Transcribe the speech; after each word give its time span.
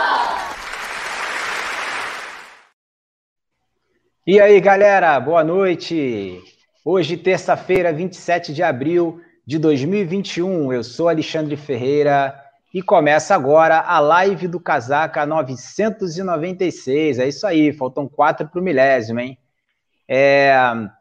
E 4.27 4.39
aí, 4.39 4.61
galera, 4.61 5.19
boa 5.19 5.43
noite! 5.43 6.43
Hoje, 6.83 7.17
terça-feira, 7.17 7.91
27 7.91 8.53
de 8.53 8.61
abril 8.61 9.19
de 9.47 9.57
2021, 9.57 10.71
eu 10.71 10.83
sou 10.83 11.09
Alexandre 11.09 11.57
Ferreira 11.57 12.44
e 12.75 12.81
começa 12.81 13.33
agora 13.33 13.79
a 13.79 14.01
live 14.01 14.49
do 14.49 14.59
Casaca 14.59 15.25
996. 15.25 17.19
É 17.19 17.25
isso 17.29 17.47
aí, 17.47 17.71
faltam 17.71 18.05
quatro 18.05 18.49
para 18.49 18.59
o 18.59 18.63
milésimo, 18.63 19.21
hein? 19.21 19.37
É, 20.05 20.51
a 20.51 20.91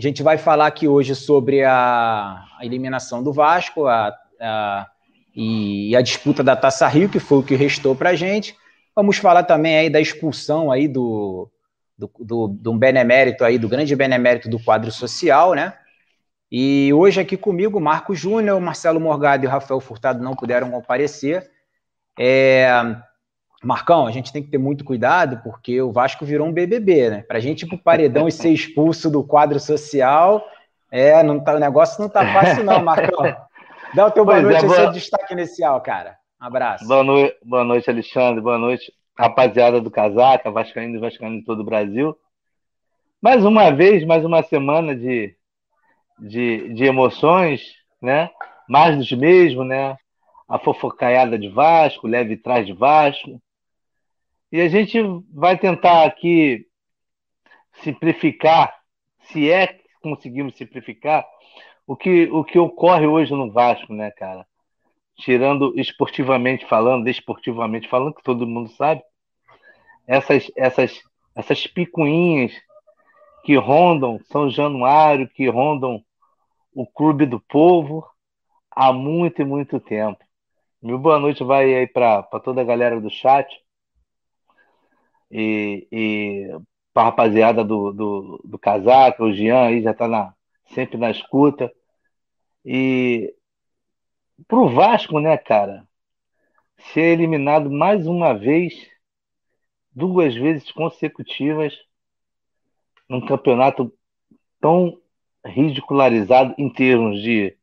gente 0.00 0.24
vai 0.24 0.36
falar 0.36 0.66
aqui 0.66 0.88
hoje 0.88 1.14
sobre 1.14 1.62
a, 1.62 2.44
a 2.58 2.64
eliminação 2.64 3.22
do 3.22 3.32
Vasco 3.32 3.86
a, 3.86 4.12
a, 4.40 4.88
e 5.36 5.94
a 5.94 6.02
disputa 6.02 6.42
da 6.42 6.56
Taça 6.56 6.88
Rio, 6.88 7.08
que 7.08 7.20
foi 7.20 7.38
o 7.38 7.44
que 7.44 7.54
restou 7.54 7.94
para 7.94 8.10
a 8.10 8.16
gente. 8.16 8.56
Vamos 8.92 9.16
falar 9.18 9.44
também 9.44 9.76
aí 9.76 9.88
da 9.88 10.00
expulsão 10.00 10.72
aí 10.72 10.88
do, 10.88 11.48
do, 11.96 12.10
do, 12.18 12.48
do 12.48 12.74
benemérito 12.74 13.44
aí, 13.44 13.56
do 13.56 13.68
grande 13.68 13.94
benemérito 13.94 14.48
do 14.50 14.58
quadro 14.58 14.90
social, 14.90 15.54
né? 15.54 15.74
E 16.56 16.92
hoje 16.92 17.20
aqui 17.20 17.36
comigo, 17.36 17.80
Marco 17.80 18.14
Júnior, 18.14 18.60
Marcelo 18.60 19.00
Morgado 19.00 19.44
e 19.44 19.48
Rafael 19.48 19.80
Furtado 19.80 20.22
não 20.22 20.36
puderam 20.36 20.70
comparecer. 20.70 21.50
É... 22.16 22.68
Marcão, 23.60 24.06
a 24.06 24.12
gente 24.12 24.32
tem 24.32 24.40
que 24.40 24.52
ter 24.52 24.58
muito 24.58 24.84
cuidado, 24.84 25.40
porque 25.42 25.82
o 25.82 25.90
Vasco 25.90 26.24
virou 26.24 26.46
um 26.46 26.52
BBB, 26.52 27.10
né? 27.10 27.22
Para 27.22 27.38
a 27.38 27.40
gente 27.40 27.62
ir 27.62 27.66
para 27.66 27.74
o 27.74 27.82
paredão 27.82 28.28
e 28.28 28.30
ser 28.30 28.50
expulso 28.50 29.10
do 29.10 29.24
quadro 29.24 29.58
social, 29.58 30.46
é, 30.92 31.24
não 31.24 31.40
tá, 31.40 31.56
o 31.56 31.58
negócio 31.58 32.00
não 32.00 32.08
tá 32.08 32.24
fácil 32.32 32.62
não, 32.62 32.80
Marcão. 32.80 33.36
Dá 33.92 34.06
o 34.06 34.12
teu 34.12 34.24
boa 34.24 34.40
pois 34.40 34.46
noite, 34.46 34.64
é, 34.64 34.68
boa... 34.68 34.76
seu 34.76 34.92
destaque 34.92 35.32
inicial, 35.32 35.80
cara. 35.80 36.16
Um 36.40 36.46
abraço. 36.46 36.86
Boa 36.86 37.02
noite, 37.02 37.36
boa 37.44 37.64
noite, 37.64 37.90
Alexandre. 37.90 38.40
Boa 38.40 38.58
noite, 38.58 38.92
rapaziada 39.18 39.80
do 39.80 39.90
Casaca, 39.90 40.52
Vascaíno 40.52 40.98
e 40.98 41.00
Vascaíno 41.00 41.40
de 41.40 41.44
todo 41.44 41.62
o 41.62 41.64
Brasil. 41.64 42.16
Mais 43.20 43.44
uma 43.44 43.72
vez, 43.72 44.04
mais 44.04 44.24
uma 44.24 44.40
semana 44.44 44.94
de 44.94 45.34
de, 46.18 46.72
de 46.74 46.84
emoções, 46.84 47.62
né? 48.00 48.30
Mais 48.68 48.96
dos 48.96 49.10
mesmos, 49.12 49.66
né? 49.66 49.96
A 50.48 50.58
fofocaiada 50.58 51.38
de 51.38 51.48
Vasco, 51.48 52.06
leve 52.06 52.36
trás 52.36 52.66
de 52.66 52.72
Vasco. 52.72 53.40
E 54.52 54.60
a 54.60 54.68
gente 54.68 54.98
vai 55.32 55.58
tentar 55.58 56.04
aqui 56.04 56.66
simplificar, 57.82 58.74
se 59.24 59.50
é 59.50 59.66
que 59.66 59.82
conseguimos 60.00 60.56
simplificar, 60.56 61.26
o 61.86 61.96
que, 61.96 62.28
o 62.30 62.44
que 62.44 62.58
ocorre 62.58 63.06
hoje 63.06 63.32
no 63.32 63.50
Vasco, 63.50 63.92
né, 63.92 64.10
cara? 64.12 64.46
Tirando 65.16 65.72
esportivamente 65.78 66.66
falando, 66.66 67.04
desportivamente 67.04 67.88
falando, 67.88 68.14
que 68.14 68.22
todo 68.22 68.46
mundo 68.46 68.70
sabe, 68.70 69.02
essas, 70.06 70.50
essas, 70.56 71.00
essas 71.34 71.66
picuinhas 71.66 72.52
que 73.44 73.56
rondam 73.56 74.18
São 74.30 74.48
Januário, 74.48 75.28
que 75.28 75.46
rondam 75.48 76.02
o 76.72 76.86
Clube 76.86 77.26
do 77.26 77.38
Povo 77.38 78.04
há 78.70 78.92
muito 78.92 79.42
e 79.42 79.44
muito 79.44 79.78
tempo. 79.78 80.24
Meu 80.82 80.98
boa 80.98 81.18
noite 81.18 81.44
vai 81.44 81.74
aí 81.74 81.86
para 81.86 82.22
toda 82.40 82.62
a 82.62 82.64
galera 82.64 82.98
do 83.00 83.10
chat 83.10 83.46
e, 85.30 85.86
e 85.92 86.58
para 86.92 87.02
a 87.02 87.06
rapaziada 87.06 87.62
do, 87.62 87.92
do, 87.92 88.40
do 88.44 88.58
Casaca, 88.58 89.22
o 89.22 89.32
Jean 89.32 89.66
aí 89.66 89.82
já 89.82 89.90
está 89.90 90.08
na, 90.08 90.34
sempre 90.74 90.96
na 90.96 91.10
escuta. 91.10 91.70
E 92.64 93.34
para 94.48 94.58
o 94.58 94.70
Vasco, 94.70 95.20
né, 95.20 95.36
cara, 95.36 95.86
ser 96.92 97.12
eliminado 97.12 97.70
mais 97.70 98.06
uma 98.06 98.32
vez, 98.32 98.74
duas 99.94 100.34
vezes 100.34 100.72
consecutivas, 100.72 101.74
num 103.14 103.26
campeonato 103.26 103.92
tão 104.60 104.98
ridicularizado 105.44 106.54
em 106.58 106.68
termos 106.68 107.22
de 107.22 107.56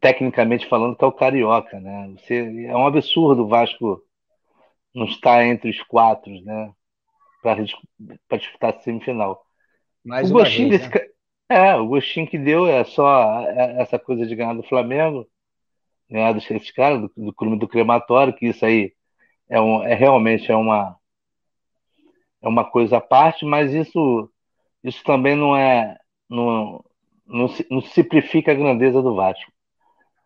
tecnicamente 0.00 0.66
falando 0.66 0.96
que 0.96 1.04
é 1.04 1.06
o 1.06 1.12
carioca, 1.12 1.80
né? 1.80 2.14
Você, 2.18 2.66
é 2.66 2.76
um 2.76 2.86
absurdo 2.86 3.44
o 3.44 3.48
Vasco 3.48 4.02
não 4.94 5.06
estar 5.06 5.44
entre 5.44 5.70
os 5.70 5.80
quatro, 5.82 6.32
né? 6.42 6.72
Para 7.42 7.62
disputar 8.38 8.74
a 8.74 8.80
semifinal. 8.80 9.42
Mais 10.04 10.30
o 10.30 10.34
gostinho 10.34 10.68
vez, 10.68 10.82
desse, 10.82 10.94
né? 10.94 11.08
é 11.48 11.76
o 11.76 11.86
gostinho 11.86 12.26
que 12.26 12.38
deu 12.38 12.66
é 12.66 12.84
só 12.84 13.42
é, 13.48 13.80
essa 13.80 13.98
coisa 13.98 14.26
de 14.26 14.34
ganhar 14.34 14.54
do 14.54 14.62
Flamengo, 14.62 15.26
ganhar 16.10 16.32
dos 16.32 16.50
esses 16.50 16.70
caras 16.70 17.00
do, 17.00 17.12
do 17.16 17.32
clube 17.32 17.58
do 17.58 17.68
crematório, 17.68 18.34
que 18.34 18.48
isso 18.48 18.64
aí 18.64 18.92
é, 19.48 19.60
um, 19.60 19.82
é 19.82 19.94
realmente 19.94 20.50
é 20.50 20.56
uma 20.56 20.96
é 22.42 22.48
uma 22.48 22.64
coisa 22.64 22.98
à 22.98 23.00
parte, 23.00 23.44
mas 23.44 23.72
isso, 23.72 24.30
isso 24.82 25.02
também 25.04 25.36
não 25.36 25.56
é. 25.56 25.96
Não, 26.28 26.84
não, 27.26 27.46
não 27.70 27.80
simplifica 27.80 28.52
a 28.52 28.54
grandeza 28.54 29.00
do 29.00 29.14
Vasco. 29.14 29.50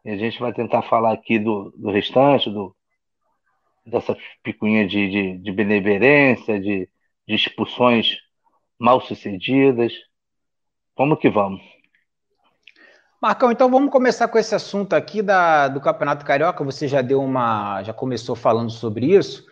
E 0.04 0.10
a 0.10 0.16
gente 0.16 0.38
vai 0.38 0.52
tentar 0.52 0.82
falar 0.82 1.12
aqui 1.12 1.38
do, 1.38 1.72
do 1.76 1.90
restante, 1.90 2.50
do, 2.50 2.74
dessa 3.84 4.16
picuinha 4.42 4.86
de, 4.86 5.08
de, 5.08 5.38
de 5.38 5.52
benevolência, 5.52 6.60
de, 6.60 6.88
de 7.26 7.34
expulsões 7.34 8.16
mal 8.78 9.00
sucedidas. 9.00 9.92
Vamos 10.96 11.18
que 11.18 11.28
vamos. 11.28 11.60
Marcão, 13.20 13.50
então 13.50 13.70
vamos 13.70 13.90
começar 13.90 14.28
com 14.28 14.38
esse 14.38 14.54
assunto 14.54 14.94
aqui 14.94 15.22
da, 15.22 15.68
do 15.68 15.80
Campeonato 15.80 16.24
Carioca. 16.24 16.62
Você 16.64 16.86
já 16.86 17.02
deu 17.02 17.20
uma, 17.20 17.82
já 17.82 17.92
começou 17.92 18.36
falando 18.36 18.70
sobre 18.70 19.06
isso. 19.06 19.44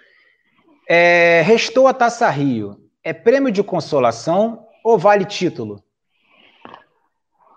É, 0.89 1.43
restou 1.43 1.87
a 1.87 1.95
Taça 1.95 2.29
Rio. 2.29 2.79
É 3.03 3.13
prêmio 3.13 3.53
de 3.53 3.63
consolação 3.63 4.67
ou 4.83 4.99
vale 4.99 5.25
título? 5.25 5.83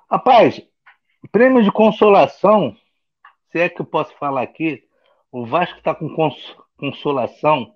Rapaz, 0.09 0.61
prêmio 1.31 1.61
de 1.61 1.71
consolação, 1.71 2.75
se 3.51 3.59
é 3.59 3.67
que 3.69 3.81
eu 3.81 3.85
posso 3.85 4.13
falar 4.17 4.41
aqui, 4.41 4.83
o 5.31 5.45
Vasco 5.45 5.77
está 5.77 5.93
com 5.93 6.09
cons 6.13 6.55
consolação, 6.77 7.75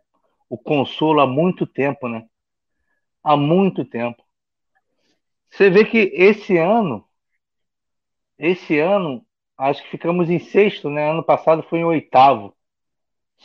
o 0.49 0.57
consolo 0.57 1.21
há 1.21 1.27
muito 1.27 1.65
tempo, 1.65 2.07
né? 2.07 2.25
Há 3.23 3.35
muito 3.35 3.83
tempo. 3.83 4.23
Você 5.49 5.69
vê 5.69 5.83
que 5.83 6.11
esse 6.13 6.57
ano, 6.57 7.05
esse 8.37 8.79
ano, 8.79 9.25
acho 9.57 9.83
que 9.83 9.89
ficamos 9.89 10.29
em 10.29 10.39
sexto, 10.39 10.89
né? 10.89 11.11
Ano 11.11 11.23
passado 11.23 11.63
foi 11.63 11.79
em 11.79 11.83
oitavo, 11.83 12.55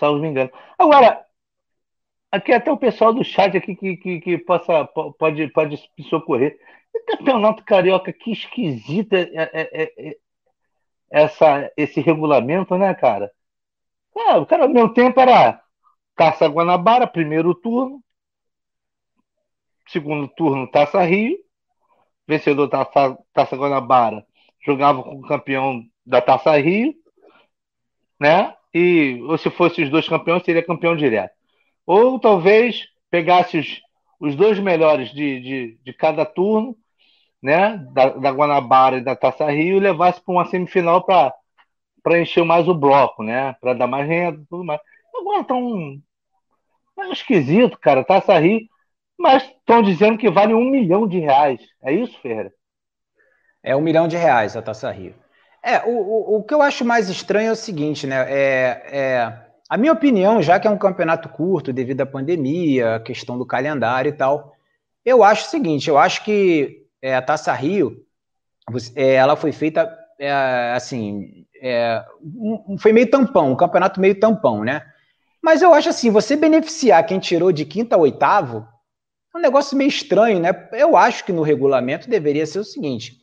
não 0.00 0.18
me 0.20 0.28
engano. 0.28 0.50
Agora, 0.78 1.25
Aqui 2.30 2.52
até 2.52 2.70
o 2.70 2.76
pessoal 2.76 3.12
do 3.14 3.24
chat 3.24 3.56
aqui 3.56 3.74
que, 3.74 3.96
que, 3.96 4.20
que 4.20 4.38
possa, 4.38 4.84
pode, 5.18 5.48
pode 5.48 5.78
socorrer. 6.08 6.58
O 6.94 7.16
campeonato 7.16 7.64
carioca, 7.64 8.12
que 8.12 8.32
esquisita 8.32 9.16
é, 9.16 9.30
é, 9.34 9.82
é, 9.82 10.08
é, 10.08 10.16
essa, 11.10 11.70
esse 11.76 12.00
regulamento, 12.00 12.76
né, 12.76 12.94
cara? 12.94 13.30
Ah, 14.16 14.38
o 14.38 14.46
cara, 14.46 14.66
meu 14.68 14.88
tempo 14.92 15.20
era 15.20 15.62
Taça 16.16 16.46
Guanabara, 16.48 17.06
primeiro 17.06 17.54
turno. 17.54 18.02
Segundo 19.88 20.28
turno, 20.28 20.70
Taça 20.70 21.02
Rio. 21.02 21.38
Vencedor 22.26 22.66
da 22.66 22.84
Taça, 22.84 23.18
Taça 23.32 23.56
Guanabara 23.56 24.26
jogava 24.66 25.02
com 25.02 25.14
o 25.20 25.22
campeão 25.22 25.84
da 26.04 26.20
Taça 26.20 26.56
Rio, 26.58 26.92
né? 28.20 28.54
E 28.74 29.20
ou 29.22 29.38
se 29.38 29.48
fosse 29.50 29.82
os 29.82 29.90
dois 29.90 30.08
campeões, 30.08 30.42
seria 30.44 30.64
campeão 30.64 30.96
direto. 30.96 31.35
Ou 31.86 32.18
talvez 32.18 32.88
pegasse 33.10 33.58
os, 33.58 33.80
os 34.20 34.34
dois 34.34 34.58
melhores 34.58 35.10
de, 35.10 35.40
de, 35.40 35.78
de 35.82 35.92
cada 35.92 36.26
turno, 36.26 36.76
né? 37.42 37.76
Da, 37.92 38.08
da, 38.10 38.30
Guanabara 38.30 38.98
e 38.98 39.04
da 39.04 39.14
Taça 39.14 39.48
Rio, 39.50 39.76
e 39.76 39.80
levasse 39.80 40.20
para 40.20 40.32
uma 40.34 40.46
semifinal 40.46 41.04
para 41.04 42.20
encher 42.20 42.44
mais 42.44 42.66
o 42.68 42.74
bloco, 42.74 43.22
né? 43.22 43.54
Para 43.60 43.74
dar 43.74 43.86
mais 43.86 44.08
renda 44.08 44.42
tudo 44.50 44.64
mais. 44.64 44.80
Agora 45.14 45.44
tá 45.44 45.54
um. 45.54 46.00
É 46.98 47.10
esquisito, 47.10 47.78
cara. 47.78 48.04
Taça 48.04 48.36
Rio. 48.38 48.66
Mas 49.18 49.44
estão 49.44 49.82
dizendo 49.82 50.18
que 50.18 50.28
vale 50.28 50.52
um 50.52 50.70
milhão 50.70 51.06
de 51.06 51.18
reais. 51.18 51.60
É 51.82 51.92
isso, 51.92 52.18
Ferreira? 52.20 52.52
É 53.62 53.74
um 53.74 53.80
milhão 53.80 54.06
de 54.06 54.16
reais 54.16 54.56
a 54.56 54.62
Taça 54.62 54.90
Rio. 54.90 55.14
É, 55.62 55.82
o, 55.84 55.90
o, 55.90 56.36
o 56.36 56.44
que 56.44 56.54
eu 56.54 56.62
acho 56.62 56.84
mais 56.84 57.08
estranho 57.08 57.48
é 57.48 57.52
o 57.52 57.56
seguinte, 57.56 58.06
né? 58.06 58.24
É, 58.28 58.82
é 58.86 59.45
a 59.68 59.76
minha 59.76 59.92
opinião, 59.92 60.40
já 60.40 60.60
que 60.60 60.68
é 60.68 60.70
um 60.70 60.78
campeonato 60.78 61.28
curto 61.28 61.72
devido 61.72 62.00
à 62.02 62.06
pandemia, 62.06 63.00
questão 63.00 63.36
do 63.36 63.46
calendário 63.46 64.08
e 64.08 64.12
tal, 64.12 64.54
eu 65.04 65.24
acho 65.24 65.46
o 65.46 65.50
seguinte: 65.50 65.88
eu 65.88 65.98
acho 65.98 66.24
que 66.24 66.86
é, 67.02 67.16
a 67.16 67.22
Taça 67.22 67.52
Rio, 67.52 68.04
é, 68.94 69.14
ela 69.14 69.36
foi 69.36 69.52
feita 69.52 69.92
é, 70.18 70.72
assim, 70.74 71.46
é, 71.60 72.04
um, 72.22 72.76
foi 72.78 72.92
meio 72.92 73.10
tampão, 73.10 73.52
um 73.52 73.56
campeonato 73.56 74.00
meio 74.00 74.18
tampão, 74.18 74.64
né? 74.64 74.82
Mas 75.42 75.62
eu 75.62 75.72
acho 75.74 75.88
assim, 75.88 76.10
você 76.10 76.36
beneficiar 76.36 77.04
quem 77.06 77.18
tirou 77.18 77.52
de 77.52 77.64
quinta 77.64 77.94
a 77.94 77.98
oitavo 77.98 78.66
é 79.34 79.38
um 79.38 79.40
negócio 79.40 79.76
meio 79.76 79.88
estranho, 79.88 80.40
né? 80.40 80.68
Eu 80.72 80.96
acho 80.96 81.24
que 81.24 81.32
no 81.32 81.42
regulamento 81.42 82.08
deveria 82.08 82.46
ser 82.46 82.60
o 82.60 82.64
seguinte: 82.64 83.18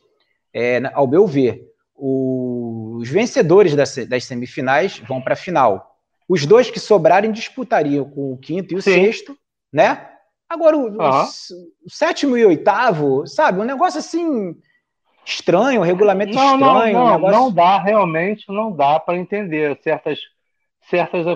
é, 0.52 0.80
ao 0.92 1.06
meu 1.06 1.26
ver, 1.26 1.70
os 1.94 3.08
vencedores 3.08 3.74
das, 3.74 3.96
das 4.06 4.24
semifinais 4.24 4.98
vão 4.98 5.22
para 5.22 5.32
a 5.32 5.36
final. 5.36 5.93
Os 6.28 6.46
dois 6.46 6.70
que 6.70 6.80
sobrarem 6.80 7.32
disputariam 7.32 8.08
com 8.08 8.32
o 8.32 8.38
quinto 8.38 8.74
e 8.74 8.76
o 8.76 8.82
Sim. 8.82 8.94
sexto, 8.94 9.36
né? 9.72 10.10
Agora, 10.48 10.76
o, 10.76 10.86
uhum. 10.86 10.96
o, 10.98 11.86
o, 11.86 11.90
sétimo 11.90 12.36
e 12.36 12.44
oitavo, 12.44 13.26
sabe? 13.26 13.60
Um 13.60 13.64
negócio 13.64 13.98
assim 13.98 14.54
estranho, 15.24 15.80
um 15.80 15.84
regulamento 15.84 16.34
não, 16.34 16.54
estranho. 16.54 16.94
Não, 16.94 17.04
não, 17.04 17.06
um 17.06 17.12
negócio... 17.16 17.38
não 17.38 17.52
dá, 17.52 17.78
realmente 17.78 18.44
não 18.48 18.72
dá 18.72 19.00
para 19.00 19.16
entender 19.16 19.78
certas, 19.82 20.20
certas 20.88 21.26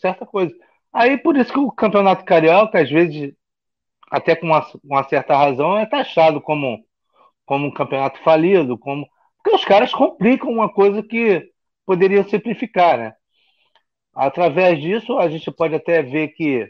certa 0.00 0.26
coisa. 0.26 0.54
Aí 0.92 1.18
por 1.18 1.36
isso 1.36 1.52
que 1.52 1.58
o 1.58 1.70
campeonato 1.70 2.24
carioca, 2.24 2.80
às 2.80 2.90
vezes, 2.90 3.32
até 4.10 4.34
com 4.34 4.46
uma, 4.46 4.66
uma 4.82 5.04
certa 5.04 5.36
razão, 5.36 5.76
é 5.76 5.86
taxado 5.86 6.40
como, 6.40 6.84
como 7.44 7.66
um 7.66 7.72
campeonato 7.72 8.20
falido, 8.22 8.78
como. 8.78 9.06
Porque 9.36 9.56
os 9.56 9.64
caras 9.64 9.92
complicam 9.92 10.50
uma 10.50 10.68
coisa 10.68 11.02
que 11.02 11.50
poderia 11.86 12.24
simplificar, 12.24 12.98
né? 12.98 13.14
Através 14.18 14.80
disso, 14.80 15.16
a 15.16 15.28
gente 15.28 15.48
pode 15.48 15.76
até 15.76 16.02
ver 16.02 16.28
que, 16.30 16.68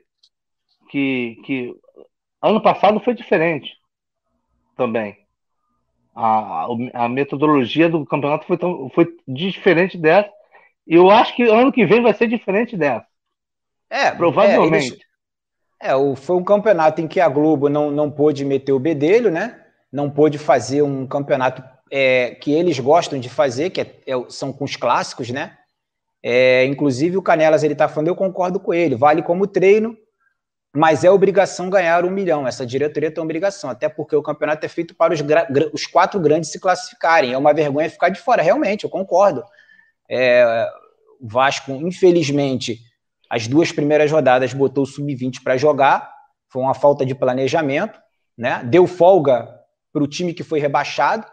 que, 0.91 1.41
que 1.47 1.75
ano 2.43 2.61
passado 2.61 3.01
foi 3.01 3.15
diferente 3.15 3.75
também. 4.77 5.17
A, 6.15 6.67
a 6.93 7.09
metodologia 7.09 7.89
do 7.89 8.05
campeonato 8.05 8.45
foi, 8.45 8.59
tão, 8.59 8.91
foi 8.91 9.09
diferente 9.27 9.97
dessa. 9.97 10.31
E 10.87 10.95
eu 10.97 11.09
acho 11.09 11.35
que 11.35 11.43
ano 11.45 11.73
que 11.73 11.87
vem 11.87 12.03
vai 12.03 12.13
ser 12.13 12.29
diferente 12.29 12.77
dessa. 12.77 13.07
É, 13.89 14.11
provavelmente. 14.11 14.99
É, 15.81 15.93
é, 15.93 16.17
foi 16.17 16.37
um 16.37 16.45
campeonato 16.45 17.01
em 17.01 17.09
que 17.09 17.19
a 17.19 17.31
Globo 17.31 17.71
não, 17.71 17.91
não 17.91 18.11
pôde 18.11 18.45
meter 18.45 18.73
o 18.73 18.79
bedelho, 18.79 19.31
né? 19.31 19.59
Não 19.91 20.11
pôde 20.11 20.37
fazer 20.37 20.83
um 20.83 21.07
campeonato 21.07 21.65
é, 21.91 22.35
que 22.35 22.53
eles 22.53 22.79
gostam 22.79 23.19
de 23.19 23.31
fazer, 23.31 23.71
que 23.71 23.81
é, 23.81 24.01
é, 24.07 24.13
são 24.29 24.53
com 24.53 24.65
os 24.65 24.77
clássicos, 24.77 25.31
né? 25.31 25.58
É, 26.23 26.65
inclusive 26.65 27.17
o 27.17 27.23
Canelas 27.23 27.63
ele 27.63 27.75
está 27.75 27.89
falando, 27.89 28.09
eu 28.09 28.17
concordo 28.17 28.59
com 28.59 28.75
ele, 28.75 28.97
vale 28.97 29.23
como 29.23 29.47
treino, 29.47 29.97
mas 30.75 31.05
é 31.05 31.11
obrigação 31.11 31.71
ganhar 31.71 32.05
um 32.05 32.11
milhão. 32.11 32.47
Essa 32.47 32.67
diretoria 32.67 33.11
tem 33.11 33.23
obrigação, 33.23 33.71
até 33.71 33.89
porque 33.89 34.15
o 34.15 34.23
campeonato 34.23 34.65
é 34.65 34.69
feito 34.69 34.95
para 34.95 35.15
os, 35.15 35.21
os 35.73 35.87
quatro 35.87 36.21
grandes 36.21 36.51
se 36.51 36.61
classificarem. 36.61 37.33
É 37.33 37.39
uma 37.39 37.55
vergonha 37.55 37.91
ficar 37.91 38.09
de 38.09 38.21
fora, 38.21 38.43
realmente, 38.43 38.85
eu 38.85 38.91
concordo. 38.91 39.43
É, 40.09 40.69
o 41.21 41.27
Vasco, 41.29 41.73
infelizmente, 41.73 42.81
as 43.29 43.47
duas 43.47 43.73
primeiras 43.73 44.11
rodadas 44.11 44.53
botou 44.53 44.85
o 44.85 44.87
sub-20 44.87 45.43
para 45.43 45.57
jogar, 45.57 46.11
foi 46.49 46.63
uma 46.63 46.75
falta 46.75 47.05
de 47.05 47.15
planejamento, 47.15 48.01
né? 48.37 48.63
Deu 48.65 48.87
folga 48.87 49.49
para 49.93 50.03
o 50.03 50.07
time 50.07 50.33
que 50.33 50.43
foi 50.43 50.61
rebaixado. 50.61 51.27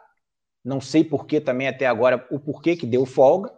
Não 0.64 0.82
sei 0.82 1.04
por 1.04 1.26
que 1.26 1.40
também 1.40 1.68
até 1.68 1.86
agora 1.86 2.26
o 2.32 2.40
porquê 2.40 2.76
que 2.76 2.86
deu 2.86 3.06
folga. 3.06 3.52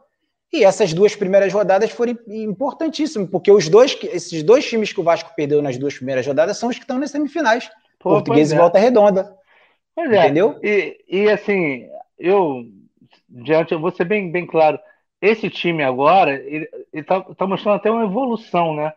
E 0.51 0.63
essas 0.63 0.93
duas 0.93 1.15
primeiras 1.15 1.51
rodadas 1.51 1.91
foram 1.91 2.17
importantíssimas, 2.27 3.29
porque 3.29 3.51
os 3.51 3.67
dois, 3.67 3.97
esses 4.03 4.43
dois 4.43 4.65
times 4.65 4.93
que 4.93 4.99
o 4.99 5.03
Vasco 5.03 5.33
perdeu 5.35 5.61
nas 5.61 5.77
duas 5.77 5.95
primeiras 5.95 6.25
rodadas 6.25 6.57
são 6.57 6.69
os 6.69 6.77
que 6.77 6.83
estão 6.83 6.97
nas 6.97 7.11
semifinais. 7.11 7.69
Pô, 7.99 8.11
Português 8.11 8.51
e 8.51 8.55
é. 8.55 8.57
Volta 8.57 8.79
Redonda. 8.79 9.35
Pois 9.93 10.11
é. 10.11 10.19
Entendeu? 10.19 10.57
E, 10.63 11.03
e 11.07 11.29
assim, 11.29 11.89
eu, 12.17 12.63
diante, 13.27 13.73
eu 13.73 13.79
vou 13.79 13.91
ser 13.91 14.05
bem, 14.05 14.31
bem 14.31 14.45
claro, 14.45 14.79
esse 15.21 15.49
time 15.49 15.83
agora, 15.83 16.33
ele, 16.33 16.69
está 16.93 17.21
tá 17.21 17.47
mostrando 17.47 17.75
até 17.75 17.89
uma 17.89 18.05
evolução, 18.05 18.75
né? 18.75 18.93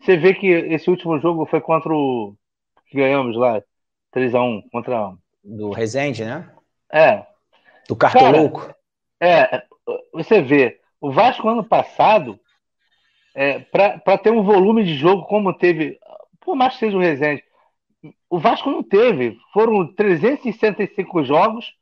Você 0.00 0.16
vê 0.16 0.34
que 0.34 0.46
esse 0.46 0.88
último 0.88 1.18
jogo 1.18 1.46
foi 1.46 1.60
contra 1.60 1.92
o. 1.92 2.34
que 2.88 2.96
ganhamos 2.96 3.36
lá, 3.36 3.62
3x1, 4.14 4.62
contra. 4.70 5.12
Do 5.42 5.70
Rezende, 5.70 6.24
né? 6.24 6.48
É. 6.92 7.24
Do 7.88 7.96
Cartoloco. 7.96 8.74
É, 9.20 9.62
você 10.12 10.42
vê, 10.42 10.78
o 11.00 11.10
Vasco 11.10 11.48
ano 11.48 11.64
passado, 11.64 12.38
é, 13.34 13.58
para 13.58 14.18
ter 14.18 14.30
um 14.30 14.42
volume 14.42 14.84
de 14.84 14.94
jogo 14.94 15.24
como 15.26 15.52
teve, 15.52 15.98
por 16.40 16.56
mais 16.56 16.74
que 16.74 16.80
seja 16.80 16.96
o 16.96 17.00
Resende, 17.00 17.44
o 18.30 18.38
Vasco 18.38 18.70
não 18.70 18.82
teve. 18.82 19.36
Foram 19.52 19.86
365 19.94 21.24
jogos. 21.24 21.74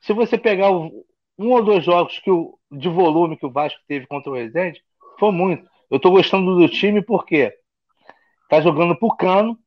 Se 0.00 0.12
você 0.12 0.38
pegar 0.38 0.70
o, 0.70 1.04
um 1.38 1.50
ou 1.50 1.64
dois 1.64 1.84
jogos 1.84 2.18
que 2.18 2.30
o, 2.30 2.58
de 2.70 2.88
volume 2.88 3.36
que 3.36 3.46
o 3.46 3.50
Vasco 3.50 3.80
teve 3.86 4.06
contra 4.06 4.30
o 4.30 4.34
Resende, 4.34 4.80
foi 5.18 5.32
muito. 5.32 5.68
Eu 5.90 5.96
estou 5.96 6.12
gostando 6.12 6.56
do 6.56 6.68
time 6.68 7.02
porque 7.02 7.52
tá 8.48 8.60
jogando 8.60 8.96
por 8.96 9.16
cano, 9.16 9.58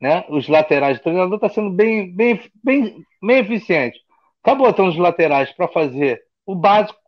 né? 0.00 0.24
Os 0.28 0.48
laterais, 0.48 0.98
o 0.98 1.02
treinador 1.02 1.36
está 1.36 1.48
sendo 1.48 1.70
bem, 1.70 2.14
bem, 2.14 2.40
bem, 2.62 3.04
bem 3.22 3.38
eficiente. 3.38 3.98
Tá 4.42 4.54
botando 4.54 4.88
os 4.88 4.96
laterais 4.96 5.50
para 5.52 5.68
fazer 5.68 6.22
o 6.44 6.54
básico, 6.54 6.98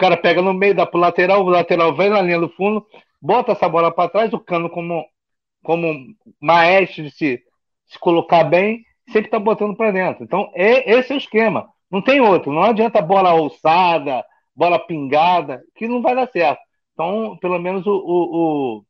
cara 0.00 0.16
pega 0.16 0.40
no 0.40 0.54
meio, 0.54 0.74
dá 0.74 0.86
pro 0.86 0.98
lateral, 0.98 1.44
o 1.44 1.50
lateral 1.50 1.94
vem 1.94 2.08
na 2.08 2.22
linha 2.22 2.40
do 2.40 2.48
fundo, 2.48 2.86
bota 3.20 3.52
essa 3.52 3.68
bola 3.68 3.92
para 3.92 4.08
trás, 4.08 4.32
o 4.32 4.40
cano 4.40 4.70
como, 4.70 5.06
como 5.62 5.94
maestro 6.40 7.04
de 7.04 7.10
se, 7.10 7.42
se 7.86 7.98
colocar 7.98 8.44
bem, 8.44 8.82
sempre 9.12 9.30
tá 9.30 9.38
botando 9.38 9.76
para 9.76 9.90
dentro. 9.90 10.24
Então, 10.24 10.50
é, 10.54 10.90
esse 10.90 11.12
é 11.12 11.16
o 11.16 11.18
esquema. 11.18 11.68
Não 11.90 12.00
tem 12.00 12.20
outro. 12.20 12.50
Não 12.50 12.62
adianta 12.62 13.02
bola 13.02 13.30
alçada, 13.30 14.24
bola 14.56 14.78
pingada, 14.78 15.62
que 15.74 15.86
não 15.86 16.00
vai 16.00 16.14
dar 16.14 16.28
certo. 16.30 16.60
Então, 16.94 17.36
pelo 17.38 17.58
menos 17.58 17.86
o, 17.86 17.92
o, 17.92 18.84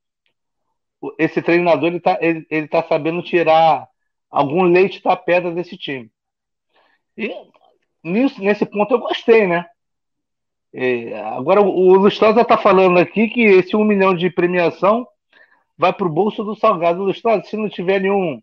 o 1.01 1.15
esse 1.19 1.43
treinador 1.43 1.89
ele 1.89 2.01
tá, 2.01 2.19
ele, 2.21 2.47
ele 2.51 2.69
tá 2.69 2.83
sabendo 2.85 3.23
tirar 3.23 3.89
algum 4.31 4.63
leite 4.63 5.03
da 5.03 5.17
pedra 5.17 5.51
desse 5.51 5.77
time. 5.77 6.11
E 7.17 7.35
nisso, 8.05 8.41
nesse 8.41 8.65
ponto 8.65 8.95
eu 8.95 9.01
gostei, 9.01 9.47
né? 9.47 9.67
É, 10.73 11.21
agora, 11.21 11.61
o 11.61 11.95
Lustosa 11.95 12.43
está 12.43 12.57
falando 12.57 12.99
aqui 12.99 13.29
que 13.29 13.43
esse 13.43 13.75
um 13.75 13.85
milhão 13.85 14.15
de 14.15 14.31
premiação 14.31 15.07
vai 15.77 15.93
para 15.93 16.07
o 16.07 16.11
bolso 16.11 16.45
do 16.45 16.55
Salgado. 16.55 17.03
Lustosa, 17.03 17.43
se 17.45 17.57
não 17.57 17.69
tiver 17.69 18.01
nenhum, 18.01 18.41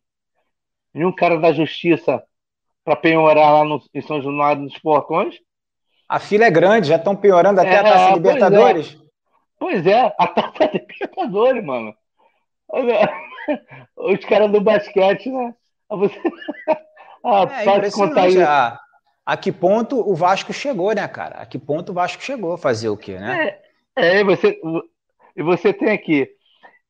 nenhum 0.94 1.12
cara 1.12 1.38
da 1.40 1.54
justiça 1.54 2.22
para 2.84 2.96
penhorar 2.96 3.54
lá 3.54 3.64
no, 3.64 3.82
em 3.94 4.02
São 4.02 4.22
Januário 4.22 4.64
nos 4.64 4.78
portões. 4.78 5.36
A 6.08 6.20
fila 6.20 6.46
é 6.46 6.52
grande, 6.52 6.88
já 6.88 6.96
estão 6.96 7.16
penhorando 7.16 7.60
até 7.60 7.76
é, 7.76 7.80
a 7.80 7.84
Taça 7.84 8.14
Libertadores. 8.16 8.98
Pois 9.60 9.86
é. 9.86 9.92
é, 9.92 10.16
a 10.18 10.28
Taça 10.28 10.72
Libertadores, 10.74 11.64
mano. 11.64 11.94
Os 13.96 14.26
caras 14.26 14.52
do 14.52 14.62
basquete, 14.62 15.30
né? 15.30 15.54
Você... 15.90 16.20
ah, 17.24 17.48
é, 17.50 17.64
pode 17.64 17.92
contar 17.92 18.28
isso. 18.28 18.42
A, 18.42 18.80
a 19.28 19.36
que 19.36 19.52
ponto 19.52 20.00
o 20.10 20.16
Vasco 20.16 20.54
chegou, 20.54 20.96
né, 20.96 21.06
cara? 21.06 21.36
A 21.42 21.46
que 21.46 21.60
ponto 21.60 21.90
o 21.90 21.94
Vasco 21.94 22.24
chegou 22.24 22.54
a 22.54 22.58
fazer 22.58 22.88
o 22.88 22.96
quê, 22.96 23.20
né? 23.20 23.58
É, 23.94 24.20
é 24.20 24.24
você, 24.24 24.58
e 25.36 25.44
você 25.44 25.74
tem 25.74 25.92
aqui. 25.92 26.30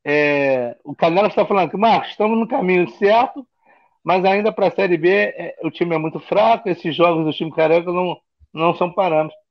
É, 0.05 0.77
o 0.83 0.95
Canela 0.95 1.29
está 1.29 1.43
falando 1.47 1.71
que, 1.71 1.77
Marcos, 1.77 2.11
estamos 2.11 2.37
no 2.37 2.47
caminho 2.47 2.87
certo, 2.91 3.43
mas 4.03 4.23
ainda 4.23 4.51
para 4.51 4.67
a 4.67 4.71
Série 4.71 4.99
B 4.99 5.09
é, 5.09 5.55
o 5.63 5.71
time 5.71 5.95
é 5.95 5.97
muito 5.97 6.19
fraco, 6.19 6.69
esses 6.69 6.95
jogos 6.95 7.25
do 7.25 7.33
time 7.33 7.51
carioca 7.51 7.91
não, 7.91 8.15
não 8.53 8.75
são 8.75 8.93
parâmetros. 8.93 9.41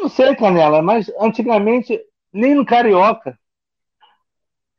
Não 0.00 0.08
sei, 0.08 0.34
Canela, 0.34 0.80
mas 0.80 1.12
antigamente, 1.20 2.00
nem 2.32 2.54
no 2.54 2.64
Carioca, 2.64 3.38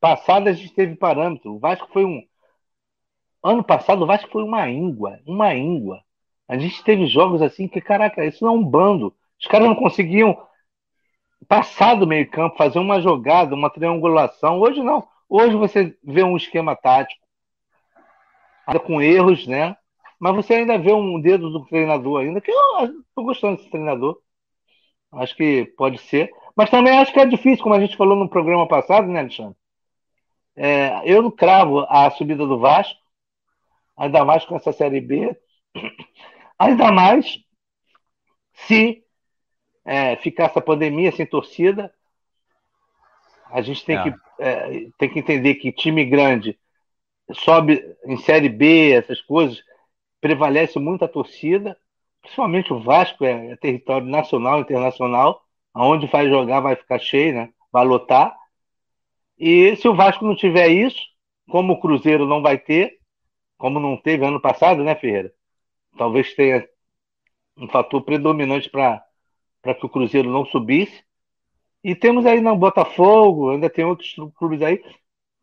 passado 0.02 0.48
a 0.48 0.54
gente 0.54 0.74
teve 0.74 0.96
parâmetro. 0.96 1.54
O 1.54 1.60
Vasco 1.60 1.88
foi 1.94 2.04
um. 2.04 2.20
Ano 3.44 3.64
passado 3.64 4.02
o 4.02 4.08
Vasco 4.08 4.32
foi 4.32 4.44
uma 4.44 4.68
íngua, 4.68 5.20
uma 5.28 5.54
íngua. 5.54 6.02
A 6.48 6.58
gente 6.58 6.84
teve 6.84 7.08
jogos 7.08 7.42
assim 7.42 7.68
que, 7.68 7.82
caraca, 7.82 8.26
isso 8.26 8.44
não 8.44 8.54
é 8.54 8.58
um 8.58 8.64
bando. 8.64 9.16
Os 9.40 9.48
caras 9.48 9.68
não 9.68 9.76
conseguiam 9.76 10.38
passar 11.48 11.96
do 11.96 12.08
meio 12.08 12.30
campo, 12.30 12.58
fazer 12.58 12.80
uma 12.80 13.02
jogada, 13.02 13.56
uma 13.56 13.70
triangulação. 13.70 14.60
Hoje 14.60 14.82
não. 14.82 15.08
Hoje 15.30 15.56
você 15.56 15.98
vê 16.04 16.24
um 16.24 16.38
esquema 16.38 16.76
tático, 16.76 17.22
com 18.86 19.02
erros, 19.02 19.48
né? 19.48 19.76
Mas 20.20 20.36
você 20.36 20.56
ainda 20.56 20.78
vê 20.78 20.94
um 20.94 21.20
dedo 21.20 21.50
do 21.50 21.66
treinador 21.66 22.22
ainda, 22.22 22.40
que 22.40 22.52
eu 22.52 22.86
estou 22.86 23.26
gostando 23.26 23.58
desse 23.58 23.70
treinador. 23.70 24.20
Acho 25.12 25.36
que 25.36 25.66
pode 25.78 25.98
ser. 26.00 26.32
Mas 26.56 26.70
também 26.70 26.98
acho 26.98 27.12
que 27.12 27.20
é 27.20 27.26
difícil, 27.26 27.64
como 27.64 27.76
a 27.76 27.80
gente 27.80 27.98
falou 27.98 28.16
no 28.16 28.30
programa 28.30 28.68
passado, 28.68 29.08
né, 29.08 29.20
Alexandre? 29.20 29.56
É, 30.56 31.02
eu 31.04 31.22
não 31.22 31.32
cravo 31.32 31.80
a 31.90 32.10
subida 32.12 32.46
do 32.46 32.60
Vasco, 32.60 33.00
ainda 33.98 34.24
mais 34.24 34.46
com 34.46 34.56
essa 34.56 34.72
Série 34.72 35.02
B. 35.02 35.36
Ainda 36.66 36.92
mais 36.92 37.40
se 38.54 39.04
é, 39.86 40.16
ficar 40.18 40.46
essa 40.46 40.62
pandemia 40.62 41.12
sem 41.12 41.26
torcida. 41.26 41.94
A 43.50 43.62
gente 43.62 43.86
tem, 43.86 43.98
é. 43.98 44.04
que, 44.04 44.14
é, 44.40 44.88
tem 44.98 45.10
que 45.10 45.20
entender 45.20 45.56
que 45.56 45.72
time 45.72 46.04
grande 46.06 46.58
sobe 47.32 47.96
em 48.06 48.18
Série 48.18 48.50
B, 48.50 48.92
essas 48.92 49.22
coisas, 49.22 49.64
prevalece 50.20 50.80
muito 50.80 51.06
a 51.06 51.08
torcida, 51.08 51.78
principalmente 52.22 52.74
o 52.74 52.80
Vasco 52.80 53.24
é, 53.26 53.52
é 53.52 53.56
território 53.56 54.08
nacional, 54.08 54.62
internacional, 54.62 55.44
aonde 55.74 56.08
vai 56.08 56.30
jogar 56.30 56.62
vai 56.62 56.76
ficar 56.76 57.00
cheio, 57.00 57.34
né? 57.34 57.54
vai 57.72 57.86
lotar. 57.86 58.36
E 59.38 59.76
se 59.76 59.88
o 59.88 59.96
Vasco 59.96 60.26
não 60.26 60.36
tiver 60.36 60.70
isso, 60.70 61.00
como 61.50 61.74
o 61.74 61.80
Cruzeiro 61.80 62.26
não 62.26 62.42
vai 62.42 62.58
ter, 62.58 63.00
como 63.58 63.80
não 63.80 63.98
teve 63.98 64.26
ano 64.26 64.40
passado, 64.40 64.84
né, 64.84 64.96
Ferreira? 64.96 65.34
Talvez 65.98 66.34
tenha 66.34 66.68
um 67.58 67.68
fator 67.68 68.02
predominante 68.02 68.70
para 68.70 69.04
que 69.80 69.86
o 69.86 69.90
Cruzeiro 69.90 70.30
não 70.30 70.46
subisse. 70.46 71.04
E 71.84 71.94
temos 71.94 72.26
aí 72.26 72.40
no 72.40 72.56
Botafogo, 72.56 73.52
ainda 73.52 73.70
tem 73.70 73.84
outros 73.86 74.16
clubes 74.38 74.62
aí. 74.62 74.82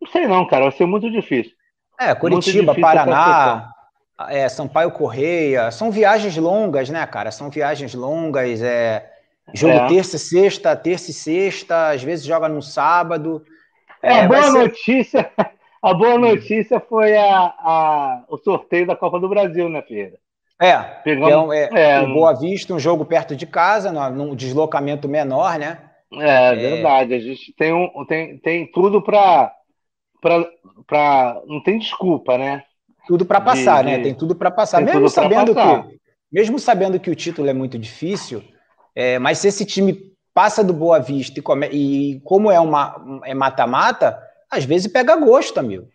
Não 0.00 0.10
sei 0.10 0.26
não, 0.26 0.46
cara, 0.46 0.64
vai 0.64 0.72
ser 0.72 0.86
muito 0.86 1.10
difícil. 1.10 1.52
É, 2.00 2.14
Curitiba, 2.14 2.74
Paraná, 2.74 3.70
é, 4.28 4.48
Sampaio 4.48 4.90
Correia, 4.90 5.70
são 5.70 5.90
viagens 5.90 6.34
longas, 6.38 6.88
né, 6.88 7.06
cara? 7.06 7.30
São 7.30 7.50
viagens 7.50 7.94
longas, 7.94 8.62
é 8.62 9.06
jogo 9.52 9.74
é. 9.74 9.88
terça 9.88 10.16
e 10.16 10.18
sexta, 10.18 10.74
terça 10.74 11.10
e 11.10 11.14
sexta, 11.14 11.90
às 11.90 12.02
vezes 12.02 12.24
joga 12.24 12.48
no 12.48 12.62
sábado. 12.62 13.44
É, 14.02 14.20
a 14.20 14.28
boa 14.28 14.42
ser... 14.44 14.58
notícia, 14.58 15.32
a 15.82 15.92
boa 15.92 16.16
notícia 16.16 16.80
foi 16.80 17.14
a, 17.16 17.38
a, 17.38 18.24
o 18.28 18.38
sorteio 18.38 18.86
da 18.86 18.96
Copa 18.96 19.20
do 19.20 19.28
Brasil, 19.28 19.68
né, 19.68 19.82
Ferreira? 19.82 20.18
É, 20.60 20.76
Pegamos, 21.02 21.54
é, 21.54 21.70
é, 21.72 21.90
é, 21.92 22.06
Boa 22.06 22.34
Vista, 22.34 22.74
um 22.74 22.78
jogo 22.78 23.06
perto 23.06 23.34
de 23.34 23.46
casa, 23.46 23.90
num 24.10 24.34
deslocamento 24.34 25.08
menor, 25.08 25.58
né? 25.58 25.78
É, 26.12 26.52
é, 26.52 26.54
verdade. 26.54 27.14
A 27.14 27.18
gente 27.18 27.54
tem, 27.56 27.72
um, 27.72 28.04
tem, 28.06 28.36
tem 28.38 28.70
tudo 28.70 29.00
para. 29.00 29.54
Não 31.46 31.62
tem 31.62 31.78
desculpa, 31.78 32.36
né? 32.36 32.62
Tudo 33.06 33.24
para 33.24 33.40
passar, 33.40 33.82
de, 33.82 33.90
né? 33.90 33.98
Tem 34.00 34.14
tudo 34.14 34.34
para 34.34 34.50
passar. 34.50 34.82
Mesmo 34.82 35.08
sabendo, 35.08 35.54
passar. 35.54 35.84
Que, 35.84 35.98
mesmo 36.30 36.58
sabendo 36.58 37.00
que 37.00 37.10
o 37.10 37.16
título 37.16 37.48
é 37.48 37.54
muito 37.54 37.78
difícil, 37.78 38.44
é, 38.94 39.18
mas 39.18 39.38
se 39.38 39.48
esse 39.48 39.64
time 39.64 40.10
passa 40.34 40.62
do 40.62 40.74
Boa 40.74 40.98
Vista 40.98 41.40
e, 41.40 41.42
come, 41.42 41.68
e 41.68 42.20
como 42.20 42.50
é 42.50 42.60
uma 42.60 43.20
é 43.24 43.32
mata-mata, 43.32 44.20
às 44.50 44.64
vezes 44.64 44.92
pega 44.92 45.16
gosto, 45.16 45.58
amigo. 45.58 45.88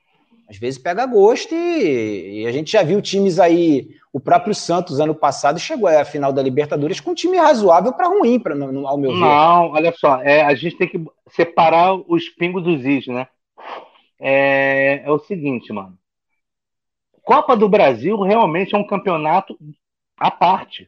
Às 0.47 0.57
vezes 0.57 0.79
pega 0.79 1.05
gosto 1.05 1.53
e, 1.55 2.41
e, 2.41 2.47
a 2.47 2.51
gente 2.51 2.71
já 2.71 2.83
viu 2.83 3.01
times 3.01 3.39
aí. 3.39 3.95
O 4.13 4.19
próprio 4.19 4.55
Santos, 4.55 4.99
ano 4.99 5.13
passado, 5.13 5.59
chegou 5.59 5.89
à 5.89 6.05
final 6.05 6.31
da 6.31 6.41
Libertadores 6.41 7.01
com 7.01 7.11
um 7.11 7.15
time 7.15 7.37
razoável 7.37 7.91
para 7.91 8.07
ruim, 8.07 8.39
pra, 8.39 8.55
no, 8.55 8.87
ao 8.87 8.97
meu 8.97 9.11
ver. 9.11 9.19
Não, 9.19 9.71
olha 9.71 9.93
só, 9.93 10.21
é, 10.21 10.41
a 10.41 10.55
gente 10.55 10.77
tem 10.77 10.87
que 10.87 11.03
separar 11.31 11.93
os 11.93 12.29
pingos 12.29 12.63
dos 12.63 12.85
is, 12.85 13.07
né? 13.07 13.27
É, 14.17 15.01
é 15.03 15.11
o 15.11 15.19
seguinte, 15.19 15.73
mano. 15.73 15.97
Copa 17.23 17.57
do 17.57 17.67
Brasil 17.67 18.17
realmente 18.21 18.73
é 18.73 18.77
um 18.77 18.87
campeonato 18.87 19.57
à 20.15 20.31
parte. 20.31 20.87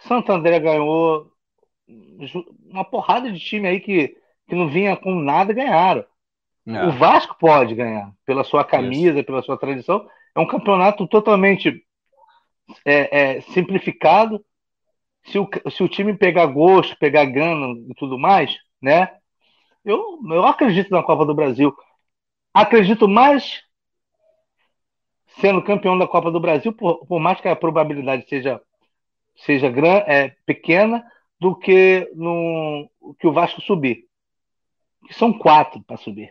Santo 0.00 0.30
André 0.30 0.60
ganhou 0.60 1.32
uma 2.70 2.84
porrada 2.84 3.32
de 3.32 3.40
time 3.40 3.68
aí 3.68 3.80
que, 3.80 4.16
que 4.46 4.54
não 4.54 4.68
vinha 4.68 4.96
com 4.96 5.14
nada 5.14 5.52
ganharam. 5.52 6.04
É. 6.66 6.86
O 6.86 6.92
Vasco 6.92 7.36
pode 7.38 7.74
ganhar 7.74 8.12
pela 8.24 8.44
sua 8.44 8.64
camisa, 8.64 9.18
Isso. 9.18 9.26
pela 9.26 9.42
sua 9.42 9.56
tradição. 9.56 10.06
É 10.34 10.40
um 10.40 10.46
campeonato 10.46 11.06
totalmente 11.06 11.84
é, 12.84 13.36
é, 13.36 13.40
simplificado. 13.40 14.44
Se 15.24 15.38
o, 15.38 15.48
se 15.70 15.82
o 15.82 15.88
time 15.88 16.16
pegar 16.16 16.46
gosto, 16.46 16.96
pegar 16.98 17.24
gana 17.26 17.74
e 17.88 17.94
tudo 17.94 18.18
mais, 18.18 18.56
né? 18.80 19.08
Eu, 19.84 20.18
eu 20.30 20.44
acredito 20.44 20.90
na 20.90 21.02
Copa 21.02 21.24
do 21.24 21.34
Brasil. 21.34 21.74
Acredito 22.54 23.08
mais 23.08 23.62
sendo 25.40 25.62
campeão 25.62 25.96
da 25.96 26.06
Copa 26.06 26.30
do 26.30 26.40
Brasil, 26.40 26.72
por, 26.72 27.06
por 27.06 27.18
mais 27.18 27.40
que 27.40 27.48
a 27.48 27.56
probabilidade 27.56 28.28
seja, 28.28 28.60
seja 29.36 29.70
gran, 29.70 30.02
é, 30.06 30.36
pequena, 30.44 31.04
do 31.40 31.56
que 31.56 32.08
no 32.14 32.88
que 33.18 33.26
o 33.26 33.32
Vasco 33.32 33.60
subir. 33.60 34.06
São 35.10 35.32
quatro 35.32 35.82
para 35.82 35.96
subir. 35.96 36.30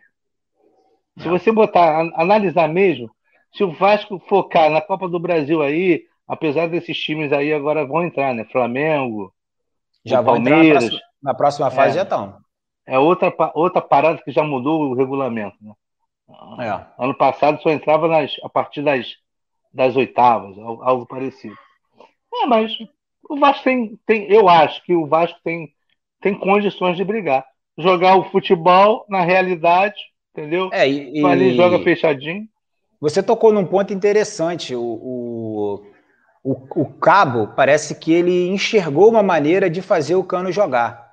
Se 1.20 1.28
você 1.28 1.52
botar, 1.52 2.00
analisar 2.16 2.68
mesmo, 2.70 3.10
se 3.54 3.64
o 3.64 3.72
Vasco 3.72 4.20
focar 4.28 4.70
na 4.70 4.82
Copa 4.82 5.10
do 5.10 5.20
Brasil 5.20 5.62
aí, 5.62 6.06
apesar 6.28 6.68
desses 6.68 6.98
times 6.98 7.34
aí 7.34 7.54
agora 7.54 7.86
vão 7.86 8.04
entrar, 8.04 8.34
né? 8.34 8.46
Flamengo, 8.46 9.34
já 10.06 10.24
Palmeiras. 10.24 10.84
Na 10.84 10.90
próxima, 10.90 11.02
na 11.22 11.34
próxima 11.34 11.72
fase 11.72 11.90
é, 11.90 11.94
já 11.96 12.04
estão. 12.04 12.38
É 12.86 12.98
outra, 12.98 13.34
outra 13.54 13.82
parada 13.82 14.22
que 14.24 14.32
já 14.32 14.44
mudou 14.44 14.84
o 14.84 14.94
regulamento, 14.94 15.58
né? 15.62 15.74
É. 16.60 17.04
Ano 17.04 17.14
passado 17.14 17.62
só 17.62 17.70
entrava 17.70 18.08
nas, 18.08 18.36
a 18.42 18.50
partir 18.50 18.82
das, 18.82 19.06
das 19.74 19.96
oitavas, 19.96 20.58
algo 20.58 21.06
parecido. 21.06 21.56
É, 22.34 22.46
mas 22.46 22.72
o 23.30 23.38
Vasco 23.38 23.64
tem, 23.64 24.00
tem. 24.06 24.32
Eu 24.32 24.48
acho 24.48 24.82
que 24.84 24.96
o 24.96 25.06
Vasco 25.06 25.38
tem, 25.44 25.74
tem 26.22 26.34
condições 26.34 26.96
de 26.96 27.04
brigar. 27.04 27.46
Jogar 27.78 28.16
o 28.16 28.30
futebol 28.32 29.06
na 29.10 29.22
realidade 29.22 30.00
entendeu? 30.32 30.70
É, 30.72 30.90
e, 30.90 31.26
Ali 31.26 31.56
joga 31.56 31.80
fechadinho. 31.80 32.48
Você 33.00 33.24
tocou 33.24 33.52
num 33.52 33.66
ponto 33.66 33.92
interessante. 33.92 34.76
O, 34.76 34.84
o, 34.84 35.84
o, 36.44 36.82
o, 36.82 36.86
Cabo 36.86 37.48
parece 37.56 37.96
que 37.96 38.14
ele 38.14 38.50
enxergou 38.50 39.10
uma 39.10 39.24
maneira 39.24 39.70
de 39.70 39.82
fazer 39.82 40.16
o 40.16 40.24
Cano 40.24 40.52
jogar. 40.52 41.10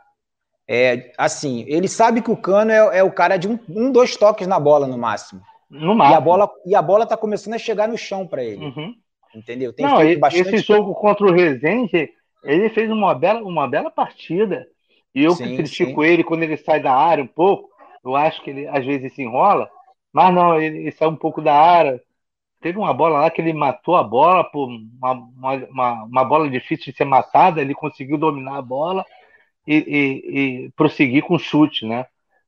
É, 0.68 1.12
assim, 1.16 1.64
ele 1.66 1.88
sabe 1.88 2.20
que 2.20 2.30
o 2.30 2.37
Cano 2.37 2.70
é, 2.70 2.98
é 2.98 3.02
o 3.02 3.10
cara 3.10 3.38
de 3.38 3.48
um, 3.48 3.58
um, 3.70 3.90
dois 3.90 4.16
toques 4.16 4.46
na 4.46 4.60
bola 4.60 4.87
no 4.87 4.98
máximo. 4.98 5.40
No 5.70 5.94
máximo. 5.94 6.14
E 6.14 6.16
a 6.16 6.20
bola, 6.20 6.50
e 6.66 6.75
a 6.75 6.82
bola 6.82 7.06
tá 7.06 7.16
começando 7.16 7.54
a 7.54 7.58
chegar 7.58 7.88
no 7.88 7.96
chão 7.96 8.26
para 8.26 8.44
ele. 8.44 8.66
Uhum. 8.66 8.94
Entendeu? 9.34 9.72
Tem 9.72 9.87
Não, 9.87 10.18
bastante... 10.18 10.54
esse 10.54 10.58
jogo 10.58 10.94
contra 10.94 11.26
o 11.26 11.32
Rezende, 11.32 12.10
ele 12.44 12.68
fez 12.70 12.90
uma 12.90 13.14
bela, 13.14 13.40
uma 13.40 13.66
bela 13.66 13.90
partida. 13.90 14.66
E 15.14 15.25
eu 15.25 15.32
sim, 15.32 15.56
critico 15.56 16.02
sim. 16.02 16.08
ele 16.08 16.22
quando 16.22 16.42
ele 16.42 16.56
sai 16.56 16.80
da 16.80 16.94
área 16.94 17.25
um 17.25 17.26
pouco, 17.26 17.70
eu 18.10 18.16
acho 18.16 18.42
que 18.42 18.50
ele 18.50 18.66
às 18.68 18.84
vezes 18.84 19.12
se 19.14 19.22
enrola, 19.22 19.70
mas 20.12 20.34
não, 20.34 20.60
ele, 20.60 20.78
ele 20.88 21.06
um 21.06 21.16
pouco 21.16 21.40
da 21.42 21.54
área. 21.54 22.00
Teve 22.60 22.78
uma 22.78 22.92
bola 22.92 23.20
lá 23.20 23.30
que 23.30 23.40
ele 23.40 23.52
matou 23.52 23.96
a 23.96 24.02
bola, 24.02 24.44
por 24.44 24.68
uma, 24.68 25.12
uma, 25.12 26.04
uma 26.04 26.24
bola 26.24 26.50
difícil 26.50 26.92
de 26.92 26.96
ser 26.98 27.04
matada, 27.04 27.60
ele 27.60 27.74
conseguiu 27.74 28.18
dominar 28.18 28.58
a 28.58 28.62
bola 28.62 29.04
e, 29.66 29.76
e, 29.76 30.38
e 30.66 30.70
prosseguir 30.70 31.22
com 31.22 31.38
chute, 31.38 31.86
né? 31.86 32.06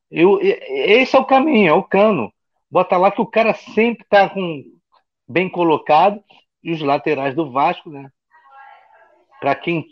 Eu, 0.09 0.39
esse 0.41 1.15
é 1.15 1.19
o 1.19 1.25
caminho, 1.25 1.69
é 1.69 1.73
o 1.73 1.83
cano. 1.83 2.33
Bota 2.69 2.97
lá 2.97 3.11
que 3.11 3.21
o 3.21 3.25
cara 3.25 3.53
sempre 3.53 4.05
tá 4.09 4.29
com 4.29 4.63
bem 5.27 5.49
colocado 5.49 6.21
e 6.63 6.71
os 6.71 6.81
laterais 6.81 7.33
do 7.35 7.51
Vasco, 7.51 7.89
né? 7.89 8.11
Para 9.39 9.55
quem, 9.55 9.85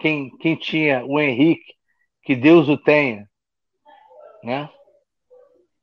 quem, 0.00 0.36
quem 0.36 0.56
tinha 0.56 1.04
o 1.06 1.20
Henrique, 1.20 1.74
que 2.22 2.34
Deus 2.34 2.68
o 2.68 2.76
tenha, 2.76 3.28
né? 4.42 4.68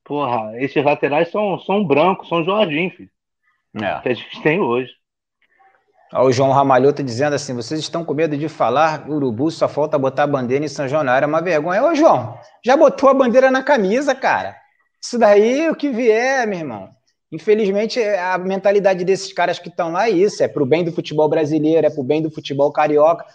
Porra, 0.08 0.54
esses 0.56 0.82
laterais 0.82 1.30
são, 1.30 1.60
são 1.60 1.86
brancos, 1.86 2.30
são 2.30 2.42
Jorginho, 2.42 2.90
filho. 2.92 3.10
É. 3.76 4.00
Que 4.00 4.10
a 4.10 4.14
gente 4.14 4.42
tem 4.42 4.58
hoje. 4.58 4.90
Ó, 6.14 6.24
o 6.24 6.32
João 6.32 6.54
Ramalhota 6.54 7.04
dizendo 7.04 7.34
assim: 7.34 7.54
vocês 7.54 7.82
estão 7.82 8.06
com 8.06 8.14
medo 8.14 8.38
de 8.38 8.48
falar 8.48 9.06
urubu, 9.10 9.52
só 9.52 9.68
falta 9.68 10.00
botar 10.00 10.24
a 10.24 10.28
bandeira 10.28 10.64
em 10.64 10.70
São 10.70 10.88
Januário, 10.88 11.26
é 11.26 11.28
uma 11.28 11.42
vergonha. 11.42 11.84
Ô, 11.84 11.94
João, 11.94 12.40
já 12.64 12.78
botou 12.78 13.10
a 13.10 13.14
bandeira 13.14 13.52
na 13.52 13.62
camisa, 13.62 14.16
cara. 14.16 14.56
Isso 15.04 15.20
daí, 15.20 15.70
o 15.70 15.76
que 15.76 15.90
vier, 15.90 16.48
meu 16.48 16.60
irmão. 16.60 16.90
Infelizmente, 17.30 18.02
a 18.02 18.38
mentalidade 18.38 19.04
desses 19.04 19.34
caras 19.34 19.60
que 19.60 19.68
estão 19.68 19.92
lá 19.92 20.08
é 20.08 20.12
isso: 20.12 20.42
é 20.42 20.48
pro 20.48 20.66
bem 20.66 20.86
do 20.86 20.94
futebol 20.94 21.28
brasileiro, 21.28 21.86
é 21.86 21.90
pro 21.90 22.02
bem 22.02 22.22
do 22.22 22.32
futebol 22.32 22.72
carioca. 22.72 23.26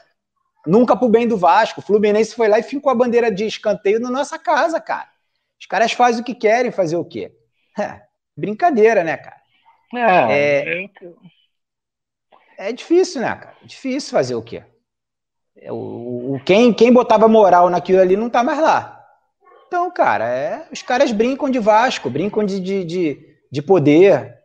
Nunca 0.66 0.96
pro 0.96 1.10
bem 1.10 1.28
do 1.28 1.36
Vasco. 1.36 1.80
O 1.80 1.84
Fluminense 1.84 2.34
foi 2.34 2.48
lá 2.48 2.58
e 2.58 2.62
ficou 2.62 2.90
a 2.90 2.94
bandeira 2.94 3.30
de 3.30 3.44
escanteio 3.44 4.00
na 4.00 4.10
nossa 4.10 4.38
casa, 4.38 4.80
cara. 4.80 5.11
Os 5.62 5.66
caras 5.66 5.92
fazem 5.92 6.22
o 6.22 6.24
que 6.24 6.34
querem 6.34 6.72
fazer 6.72 6.96
o 6.96 7.04
quê? 7.04 7.30
É, 7.78 8.00
brincadeira, 8.36 9.04
né, 9.04 9.16
cara? 9.16 9.40
É, 9.94 10.66
é, 10.66 10.90
é 12.58 12.72
difícil, 12.72 13.20
né, 13.20 13.28
cara? 13.28 13.54
É 13.62 13.66
difícil 13.66 14.10
fazer 14.10 14.34
o 14.34 14.42
quê? 14.42 14.64
É, 15.56 15.70
o, 15.70 16.34
o, 16.34 16.40
quem, 16.44 16.74
quem 16.74 16.92
botava 16.92 17.28
moral 17.28 17.70
naquilo 17.70 18.00
ali 18.00 18.16
não 18.16 18.28
tá 18.28 18.42
mais 18.42 18.58
lá. 18.58 19.06
Então, 19.68 19.88
cara, 19.92 20.28
é, 20.28 20.66
os 20.72 20.82
caras 20.82 21.12
brincam 21.12 21.48
de 21.48 21.60
Vasco, 21.60 22.10
brincam 22.10 22.44
de, 22.44 22.58
de, 22.58 22.84
de, 22.84 23.36
de 23.48 23.62
poder. 23.62 24.36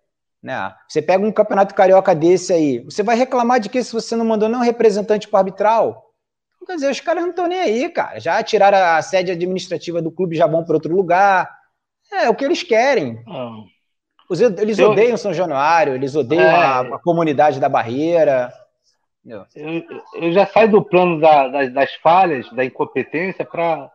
Né? 0.44 0.72
Você 0.88 1.02
pega 1.02 1.26
um 1.26 1.32
campeonato 1.32 1.74
carioca 1.74 2.14
desse 2.14 2.54
aí, 2.54 2.80
você 2.82 3.02
vai 3.02 3.16
reclamar 3.16 3.60
de 3.60 3.70
que 3.70 3.84
se 3.84 3.92
você 3.92 4.16
não 4.16 4.24
mandou 4.24 4.48
nenhum 4.48 4.62
representante 4.62 5.28
para 5.28 5.40
arbitral? 5.40 6.07
Quer 6.66 6.76
dizer, 6.76 6.92
os 6.92 7.00
caras 7.00 7.24
não 7.24 7.30
estão 7.30 7.48
nem 7.48 7.60
aí, 7.60 7.90
cara. 7.90 8.20
Já 8.20 8.44
tiraram 8.44 8.78
a 8.78 9.02
sede 9.02 9.32
administrativa 9.32 10.02
do 10.02 10.12
clube, 10.12 10.36
já 10.36 10.48
vão 10.48 10.66
para 10.66 10.76
outro 10.76 10.94
lugar. 10.94 11.50
É 12.12 12.30
o 12.30 12.36
que 12.36 12.44
eles 12.44 12.64
querem. 12.64 13.24
Eles 14.60 14.78
eu, 14.78 14.92
odeiam 14.92 15.16
São 15.16 15.34
Januário, 15.34 15.96
eles 15.96 16.16
odeiam 16.16 16.44
é, 16.44 16.54
a, 16.54 16.80
a, 16.82 17.00
comunidade 17.00 17.60
da 17.60 17.70
Barreira. 17.70 18.52
Eu, 19.26 19.46
eu, 20.16 20.32
já 20.34 20.46
saio 20.46 20.70
do 20.70 20.84
plano 20.84 21.20
da, 21.20 21.48
das, 21.48 21.74
das, 21.74 21.94
falhas, 21.96 22.50
da 22.52 22.66
incompetência, 22.66 23.46
para 23.46 23.90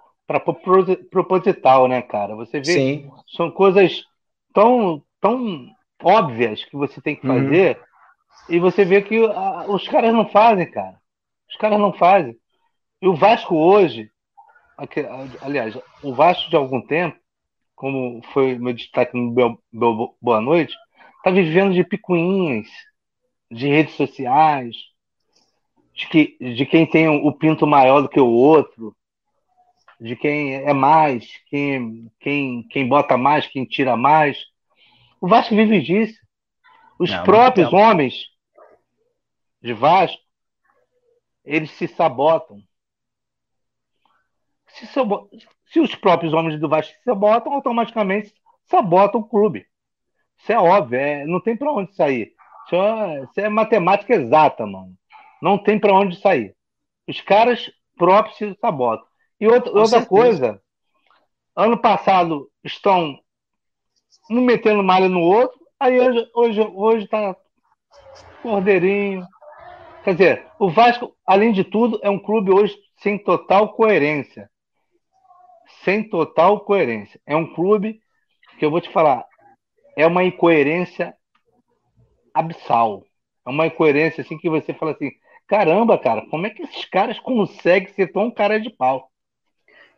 proposital, 1.10 1.88
né, 1.88 2.00
cara? 2.00 2.34
Você 2.36 2.58
vê, 2.58 2.72
Sim. 2.72 3.10
são 3.36 3.50
coisas 3.50 4.04
tão, 4.54 5.02
tão 5.20 5.66
óbvias 6.02 6.64
que 6.64 6.76
você 6.76 7.00
tem 7.00 7.16
que 7.16 7.26
uhum. 7.26 7.34
fazer 7.34 7.76
uhum. 7.76 8.54
e 8.54 8.58
você 8.58 8.84
vê 8.84 9.02
que 9.02 9.24
a, 9.24 9.66
os 9.68 9.86
caras 9.88 10.12
não 10.12 10.28
fazem, 10.28 10.70
cara. 10.70 10.96
Os 11.48 11.56
caras 11.56 11.78
não 11.78 11.92
fazem. 11.92 12.36
E 13.02 13.08
o 13.08 13.16
Vasco 13.16 13.56
hoje, 13.56 14.12
aliás, 15.40 15.76
o 16.04 16.14
Vasco 16.14 16.48
de 16.48 16.54
algum 16.54 16.80
tempo, 16.80 17.18
como 17.74 18.22
foi 18.32 18.56
meu 18.56 18.72
destaque 18.72 19.18
no 19.18 19.58
Boa 20.20 20.40
Noite, 20.40 20.72
está 21.16 21.32
vivendo 21.32 21.74
de 21.74 21.82
picuinhas, 21.82 22.68
de 23.50 23.66
redes 23.66 23.96
sociais, 23.96 24.76
de, 25.92 26.06
que, 26.06 26.36
de 26.38 26.64
quem 26.64 26.86
tem 26.86 27.08
o 27.08 27.32
pinto 27.32 27.66
maior 27.66 28.02
do 28.02 28.08
que 28.08 28.20
o 28.20 28.30
outro, 28.30 28.96
de 30.00 30.14
quem 30.14 30.54
é 30.54 30.72
mais, 30.72 31.26
quem, 31.50 32.08
quem, 32.20 32.62
quem 32.68 32.88
bota 32.88 33.16
mais, 33.16 33.48
quem 33.48 33.64
tira 33.64 33.96
mais. 33.96 34.38
O 35.20 35.26
Vasco 35.26 35.56
vive 35.56 35.80
disso. 35.80 36.20
Os 37.00 37.10
não, 37.10 37.24
próprios 37.24 37.72
não 37.72 37.80
homens 37.80 38.28
de 39.60 39.72
Vasco, 39.72 40.22
eles 41.44 41.72
se 41.72 41.88
sabotam. 41.88 42.62
Se, 44.74 44.86
se 45.66 45.80
os 45.80 45.94
próprios 45.94 46.32
homens 46.32 46.58
do 46.58 46.68
Vasco 46.68 46.92
se 46.92 47.04
sabotam, 47.04 47.52
automaticamente 47.52 48.32
sabotam 48.64 49.20
o 49.20 49.28
clube. 49.28 49.66
Isso 50.38 50.52
é 50.52 50.58
óbvio, 50.58 50.98
é, 50.98 51.24
não 51.24 51.40
tem 51.40 51.56
para 51.56 51.72
onde 51.72 51.94
sair. 51.94 52.34
Isso 52.66 52.76
é, 52.76 53.22
isso 53.22 53.40
é, 53.40 53.48
matemática 53.48 54.14
exata, 54.14 54.66
mano. 54.66 54.94
Não 55.40 55.58
tem 55.58 55.78
para 55.78 55.94
onde 55.94 56.16
sair. 56.20 56.54
Os 57.08 57.20
caras 57.20 57.70
próprios 57.96 58.36
se 58.36 58.56
sabotam. 58.60 59.06
E 59.40 59.46
outra, 59.46 59.72
outra 59.72 60.06
coisa, 60.06 60.60
ano 61.54 61.76
passado 61.76 62.48
estão 62.64 63.18
um 64.30 64.40
metendo 64.40 64.82
malha 64.82 65.08
no 65.08 65.20
outro, 65.20 65.58
aí 65.78 66.00
hoje, 66.00 66.30
hoje, 66.34 66.60
hoje 66.74 67.08
tá 67.08 67.36
cordeirinho. 68.40 69.26
Quer 70.04 70.12
dizer, 70.12 70.46
o 70.58 70.70
Vasco, 70.70 71.14
além 71.26 71.52
de 71.52 71.64
tudo, 71.64 72.00
é 72.02 72.10
um 72.10 72.18
clube 72.18 72.50
hoje 72.50 72.76
sem 72.96 73.18
total 73.18 73.72
coerência. 73.74 74.50
Sem 75.84 76.08
total 76.08 76.60
coerência. 76.60 77.20
É 77.26 77.36
um 77.36 77.52
clube 77.54 78.00
que 78.58 78.64
eu 78.64 78.70
vou 78.70 78.80
te 78.80 78.90
falar, 78.90 79.24
é 79.96 80.06
uma 80.06 80.24
incoerência 80.24 81.14
abissal. 82.32 83.04
É 83.46 83.50
uma 83.50 83.66
incoerência 83.66 84.22
assim 84.22 84.38
que 84.38 84.48
você 84.48 84.72
fala 84.72 84.92
assim: 84.92 85.10
caramba, 85.46 85.98
cara, 85.98 86.24
como 86.30 86.46
é 86.46 86.50
que 86.50 86.62
esses 86.62 86.84
caras 86.84 87.18
conseguem 87.18 87.92
ser 87.92 88.12
tão 88.12 88.30
cara 88.30 88.60
de 88.60 88.70
pau? 88.70 89.08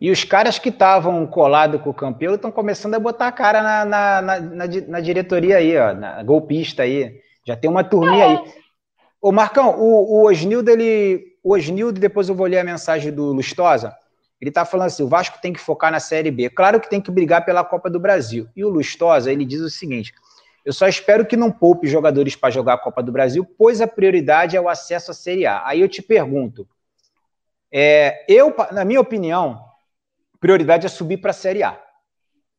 E 0.00 0.10
os 0.10 0.24
caras 0.24 0.58
que 0.58 0.70
estavam 0.70 1.26
colados 1.26 1.80
com 1.80 1.90
o 1.90 1.94
Campelo 1.94 2.34
estão 2.34 2.50
começando 2.50 2.94
a 2.94 2.98
botar 2.98 3.28
a 3.28 3.32
cara 3.32 3.62
na, 3.62 3.84
na, 3.84 4.22
na, 4.22 4.40
na, 4.40 4.66
na 4.88 5.00
diretoria 5.00 5.58
aí, 5.58 5.76
ó, 5.78 5.94
na 5.94 6.22
golpista 6.22 6.82
aí. 6.82 7.20
Já 7.46 7.56
tem 7.56 7.70
uma 7.70 7.84
turminha 7.84 8.24
aí. 8.24 8.52
Ô, 9.20 9.30
Marcão, 9.30 9.78
o, 9.78 10.22
o 10.22 10.26
Osnildo, 10.26 10.70
ele. 10.70 11.24
O 11.42 11.54
Osnildo, 11.54 12.00
depois 12.00 12.28
eu 12.28 12.34
vou 12.34 12.46
ler 12.46 12.58
a 12.58 12.64
mensagem 12.64 13.12
do 13.12 13.32
Lustosa. 13.32 13.94
Ele 14.44 14.50
tá 14.50 14.66
falando 14.66 14.88
assim: 14.88 15.02
o 15.02 15.08
Vasco 15.08 15.38
tem 15.40 15.54
que 15.54 15.60
focar 15.60 15.90
na 15.90 15.98
Série 15.98 16.30
B. 16.30 16.50
Claro 16.50 16.78
que 16.78 16.90
tem 16.90 17.00
que 17.00 17.10
brigar 17.10 17.46
pela 17.46 17.64
Copa 17.64 17.88
do 17.88 17.98
Brasil. 17.98 18.46
E 18.54 18.62
o 18.62 18.68
Lustosa, 18.68 19.32
ele 19.32 19.42
diz 19.42 19.62
o 19.62 19.70
seguinte: 19.70 20.12
eu 20.62 20.70
só 20.70 20.86
espero 20.86 21.24
que 21.24 21.34
não 21.34 21.50
poupe 21.50 21.88
jogadores 21.88 22.36
para 22.36 22.50
jogar 22.50 22.74
a 22.74 22.78
Copa 22.78 23.02
do 23.02 23.10
Brasil, 23.10 23.42
pois 23.56 23.80
a 23.80 23.86
prioridade 23.86 24.54
é 24.54 24.60
o 24.60 24.68
acesso 24.68 25.12
à 25.12 25.14
Série 25.14 25.46
A. 25.46 25.66
Aí 25.66 25.80
eu 25.80 25.88
te 25.88 26.02
pergunto: 26.02 26.68
é, 27.72 28.22
eu, 28.28 28.54
na 28.70 28.84
minha 28.84 29.00
opinião, 29.00 29.64
prioridade 30.38 30.84
é 30.84 30.90
subir 30.90 31.16
para 31.16 31.30
a 31.30 31.34
Série 31.34 31.62
A. 31.62 31.80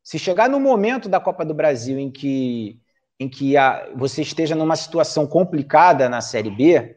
Se 0.02 0.18
chegar 0.18 0.48
no 0.48 0.58
momento 0.58 1.08
da 1.08 1.20
Copa 1.20 1.44
do 1.44 1.54
Brasil 1.54 2.00
em 2.00 2.10
que, 2.10 2.80
em 3.18 3.28
que 3.28 3.56
a, 3.56 3.88
você 3.94 4.22
esteja 4.22 4.56
numa 4.56 4.74
situação 4.74 5.24
complicada 5.24 6.08
na 6.08 6.20
Série 6.20 6.50
B, 6.50 6.96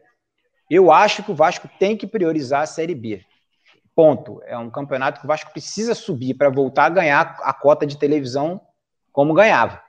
eu 0.68 0.90
acho 0.90 1.22
que 1.22 1.30
o 1.30 1.34
Vasco 1.34 1.70
tem 1.78 1.96
que 1.96 2.08
priorizar 2.08 2.62
a 2.62 2.66
Série 2.66 2.94
B. 2.96 3.24
Ponto. 4.00 4.40
É 4.46 4.56
um 4.56 4.70
campeonato 4.70 5.20
que 5.20 5.26
o 5.26 5.28
Vasco 5.28 5.52
precisa 5.52 5.94
subir 5.94 6.32
para 6.32 6.48
voltar 6.48 6.86
a 6.86 6.88
ganhar 6.88 7.36
a 7.42 7.52
cota 7.52 7.86
de 7.86 7.98
televisão 7.98 8.58
como 9.12 9.34
ganhava. 9.34 9.82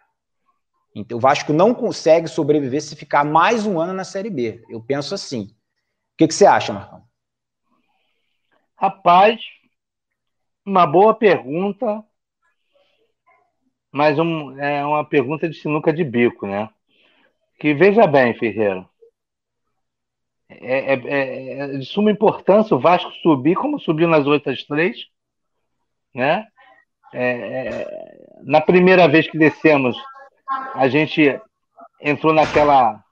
Então, 0.93 1.17
o 1.17 1.21
Vasco 1.21 1.53
não 1.53 1.73
consegue 1.73 2.27
sobreviver 2.27 2.81
se 2.81 2.93
ficar 2.93 3.23
mais 3.23 3.65
um 3.65 3.79
ano 3.79 3.93
na 3.93 4.03
Série 4.03 4.29
B. 4.29 4.65
Eu 4.69 4.83
penso 4.83 5.15
assim. 5.15 5.43
O 5.43 6.17
que, 6.17 6.27
que 6.27 6.33
você 6.33 6.45
acha, 6.45 6.73
Marcão? 6.73 7.03
Rapaz, 8.75 9.39
uma 10.65 10.85
boa 10.85 11.13
pergunta, 11.13 12.03
mas 13.93 14.19
um, 14.19 14.59
é 14.59 14.85
uma 14.85 15.07
pergunta 15.07 15.47
de 15.47 15.55
sinuca 15.55 15.93
de 15.93 16.03
bico, 16.03 16.45
né? 16.45 16.69
Que 17.57 17.73
veja 17.73 18.05
bem, 18.05 18.37
Ferreira, 18.37 18.85
é, 20.59 20.93
é, 20.93 21.59
é, 21.59 21.67
de 21.77 21.85
suma 21.85 22.11
importância 22.11 22.75
o 22.75 22.79
Vasco 22.79 23.11
subir 23.21 23.55
como 23.55 23.79
subiu 23.79 24.07
nas 24.07 24.25
outras 24.25 24.63
três, 24.63 25.07
né? 26.13 26.47
É, 27.13 27.23
é, 27.23 28.17
na 28.43 28.61
primeira 28.61 29.07
vez 29.07 29.29
que 29.29 29.37
descemos, 29.37 29.97
a 30.75 30.87
gente 30.87 31.39
entrou 32.01 32.33
naquela 32.33 33.03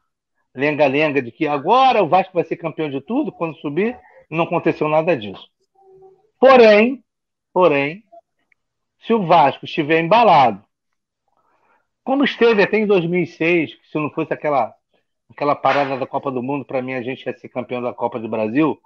lenga-lenga 0.56 1.21
de 1.21 1.32
que 1.32 1.47
agora 1.47 2.04
o 2.04 2.08
Vasco 2.08 2.34
vai 2.34 2.43
ser 2.43 2.58
campeão 2.58 2.89
de 2.89 3.02
tudo 3.02 3.32
quando 3.32 3.58
subir, 3.58 3.97
não 4.30 4.45
aconteceu 4.45 4.88
nada 4.88 5.15
disso. 5.15 5.47
Porém, 6.39 7.04
porém, 7.54 8.04
se 9.02 9.13
o 9.13 9.25
Vasco 9.25 9.65
estiver 9.65 9.99
embalado, 9.99 10.63
como 12.04 12.23
esteve 12.23 12.63
até 12.63 12.78
em 12.78 12.88
2006, 12.88 13.78
se 13.91 13.97
não 13.97 14.10
fosse 14.10 14.34
aquela 14.34 14.73
aquela 15.29 15.55
parada 15.55 15.97
da 15.97 16.07
Copa 16.07 16.31
do 16.31 16.41
Mundo, 16.41 16.65
para 16.65 16.81
mim 16.81 16.93
a 16.93 17.01
gente 17.01 17.25
ia 17.25 17.37
ser 17.37 17.49
campeão 17.49 17.81
da 17.81 17.93
Copa 17.93 18.19
do 18.19 18.27
Brasil 18.27 18.79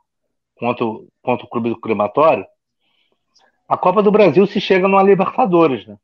contra, 0.55 0.85
contra 1.21 1.45
o 1.45 1.49
Clube 1.49 1.69
do 1.69 1.79
Crematório. 1.79 2.45
A 3.67 3.77
Copa 3.77 4.03
do 4.03 4.11
Brasil 4.11 4.45
se 4.45 4.59
chega 4.59 4.87
numa 4.87 5.03
Libertadores, 5.03 5.87
né? 5.87 5.97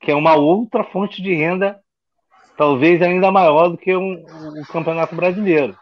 que 0.00 0.10
é 0.10 0.14
uma 0.14 0.34
outra 0.34 0.84
fonte 0.84 1.20
de 1.20 1.34
renda, 1.34 1.78
talvez 2.56 3.02
ainda 3.02 3.30
maior 3.30 3.68
do 3.68 3.78
que 3.78 3.94
um, 3.94 4.24
um 4.24 4.64
Campeonato 4.72 5.14
Brasileiro. 5.14 5.76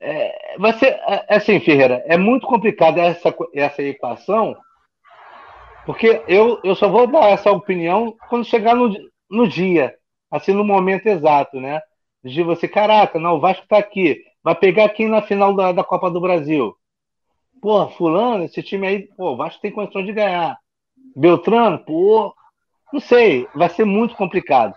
É, 0.00 0.56
ser 0.78 0.86
é, 1.06 1.26
é 1.28 1.36
assim, 1.36 1.60
Ferreira, 1.60 2.02
é 2.06 2.16
muito 2.16 2.46
complicado 2.46 2.98
essa, 2.98 3.34
essa 3.54 3.82
equação, 3.82 4.56
porque 5.86 6.22
eu, 6.26 6.60
eu 6.64 6.74
só 6.74 6.88
vou 6.88 7.06
dar 7.06 7.30
essa 7.30 7.52
opinião 7.52 8.16
quando 8.28 8.44
chegar 8.44 8.74
no, 8.74 8.92
no 9.30 9.46
dia 9.46 9.94
assim, 10.32 10.52
no 10.52 10.64
momento 10.64 11.06
exato, 11.06 11.60
né? 11.60 11.82
De 12.24 12.42
você, 12.42 12.66
caraca, 12.66 13.18
não, 13.18 13.36
o 13.36 13.40
Vasco 13.40 13.66
tá 13.68 13.76
aqui, 13.76 14.24
vai 14.42 14.54
pegar 14.54 14.88
quem 14.88 15.08
na 15.08 15.20
final 15.20 15.54
da, 15.54 15.72
da 15.72 15.84
Copa 15.84 16.10
do 16.10 16.20
Brasil? 16.20 16.74
Pô, 17.60 17.88
fulano, 17.90 18.44
esse 18.44 18.62
time 18.62 18.86
aí, 18.86 19.08
pô, 19.16 19.32
o 19.32 19.36
Vasco 19.36 19.60
tem 19.60 19.70
condições 19.70 20.06
de 20.06 20.12
ganhar. 20.12 20.58
Beltrano, 21.14 21.78
pô, 21.78 22.34
não 22.92 23.00
sei, 23.00 23.46
vai 23.54 23.68
ser 23.68 23.84
muito 23.84 24.14
complicado. 24.16 24.74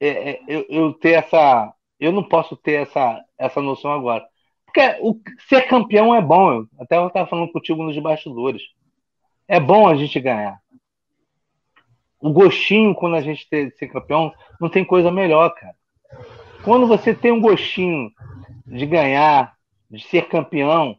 É, 0.00 0.08
é, 0.08 0.40
eu, 0.46 0.66
eu, 0.68 0.92
ter 0.94 1.12
essa, 1.12 1.72
eu 1.98 2.12
não 2.12 2.22
posso 2.22 2.56
ter 2.56 2.82
essa, 2.82 3.20
essa 3.36 3.60
noção 3.60 3.92
agora. 3.92 4.24
Porque 4.64 4.80
o, 5.00 5.20
ser 5.48 5.62
campeão 5.62 6.14
é 6.14 6.22
bom, 6.22 6.52
eu, 6.52 6.66
até 6.80 6.96
eu 6.96 7.08
estava 7.08 7.28
falando 7.28 7.52
contigo 7.52 7.82
nos 7.82 7.98
bastidores. 7.98 8.62
É 9.48 9.60
bom 9.60 9.88
a 9.88 9.96
gente 9.96 10.18
ganhar 10.20 10.61
o 12.22 12.32
gostinho 12.32 12.94
quando 12.94 13.16
a 13.16 13.20
gente 13.20 13.46
de 13.50 13.72
ser 13.72 13.88
campeão, 13.88 14.32
não 14.60 14.68
tem 14.68 14.84
coisa 14.84 15.10
melhor, 15.10 15.52
cara. 15.54 15.74
Quando 16.64 16.86
você 16.86 17.12
tem 17.12 17.32
um 17.32 17.40
gostinho 17.40 18.12
de 18.64 18.86
ganhar, 18.86 19.52
de 19.90 20.00
ser 20.06 20.28
campeão, 20.28 20.96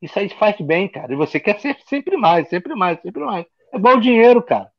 isso 0.00 0.18
aí 0.18 0.30
faz 0.30 0.58
bem, 0.62 0.88
cara. 0.88 1.12
E 1.12 1.16
você 1.16 1.38
quer 1.38 1.60
ser 1.60 1.76
sempre 1.84 2.16
mais, 2.16 2.48
sempre 2.48 2.74
mais, 2.74 2.98
sempre 3.02 3.22
mais. 3.22 3.44
É 3.70 3.76
igual 3.76 4.00
dinheiro, 4.00 4.42
cara. 4.42 4.72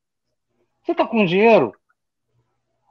Você 0.81 0.95
tá 0.95 1.05
com 1.05 1.23
dinheiro? 1.23 1.71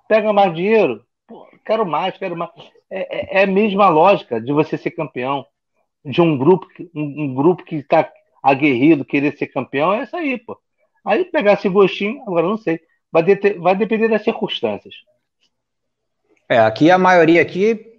Pega 0.09 0.33
mais 0.33 0.55
dinheiro? 0.55 1.05
Pô, 1.27 1.45
quero 1.65 1.85
mais, 1.85 2.17
quero 2.17 2.37
mais. 2.37 2.53
É, 2.89 3.39
é, 3.39 3.41
é, 3.41 3.43
a 3.43 3.47
mesma 3.49 3.89
lógica 3.89 4.41
de 4.41 4.53
você 4.53 4.79
ser 4.79 4.93
campeão. 4.93 5.45
De 6.05 6.21
um 6.21 6.39
grupo, 6.39 6.67
um, 6.95 7.25
um 7.25 7.35
grupo 7.35 7.65
que 7.65 7.77
está 7.77 8.09
aguerrido, 8.41 9.05
querer 9.05 9.37
ser 9.37 9.49
campeão, 9.49 9.93
é 9.93 10.05
isso 10.05 10.17
aí, 10.17 10.39
pô. 10.39 10.57
Aí 11.05 11.25
pegar 11.25 11.55
esse 11.55 11.69
gostinho, 11.69 12.23
agora 12.23 12.47
não 12.47 12.57
sei 12.57 12.81
vai, 13.13 13.23
de, 13.23 13.37
vai 13.59 13.77
depender 13.77 14.09
das 14.09 14.25
circunstâncias. 14.25 14.95
É, 16.49 16.59
aqui 16.59 16.91
a 16.91 16.99
maioria 16.99 17.43
aqui 17.43 17.93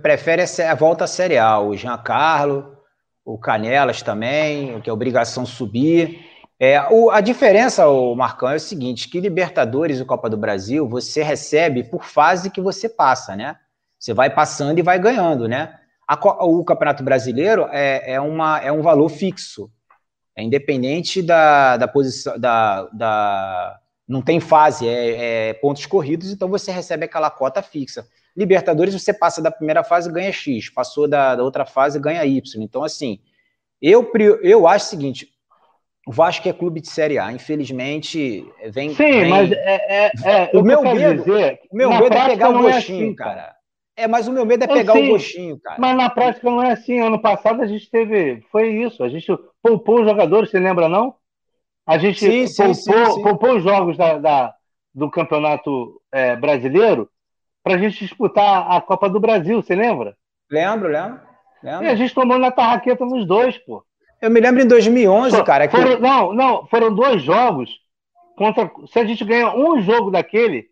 prefere 0.00 0.42
a 0.62 0.74
volta 0.74 1.06
serial. 1.06 1.68
O 1.68 1.76
Giancarlo, 1.76 2.76
o 3.24 3.38
Canelas 3.38 4.02
também, 4.02 4.80
que 4.80 4.88
é 4.88 4.92
obrigação 4.92 5.44
subir. 5.44 6.24
É, 6.58 6.80
o, 6.92 7.10
a 7.10 7.20
diferença, 7.20 7.88
o 7.88 8.14
Marcão, 8.14 8.48
é 8.48 8.56
o 8.56 8.60
seguinte: 8.60 9.08
que 9.08 9.20
Libertadores 9.20 9.98
e 9.98 10.04
Copa 10.04 10.30
do 10.30 10.36
Brasil 10.36 10.88
você 10.88 11.22
recebe 11.22 11.82
por 11.82 12.04
fase 12.04 12.50
que 12.50 12.60
você 12.60 12.88
passa, 12.88 13.34
né? 13.34 13.56
Você 13.98 14.14
vai 14.14 14.30
passando 14.30 14.78
e 14.78 14.82
vai 14.82 14.98
ganhando, 14.98 15.48
né? 15.48 15.78
A, 16.06 16.14
o 16.44 16.64
Campeonato 16.64 17.02
Brasileiro 17.02 17.66
é, 17.70 18.14
é, 18.14 18.20
uma, 18.20 18.60
é 18.60 18.70
um 18.70 18.82
valor 18.82 19.08
fixo. 19.08 19.70
É 20.36 20.42
independente 20.42 21.22
da, 21.22 21.76
da 21.76 21.86
posição 21.86 22.38
da, 22.38 22.84
da, 22.92 23.78
não 24.12 24.20
tem 24.20 24.38
fase, 24.38 24.86
é, 24.86 25.48
é, 25.48 25.54
pontos 25.54 25.86
corridos, 25.86 26.30
então 26.30 26.46
você 26.46 26.70
recebe 26.70 27.06
aquela 27.06 27.30
cota 27.30 27.62
fixa. 27.62 28.06
Libertadores, 28.36 28.92
você 28.92 29.12
passa 29.12 29.40
da 29.40 29.50
primeira 29.50 29.82
fase 29.82 30.12
ganha 30.12 30.30
X, 30.30 30.68
passou 30.68 31.08
da, 31.08 31.34
da 31.34 31.42
outra 31.42 31.64
fase 31.64 31.98
ganha 31.98 32.24
Y. 32.24 32.62
Então, 32.62 32.84
assim, 32.84 33.20
eu, 33.80 34.10
eu 34.42 34.68
acho 34.68 34.86
o 34.86 34.88
seguinte: 34.90 35.28
o 36.06 36.12
Vasco 36.12 36.46
é 36.46 36.52
clube 36.52 36.82
de 36.82 36.90
Série 36.90 37.18
A, 37.18 37.32
infelizmente 37.32 38.46
vem. 38.70 38.90
Sim, 38.90 38.96
vem... 38.96 39.30
mas 39.30 39.50
é, 39.50 40.04
é, 40.04 40.10
é 40.24 40.50
o 40.58 40.62
meu 40.62 40.82
medo, 40.82 41.24
dizer, 41.24 41.60
o 41.70 41.76
meu 41.76 41.88
medo 41.88 42.14
é 42.14 42.26
pegar 42.28 42.50
o 42.50 42.58
é 42.58 42.72
gostinho, 42.72 43.00
é 43.00 43.06
assim, 43.06 43.14
cara. 43.14 43.54
É, 43.96 44.06
mas 44.06 44.28
o 44.28 44.32
meu 44.32 44.44
medo 44.44 44.64
é 44.64 44.66
pegar 44.66 44.94
o 44.94 45.06
gostinho, 45.06 45.58
cara. 45.58 45.80
Mas 45.80 45.96
na 45.96 46.10
prática 46.10 46.50
não 46.50 46.62
é 46.62 46.72
assim. 46.72 47.00
Ano 47.00 47.20
passado 47.20 47.62
a 47.62 47.66
gente 47.66 47.90
teve. 47.90 48.42
Foi 48.50 48.68
isso. 48.68 49.02
A 49.02 49.08
gente 49.08 49.26
poupou 49.62 50.00
os 50.00 50.06
jogadores, 50.06 50.50
você 50.50 50.58
lembra, 50.58 50.88
não? 50.88 51.14
A 51.86 51.98
gente 51.98 52.20
sim, 52.20 52.54
poupou, 52.54 52.74
sim, 52.74 53.12
sim, 53.12 53.22
poupou 53.22 53.56
os 53.56 53.62
jogos 53.62 53.96
da, 53.96 54.18
da 54.18 54.54
do 54.94 55.10
Campeonato 55.10 56.00
é, 56.12 56.36
Brasileiro 56.36 57.08
para 57.62 57.74
a 57.74 57.78
gente 57.78 57.98
disputar 57.98 58.70
a 58.70 58.80
Copa 58.80 59.08
do 59.08 59.20
Brasil, 59.20 59.62
você 59.62 59.74
lembra? 59.74 60.16
Lembro, 60.50 60.88
lembro. 60.88 61.20
lembro. 61.62 61.84
E 61.84 61.88
a 61.88 61.94
gente 61.94 62.14
tomou 62.14 62.38
na 62.38 62.50
tarraqueta 62.50 63.04
nos 63.04 63.26
dois, 63.26 63.56
pô. 63.58 63.84
Eu 64.20 64.30
me 64.30 64.40
lembro 64.40 64.62
em 64.62 64.66
2011, 64.66 65.42
cara. 65.44 65.66
Que... 65.66 65.76
Foram, 65.76 65.98
não, 65.98 66.32
não, 66.32 66.66
foram 66.66 66.94
dois 66.94 67.22
jogos 67.22 67.70
contra. 68.36 68.70
Se 68.86 68.98
a 68.98 69.04
gente 69.04 69.24
ganha 69.24 69.54
um 69.54 69.80
jogo 69.80 70.10
daquele, 70.10 70.66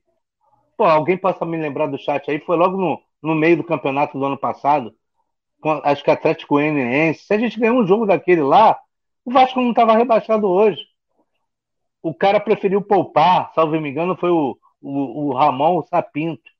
pô, 0.76 0.84
alguém 0.84 1.16
possa 1.16 1.44
me 1.44 1.56
lembrar 1.56 1.86
do 1.86 1.98
chat 1.98 2.30
aí, 2.30 2.38
foi 2.40 2.56
logo 2.56 2.76
no, 2.76 3.00
no 3.22 3.34
meio 3.34 3.56
do 3.56 3.64
campeonato 3.64 4.18
do 4.18 4.24
ano 4.24 4.36
passado, 4.36 4.92
com, 5.60 5.80
acho 5.84 6.02
que 6.02 6.10
Atlético 6.10 6.54
Goianiense. 6.54 7.24
Se 7.24 7.34
a 7.34 7.38
gente 7.38 7.58
ganhar 7.58 7.72
um 7.72 7.86
jogo 7.86 8.06
daquele 8.06 8.42
lá, 8.42 8.78
o 9.24 9.32
Vasco 9.32 9.60
não 9.60 9.70
estava 9.70 9.96
rebaixado 9.96 10.48
hoje. 10.48 10.80
O 12.02 12.14
cara 12.14 12.40
preferiu 12.40 12.80
poupar, 12.80 13.52
salvo 13.54 13.78
me 13.80 13.90
engano, 13.90 14.16
foi 14.16 14.30
o, 14.30 14.56
o, 14.80 15.28
o 15.28 15.32
Ramon 15.34 15.78
o 15.78 15.82
Sapinto. 15.82 16.50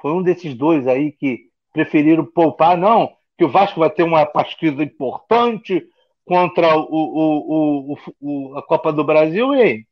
Foi 0.00 0.12
um 0.12 0.22
desses 0.22 0.54
dois 0.54 0.86
aí 0.86 1.12
que 1.12 1.48
preferiram 1.72 2.24
poupar. 2.24 2.76
Não, 2.76 3.10
que 3.36 3.44
o 3.44 3.48
Vasco 3.48 3.80
vai 3.80 3.90
ter 3.90 4.02
uma 4.02 4.24
partida 4.24 4.82
importante 4.82 5.84
contra 6.24 6.76
o, 6.76 6.86
o, 7.92 7.98
o, 8.20 8.58
a 8.58 8.62
Copa 8.62 8.92
do 8.92 9.02
Brasil 9.02 9.54
e 9.54 9.86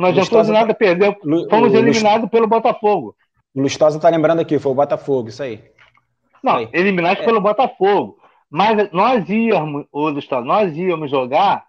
não 0.00 0.08
adiantou 0.08 0.42
de 0.42 0.50
nada, 0.50 0.74
perdeu. 0.74 1.14
Fomos 1.50 1.74
eliminados 1.74 2.30
pelo 2.30 2.46
Botafogo. 2.46 3.14
O 3.54 3.60
Lustosa 3.60 3.98
está 3.98 4.08
lembrando 4.08 4.40
aqui, 4.40 4.58
foi 4.58 4.72
o 4.72 4.74
Botafogo, 4.74 5.28
isso 5.28 5.42
aí. 5.42 5.62
Não, 6.42 6.68
eliminados 6.72 7.22
é. 7.22 7.26
pelo 7.26 7.40
Botafogo. 7.40 8.18
Mas 8.48 8.90
nós 8.92 9.28
íamos, 9.28 9.84
o 9.92 10.08
Lustosa, 10.08 10.44
nós 10.44 10.74
íamos 10.76 11.10
jogar 11.10 11.66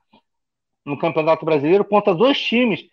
no 0.85 0.97
Campeonato 0.97 1.45
Brasileiro 1.45 1.85
contra 1.85 2.13
dois 2.13 2.39
times 2.39 2.83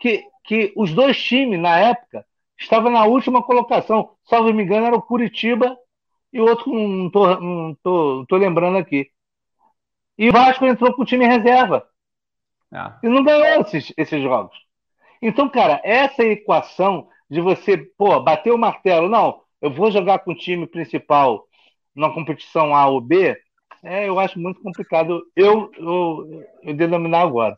que, 0.00 0.24
que 0.44 0.72
os 0.76 0.92
dois 0.92 1.20
times, 1.20 1.60
na 1.60 1.78
época, 1.78 2.24
estavam 2.58 2.90
na 2.90 3.04
última 3.04 3.42
colocação. 3.42 4.10
Salvo 4.24 4.52
me 4.52 4.62
engano, 4.62 4.86
era 4.86 4.96
o 4.96 5.02
Curitiba 5.02 5.76
e 6.32 6.40
o 6.40 6.44
outro 6.44 6.72
não 6.72 7.06
estou 7.06 7.40
não 7.40 7.74
tô, 7.82 8.16
não 8.16 8.26
tô 8.26 8.36
lembrando 8.36 8.78
aqui. 8.78 9.10
E 10.16 10.28
o 10.28 10.32
Vasco 10.32 10.66
entrou 10.66 10.92
com 10.94 11.02
o 11.02 11.06
time 11.06 11.26
reserva. 11.26 11.86
Ah. 12.72 12.98
E 13.02 13.08
não 13.08 13.22
ganhou 13.22 13.60
esses, 13.62 13.92
esses 13.96 14.22
jogos. 14.22 14.56
Então, 15.20 15.48
cara, 15.48 15.80
essa 15.84 16.24
equação 16.24 17.08
de 17.30 17.40
você, 17.40 17.76
pô, 17.78 18.20
bater 18.20 18.52
o 18.52 18.58
martelo, 18.58 19.08
não, 19.08 19.42
eu 19.60 19.70
vou 19.70 19.90
jogar 19.90 20.18
com 20.20 20.32
o 20.32 20.36
time 20.36 20.66
principal 20.66 21.46
na 21.94 22.10
competição 22.10 22.74
A 22.74 22.86
ou 22.86 23.00
B, 23.00 23.36
é, 23.84 24.08
eu 24.08 24.18
acho 24.18 24.38
muito 24.38 24.60
complicado 24.60 25.22
eu, 25.34 25.70
eu, 25.78 26.44
eu 26.62 26.74
denominar 26.74 27.22
agora. 27.22 27.56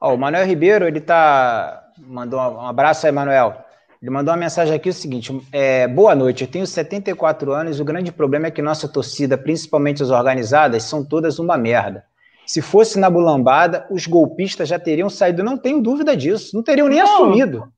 Ó, 0.00 0.14
o 0.14 0.18
Manuel 0.18 0.46
Ribeiro, 0.46 0.86
ele 0.86 1.00
tá. 1.00 1.82
Mandou 1.98 2.40
um 2.40 2.66
abraço 2.66 3.06
aí, 3.06 3.12
Manuel. 3.12 3.64
Ele 4.02 4.10
mandou 4.10 4.34
uma 4.34 4.40
mensagem 4.40 4.74
aqui 4.74 4.90
o 4.90 4.92
seguinte: 4.92 5.32
é, 5.50 5.88
boa 5.88 6.14
noite, 6.14 6.42
eu 6.44 6.50
tenho 6.50 6.66
74 6.66 7.52
anos 7.52 7.80
o 7.80 7.84
grande 7.84 8.12
problema 8.12 8.48
é 8.48 8.50
que 8.50 8.60
nossa 8.60 8.86
torcida, 8.86 9.38
principalmente 9.38 10.02
as 10.02 10.10
organizadas, 10.10 10.82
são 10.82 11.04
todas 11.04 11.38
uma 11.38 11.56
merda. 11.56 12.04
Se 12.46 12.60
fosse 12.60 12.98
na 12.98 13.08
bulambada, 13.08 13.86
os 13.90 14.06
golpistas 14.06 14.68
já 14.68 14.78
teriam 14.78 15.08
saído, 15.08 15.42
não 15.42 15.56
tenho 15.56 15.80
dúvida 15.80 16.14
disso, 16.14 16.54
não 16.54 16.62
teriam 16.62 16.88
nem 16.88 16.98
não. 16.98 17.06
assumido. 17.06 17.72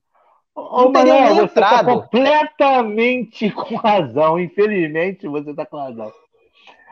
Ô, 0.53 0.91
Manuel, 0.91 1.35
você 1.35 1.61
está 1.61 1.85
completamente 1.85 3.51
com 3.55 3.77
razão. 3.77 4.41
Infelizmente, 4.41 5.29
você 5.29 5.51
está 5.51 5.65
com 5.65 5.77
razão. 5.77 6.11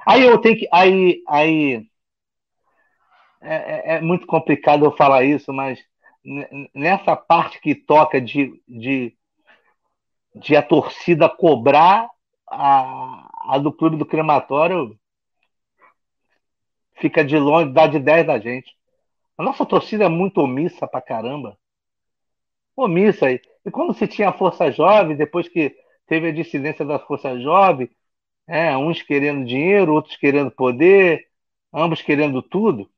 Aí 0.06 0.22
eu 0.22 0.38
tenho 0.38 0.58
que. 0.58 0.68
Aí, 0.72 1.22
aí 1.28 1.86
é, 3.40 3.54
é, 3.54 3.96
é, 3.96 4.00
muito 4.00 4.26
complicado 4.26 4.84
eu 4.84 4.92
falar 4.92 5.24
isso, 5.24 5.52
mas 5.52 5.78
nessa 6.74 7.14
parte 7.14 7.60
que 7.60 7.74
toca 7.74 8.20
de, 8.20 8.62
de, 8.66 9.14
de 10.34 10.56
a 10.56 10.62
torcida 10.62 11.28
cobrar 11.28 12.08
a, 12.48 13.54
a 13.54 13.58
do 13.58 13.72
clube 13.72 13.96
do 13.96 14.06
crematório, 14.06 14.98
fica 16.96 17.24
de 17.24 17.38
longe, 17.38 17.72
dá 17.72 17.86
de 17.86 17.98
10 17.98 18.26
da 18.26 18.38
gente. 18.38 18.74
A 19.36 19.42
nossa 19.42 19.66
torcida 19.66 20.04
é 20.04 20.08
muito 20.08 20.40
omissa 20.40 20.86
pra 20.86 21.02
caramba. 21.02 21.58
Omissa. 22.76 23.30
E 23.30 23.40
quando 23.70 23.94
se 23.94 24.06
tinha 24.06 24.30
a 24.30 24.32
Força 24.32 24.70
Jovem, 24.70 25.16
depois 25.16 25.48
que 25.48 25.76
teve 26.06 26.28
a 26.28 26.32
dissidência 26.32 26.84
da 26.84 26.98
Força 26.98 27.38
Jovem, 27.38 27.90
é, 28.46 28.76
uns 28.76 29.00
querendo 29.02 29.44
dinheiro, 29.44 29.94
outros 29.94 30.16
querendo 30.16 30.50
poder, 30.50 31.26
ambos 31.72 32.02
querendo 32.02 32.42
tudo, 32.42 32.90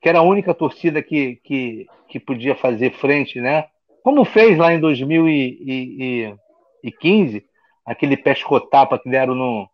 que 0.00 0.08
era 0.08 0.18
a 0.18 0.22
única 0.22 0.52
torcida 0.54 1.00
que, 1.02 1.36
que, 1.36 1.86
que 2.08 2.18
podia 2.20 2.54
fazer 2.54 2.92
frente, 2.92 3.40
né? 3.40 3.66
Como 4.02 4.24
fez 4.24 4.56
lá 4.58 4.72
em 4.72 4.80
2015, 4.80 7.44
aquele 7.86 8.16
pescotapa 8.16 8.98
que 8.98 9.08
deram 9.08 9.34
no, 9.34 9.68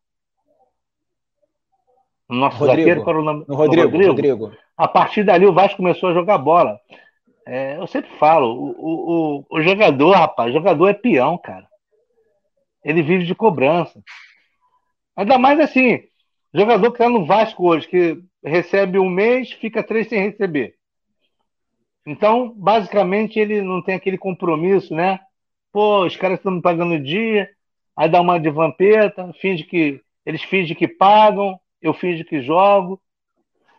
no 2.28 2.36
nosso 2.36 2.58
Rodrigo, 2.58 2.78
zagueiro, 2.78 3.04
para 3.04 3.18
o 3.18 3.24
nome, 3.24 3.44
no 3.48 3.56
Rodrigo, 3.56 3.88
Rodrigo. 3.88 4.12
Rodrigo. 4.12 4.52
A 4.76 4.86
partir 4.86 5.24
dali 5.24 5.46
o 5.46 5.52
Vasco 5.52 5.78
começou 5.78 6.10
a 6.10 6.14
jogar 6.14 6.38
bola. 6.38 6.78
É, 7.44 7.76
eu 7.76 7.88
sempre 7.88 8.10
falo, 8.18 8.54
o, 8.54 8.70
o, 8.78 9.44
o, 9.50 9.60
jogador, 9.62 10.12
rapaz, 10.12 10.50
o 10.50 10.52
jogador 10.52 10.86
é 10.88 10.94
peão, 10.94 11.36
cara. 11.36 11.68
Ele 12.84 13.02
vive 13.02 13.24
de 13.24 13.34
cobrança. 13.34 14.00
Ainda 15.16 15.38
mais 15.38 15.60
assim, 15.60 16.00
jogador 16.54 16.90
que 16.90 16.96
está 16.96 17.08
no 17.08 17.26
Vasco 17.26 17.68
hoje, 17.68 17.88
que 17.88 18.22
recebe 18.44 18.98
um 18.98 19.08
mês, 19.08 19.52
fica 19.52 19.82
três 19.82 20.08
sem 20.08 20.22
receber. 20.22 20.74
Então, 22.06 22.52
basicamente, 22.56 23.38
ele 23.38 23.62
não 23.62 23.82
tem 23.82 23.94
aquele 23.94 24.16
compromisso, 24.16 24.94
né? 24.94 25.20
Pô, 25.72 26.04
os 26.04 26.16
caras 26.16 26.38
estão 26.38 26.52
me 26.52 26.62
pagando 26.62 26.98
dia, 26.98 27.48
aí 27.96 28.08
dá 28.08 28.20
uma 28.20 28.38
de 28.40 28.50
vampeta, 28.50 29.32
finge 29.40 29.64
que 29.64 30.00
eles 30.24 30.42
fingem 30.42 30.74
que 30.74 30.88
pagam, 30.88 31.58
eu 31.80 31.92
finge 31.92 32.24
que 32.24 32.42
jogo. 32.42 33.00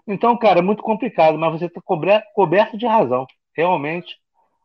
Então, 0.08 0.38
cara, 0.38 0.60
é 0.60 0.62
muito 0.62 0.84
complicado, 0.84 1.38
mas 1.38 1.52
você 1.52 1.66
está 1.66 1.82
coberto 1.82 2.78
de 2.78 2.86
razão 2.86 3.26
realmente 3.56 4.18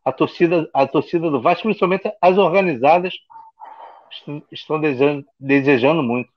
a 0.03 0.11
torcida, 0.11 0.69
a 0.73 0.87
torcida 0.87 1.29
do 1.29 1.41
Vasco, 1.41 1.63
principalmente 1.63 2.09
as 2.21 2.37
organizadas, 2.37 3.13
estão 4.51 4.79
desejando, 4.79 5.25
desejando 5.37 6.01
muito. 6.01 6.29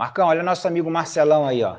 Marcão, 0.00 0.28
olha 0.28 0.40
o 0.40 0.44
nosso 0.44 0.66
amigo 0.66 0.90
Marcelão 0.90 1.46
aí, 1.46 1.62
ó. 1.62 1.76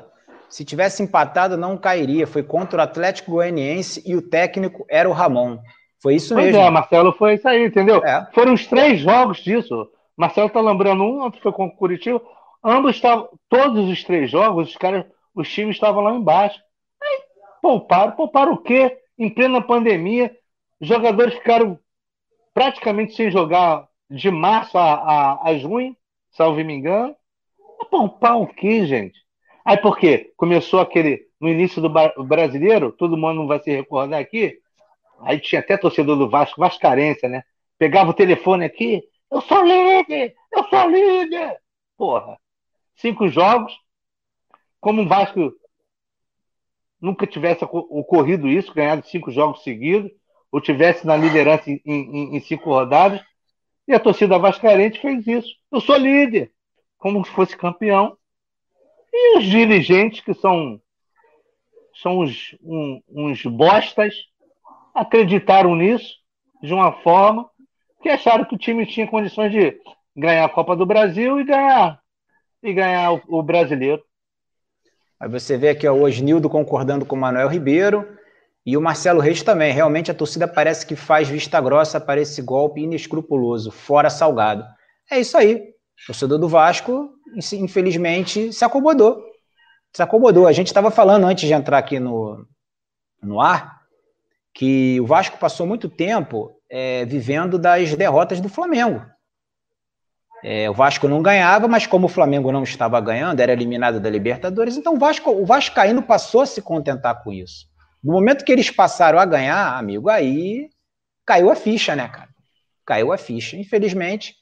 Se 0.48 0.64
tivesse 0.64 1.02
empatado, 1.02 1.56
não 1.56 1.76
cairia. 1.76 2.24
Foi 2.24 2.40
contra 2.40 2.78
o 2.78 2.80
Atlético 2.80 3.32
Goianiense 3.32 4.00
e 4.06 4.14
o 4.14 4.22
técnico 4.22 4.86
era 4.88 5.08
o 5.08 5.12
Ramon. 5.12 5.58
Foi 6.00 6.14
isso 6.14 6.32
pois 6.32 6.46
mesmo. 6.46 6.60
É, 6.60 6.70
Marcelo, 6.70 7.12
foi 7.14 7.34
isso 7.34 7.48
aí, 7.48 7.66
entendeu? 7.66 7.96
É. 8.04 8.24
Foram 8.32 8.52
os 8.52 8.64
três 8.68 9.00
jogos 9.00 9.38
disso. 9.38 9.88
Marcelo 10.16 10.48
tá 10.50 10.60
lembrando 10.60 11.02
um, 11.02 11.20
outro 11.20 11.42
foi 11.42 11.50
contra 11.50 11.74
o 11.74 11.78
Curitiba. 11.78 12.22
Ambos 12.62 12.94
estavam, 12.94 13.28
todos 13.48 13.90
os 13.90 14.04
três 14.04 14.30
jogos, 14.30 14.68
os 14.68 14.76
caras, 14.76 15.04
os 15.34 15.48
times 15.48 15.74
estavam 15.74 16.04
lá 16.04 16.12
embaixo. 16.12 16.60
Aí, 17.02 17.22
pouparam, 17.60 18.12
pouparam 18.12 18.52
o 18.52 18.58
quê? 18.58 19.02
em 19.18 19.28
plena 19.28 19.60
pandemia, 19.60 20.32
jogadores 20.80 21.34
ficaram 21.34 21.76
praticamente 22.54 23.14
sem 23.14 23.32
jogar 23.32 23.88
de 24.08 24.30
março 24.30 24.76
a, 24.78 24.94
a, 24.94 25.48
a 25.48 25.58
junho, 25.58 25.96
salvo 26.30 26.62
me 26.64 26.72
engano. 26.72 27.16
Poupar 27.86 28.40
o 28.40 28.46
quê, 28.46 28.86
gente? 28.86 29.20
Aí 29.64 29.76
por 29.76 29.98
quê? 29.98 30.32
Começou 30.36 30.80
aquele. 30.80 31.26
No 31.40 31.48
início 31.48 31.82
do 31.82 31.90
brasileiro, 32.24 32.92
todo 32.92 33.16
mundo 33.16 33.34
não 33.34 33.46
vai 33.48 33.58
se 33.58 33.70
recordar 33.70 34.20
aqui. 34.20 34.58
Aí 35.20 35.40
tinha 35.40 35.60
até 35.60 35.76
torcedor 35.76 36.16
do 36.16 36.30
Vasco, 36.30 36.60
Vascarense, 36.60 37.26
né? 37.26 37.42
Pegava 37.78 38.10
o 38.10 38.14
telefone 38.14 38.64
aqui, 38.64 39.02
eu 39.32 39.40
sou 39.40 39.64
líder! 39.64 40.34
Eu 40.54 40.64
sou 40.64 40.90
líder! 40.90 41.56
Porra. 41.96 42.38
Cinco 42.96 43.28
jogos. 43.28 43.72
Como 44.78 45.02
o 45.02 45.08
Vasco 45.08 45.54
nunca 47.00 47.26
tivesse 47.26 47.64
ocorrido 47.64 48.46
isso, 48.46 48.74
ganhado 48.74 49.06
cinco 49.06 49.30
jogos 49.30 49.62
seguidos, 49.62 50.12
ou 50.50 50.60
tivesse 50.60 51.06
na 51.06 51.16
liderança 51.16 51.70
em, 51.70 51.80
em, 51.84 52.36
em 52.36 52.40
cinco 52.40 52.68
rodadas. 52.68 53.22
E 53.88 53.94
a 53.94 53.98
torcida 53.98 54.38
vascarense 54.38 54.98
fez 54.98 55.26
isso. 55.26 55.48
Eu 55.72 55.80
sou 55.80 55.96
líder, 55.96 56.52
como 57.02 57.24
se 57.24 57.32
fosse 57.32 57.56
campeão. 57.56 58.16
E 59.12 59.38
os 59.38 59.44
dirigentes, 59.44 60.20
que 60.20 60.32
são, 60.34 60.80
são 62.00 62.20
uns, 62.20 62.56
um, 62.62 63.02
uns 63.08 63.42
bostas, 63.42 64.14
acreditaram 64.94 65.74
nisso 65.74 66.14
de 66.62 66.72
uma 66.72 66.92
forma 67.02 67.50
que 68.00 68.08
acharam 68.08 68.44
que 68.44 68.54
o 68.54 68.58
time 68.58 68.86
tinha 68.86 69.06
condições 69.06 69.50
de 69.50 69.80
ganhar 70.16 70.44
a 70.44 70.48
Copa 70.48 70.76
do 70.76 70.86
Brasil 70.86 71.40
e 71.40 71.44
ganhar, 71.44 72.00
e 72.62 72.72
ganhar 72.72 73.14
o, 73.14 73.22
o 73.26 73.42
brasileiro. 73.42 74.02
Aí 75.18 75.28
você 75.28 75.58
vê 75.58 75.70
aqui 75.70 75.88
ó, 75.88 75.94
o 75.94 76.02
Osnildo 76.02 76.48
concordando 76.48 77.04
com 77.04 77.16
o 77.16 77.18
Manuel 77.18 77.48
Ribeiro 77.48 78.16
e 78.64 78.76
o 78.76 78.80
Marcelo 78.80 79.20
Reis 79.20 79.42
também. 79.42 79.72
Realmente 79.72 80.10
a 80.10 80.14
torcida 80.14 80.46
parece 80.46 80.86
que 80.86 80.94
faz 80.94 81.28
vista 81.28 81.60
grossa 81.60 82.00
para 82.00 82.20
esse 82.20 82.40
golpe 82.40 82.80
inescrupuloso, 82.80 83.72
fora 83.72 84.08
salgado. 84.08 84.64
É 85.10 85.18
isso 85.18 85.36
aí. 85.36 85.71
O 86.02 86.06
torcedor 86.06 86.38
do 86.38 86.48
Vasco, 86.48 87.10
infelizmente, 87.52 88.52
se 88.52 88.64
acomodou. 88.64 89.22
Se 89.94 90.02
acomodou. 90.02 90.46
A 90.46 90.52
gente 90.52 90.66
estava 90.68 90.90
falando 90.90 91.26
antes 91.26 91.46
de 91.46 91.54
entrar 91.54 91.78
aqui 91.78 92.00
no, 92.00 92.46
no 93.22 93.40
ar 93.40 93.82
que 94.54 95.00
o 95.00 95.06
Vasco 95.06 95.38
passou 95.38 95.66
muito 95.66 95.88
tempo 95.88 96.50
é, 96.70 97.04
vivendo 97.04 97.58
das 97.58 97.94
derrotas 97.94 98.40
do 98.40 98.48
Flamengo. 98.48 99.04
É, 100.44 100.68
o 100.68 100.74
Vasco 100.74 101.06
não 101.06 101.22
ganhava, 101.22 101.68
mas 101.68 101.86
como 101.86 102.06
o 102.06 102.10
Flamengo 102.10 102.50
não 102.50 102.64
estava 102.64 103.00
ganhando, 103.00 103.38
era 103.38 103.52
eliminado 103.52 104.00
da 104.00 104.10
Libertadores, 104.10 104.76
então 104.76 104.94
o 104.94 104.98
Vasco, 104.98 105.30
o 105.30 106.02
passou 106.02 106.40
a 106.40 106.46
se 106.46 106.60
contentar 106.60 107.22
com 107.22 107.32
isso. 107.32 107.66
No 108.02 108.12
momento 108.12 108.44
que 108.44 108.50
eles 108.50 108.68
passaram 108.68 109.20
a 109.20 109.24
ganhar, 109.24 109.78
amigo, 109.78 110.08
aí 110.08 110.68
caiu 111.24 111.48
a 111.48 111.54
ficha, 111.54 111.94
né, 111.94 112.08
cara? 112.08 112.28
Caiu 112.84 113.12
a 113.12 113.16
ficha. 113.16 113.56
Infelizmente, 113.56 114.34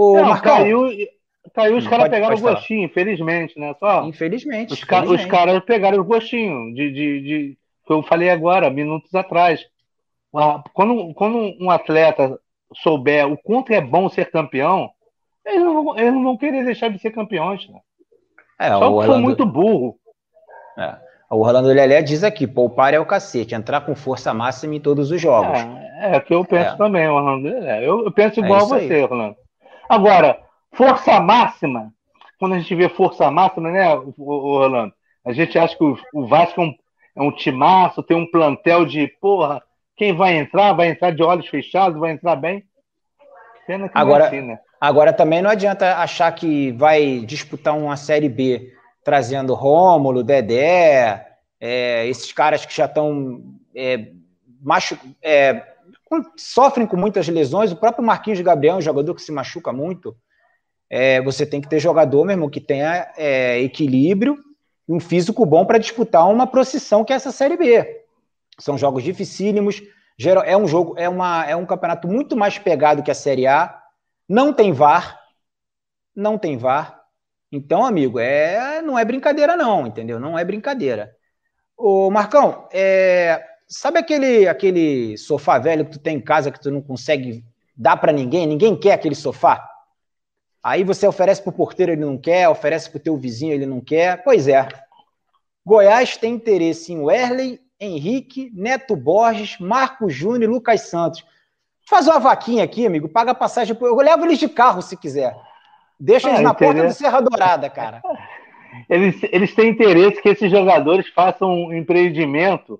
o 0.00 0.16
não, 0.16 0.28
Marcão, 0.28 0.58
caiu, 0.58 0.90
caiu 1.52 1.76
os 1.76 1.88
caras 1.88 2.08
pegaram 2.08 2.36
o 2.36 2.40
gostinho, 2.40 2.84
infelizmente, 2.84 3.58
né? 3.58 3.74
Só 3.80 4.04
infelizmente. 4.04 4.72
Os, 4.72 4.80
infelizmente. 4.80 5.24
os 5.24 5.26
caras 5.26 5.64
pegaram 5.64 5.98
o 5.98 6.04
gostinho 6.04 6.72
de, 6.72 6.92
de, 6.92 7.20
de, 7.20 7.58
que 7.84 7.92
eu 7.92 8.00
falei 8.04 8.30
agora, 8.30 8.70
minutos 8.70 9.12
atrás. 9.12 9.60
Quando, 10.72 11.12
quando 11.14 11.52
um 11.60 11.68
atleta 11.68 12.38
souber 12.74 13.26
o 13.26 13.36
quanto 13.36 13.72
é 13.72 13.80
bom 13.80 14.08
ser 14.08 14.30
campeão, 14.30 14.88
eles 15.44 15.64
não, 15.64 15.98
eles 15.98 16.12
não 16.12 16.22
vão 16.22 16.36
querer 16.36 16.64
deixar 16.64 16.90
de 16.90 17.00
ser 17.00 17.10
campeões. 17.10 17.68
Né? 17.68 17.80
É, 18.60 18.68
Só 18.68 18.78
que 18.78 18.84
Orlando... 18.84 19.12
foi 19.12 19.20
muito 19.20 19.44
burro. 19.44 19.98
É. 20.78 20.94
O 21.28 21.40
Orlando 21.40 21.68
Lelé 21.68 22.02
diz 22.02 22.22
aqui: 22.22 22.46
poupar 22.46 22.94
é 22.94 23.00
o 23.00 23.06
cacete, 23.06 23.52
entrar 23.52 23.80
com 23.80 23.96
força 23.96 24.32
máxima 24.32 24.76
em 24.76 24.80
todos 24.80 25.10
os 25.10 25.20
jogos. 25.20 25.58
É, 25.58 26.14
é 26.14 26.20
que 26.20 26.32
eu 26.32 26.44
penso 26.44 26.74
é. 26.74 26.76
também, 26.76 27.08
Orlando 27.08 27.48
Lelé. 27.48 27.84
Eu, 27.84 28.04
eu 28.04 28.12
penso 28.12 28.38
é 28.38 28.44
igual 28.44 28.60
a 28.60 28.64
você, 28.64 28.94
aí. 28.94 29.02
Orlando. 29.02 29.36
Agora, 29.88 30.40
força 30.72 31.20
máxima, 31.20 31.92
quando 32.38 32.54
a 32.54 32.58
gente 32.58 32.74
vê 32.74 32.88
força 32.88 33.30
máxima, 33.30 33.70
né, 33.70 33.86
Orlando? 34.18 34.92
A 35.24 35.32
gente 35.32 35.58
acha 35.58 35.76
que 35.76 35.84
o, 35.84 35.98
o 36.12 36.26
Vasco 36.26 36.60
é 36.60 36.64
um, 36.64 36.74
é 37.16 37.22
um 37.22 37.32
timaço, 37.32 38.02
tem 38.02 38.16
um 38.16 38.30
plantel 38.30 38.84
de, 38.84 39.08
porra, 39.20 39.62
quem 39.96 40.14
vai 40.14 40.36
entrar, 40.36 40.72
vai 40.72 40.88
entrar 40.88 41.10
de 41.10 41.22
olhos 41.22 41.48
fechados, 41.48 41.98
vai 41.98 42.12
entrar 42.12 42.36
bem. 42.36 42.64
Pena 43.66 43.88
que 43.88 43.98
Agora, 43.98 44.18
não 44.18 44.24
é 44.24 44.28
assim, 44.28 44.46
né? 44.46 44.58
Agora 44.80 45.12
também 45.12 45.42
não 45.42 45.50
adianta 45.50 45.96
achar 45.96 46.30
que 46.32 46.70
vai 46.72 47.20
disputar 47.20 47.76
uma 47.76 47.96
Série 47.96 48.28
B 48.28 48.72
trazendo 49.02 49.54
Rômulo, 49.54 50.22
Dedé, 50.22 51.26
é, 51.60 52.06
esses 52.06 52.32
caras 52.32 52.64
que 52.64 52.74
já 52.74 52.84
estão 52.84 53.42
é, 53.74 54.12
machu 54.62 54.96
é, 55.22 55.62
sofrem 56.36 56.86
com 56.86 56.96
muitas 56.96 57.28
lesões. 57.28 57.72
O 57.72 57.76
próprio 57.76 58.04
Marquinhos 58.04 58.40
Gabriel 58.40 58.74
é 58.74 58.78
um 58.78 58.82
jogador 58.82 59.14
que 59.14 59.22
se 59.22 59.32
machuca 59.32 59.72
muito. 59.72 60.16
É, 60.90 61.20
você 61.20 61.44
tem 61.44 61.60
que 61.60 61.68
ter 61.68 61.78
jogador 61.78 62.24
mesmo 62.24 62.50
que 62.50 62.60
tenha 62.60 63.12
é, 63.16 63.60
equilíbrio 63.60 64.38
e 64.88 64.92
um 64.92 64.98
físico 64.98 65.44
bom 65.44 65.66
para 65.66 65.78
disputar 65.78 66.28
uma 66.28 66.46
procissão 66.46 67.04
que 67.04 67.12
é 67.12 67.16
essa 67.16 67.30
Série 67.30 67.56
B. 67.56 68.04
São 68.58 68.78
jogos 68.78 69.02
dificílimos. 69.02 69.82
É 70.44 70.56
um 70.56 70.66
jogo, 70.66 70.94
é, 70.98 71.08
uma, 71.08 71.46
é 71.46 71.54
um 71.54 71.66
campeonato 71.66 72.08
muito 72.08 72.36
mais 72.36 72.58
pegado 72.58 73.02
que 73.02 73.10
a 73.10 73.14
Série 73.14 73.46
A 73.46 73.80
não 74.28 74.52
tem 74.52 74.72
VAR. 74.72 75.20
Não 76.16 76.36
tem 76.36 76.56
VAR. 76.56 76.98
Então, 77.52 77.84
amigo, 77.84 78.18
é, 78.18 78.82
não 78.82 78.98
é 78.98 79.04
brincadeira, 79.04 79.56
não, 79.56 79.86
entendeu? 79.86 80.18
Não 80.18 80.38
é 80.38 80.44
brincadeira. 80.44 81.14
Ô, 81.76 82.10
Marcão, 82.10 82.68
é, 82.72 83.42
sabe 83.68 83.98
aquele, 83.98 84.48
aquele 84.48 85.16
sofá 85.18 85.58
velho 85.58 85.84
que 85.84 85.92
tu 85.92 85.98
tem 85.98 86.16
em 86.16 86.20
casa 86.20 86.50
que 86.50 86.60
tu 86.60 86.70
não 86.70 86.80
consegue 86.80 87.44
dar 87.76 87.96
para 87.96 88.12
ninguém? 88.12 88.46
Ninguém 88.46 88.74
quer 88.74 88.94
aquele 88.94 89.14
sofá? 89.14 89.68
Aí 90.62 90.82
você 90.82 91.06
oferece 91.06 91.42
para 91.42 91.50
o 91.50 91.54
porteiro, 91.54 91.92
ele 91.92 92.04
não 92.04 92.18
quer, 92.18 92.48
oferece 92.48 92.90
para 92.90 92.98
o 92.98 93.02
teu 93.02 93.16
vizinho, 93.16 93.52
ele 93.52 93.66
não 93.66 93.80
quer. 93.80 94.22
Pois 94.24 94.48
é. 94.48 94.66
Goiás 95.64 96.16
tem 96.16 96.34
interesse 96.34 96.92
em 96.92 97.00
Werley, 97.00 97.60
Henrique, 97.78 98.50
Neto 98.54 98.96
Borges, 98.96 99.58
Marco 99.60 100.08
Júnior 100.08 100.44
e 100.44 100.46
Lucas 100.46 100.82
Santos. 100.88 101.24
Faz 101.86 102.06
uma 102.06 102.18
vaquinha 102.18 102.64
aqui, 102.64 102.86
amigo, 102.86 103.08
paga 103.08 103.30
a 103.30 103.34
passagem. 103.34 103.76
Eu 103.80 103.96
levo 103.96 104.24
eles 104.24 104.38
de 104.38 104.48
carro 104.48 104.82
se 104.82 104.96
quiser. 104.96 105.36
Deixa 106.00 106.28
eles 106.28 106.40
ah, 106.40 106.42
na 106.42 106.54
porta 106.54 106.86
do 106.86 106.92
Serra 106.92 107.20
Dourada, 107.20 107.68
cara. 107.68 108.02
Eles, 108.88 109.18
eles 109.32 109.54
têm 109.54 109.70
interesse 109.70 110.20
que 110.20 110.28
esses 110.28 110.50
jogadores 110.50 111.08
façam 111.08 111.50
um 111.50 111.72
empreendimento, 111.72 112.78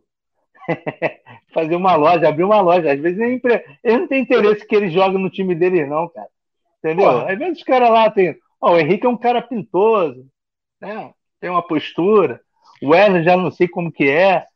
fazer 1.52 1.76
uma 1.76 1.96
loja, 1.96 2.28
abrir 2.28 2.44
uma 2.44 2.60
loja. 2.60 2.92
Às 2.92 3.00
vezes 3.00 3.18
eles 3.18 3.42
não 3.84 4.06
têm 4.06 4.22
interesse 4.22 4.66
que 4.66 4.76
eles 4.76 4.92
joguem 4.92 5.20
no 5.20 5.30
time 5.30 5.54
deles, 5.54 5.88
não, 5.88 6.08
cara. 6.08 6.28
Entendeu? 6.78 7.10
Pô. 7.10 7.26
Às 7.26 7.38
vezes 7.38 7.58
os 7.58 7.64
caras 7.64 7.90
lá 7.90 8.10
têm. 8.10 8.36
Oh, 8.60 8.72
o 8.72 8.78
Henrique 8.78 9.06
é 9.06 9.08
um 9.08 9.16
cara 9.16 9.40
pintoso, 9.40 10.26
né? 10.80 11.12
tem 11.40 11.50
uma 11.50 11.62
postura. 11.62 12.40
O 12.82 12.90
Wesley 12.90 13.24
já 13.24 13.36
não 13.36 13.50
sei 13.50 13.68
como 13.68 13.92
que 13.92 14.08
é. 14.08 14.46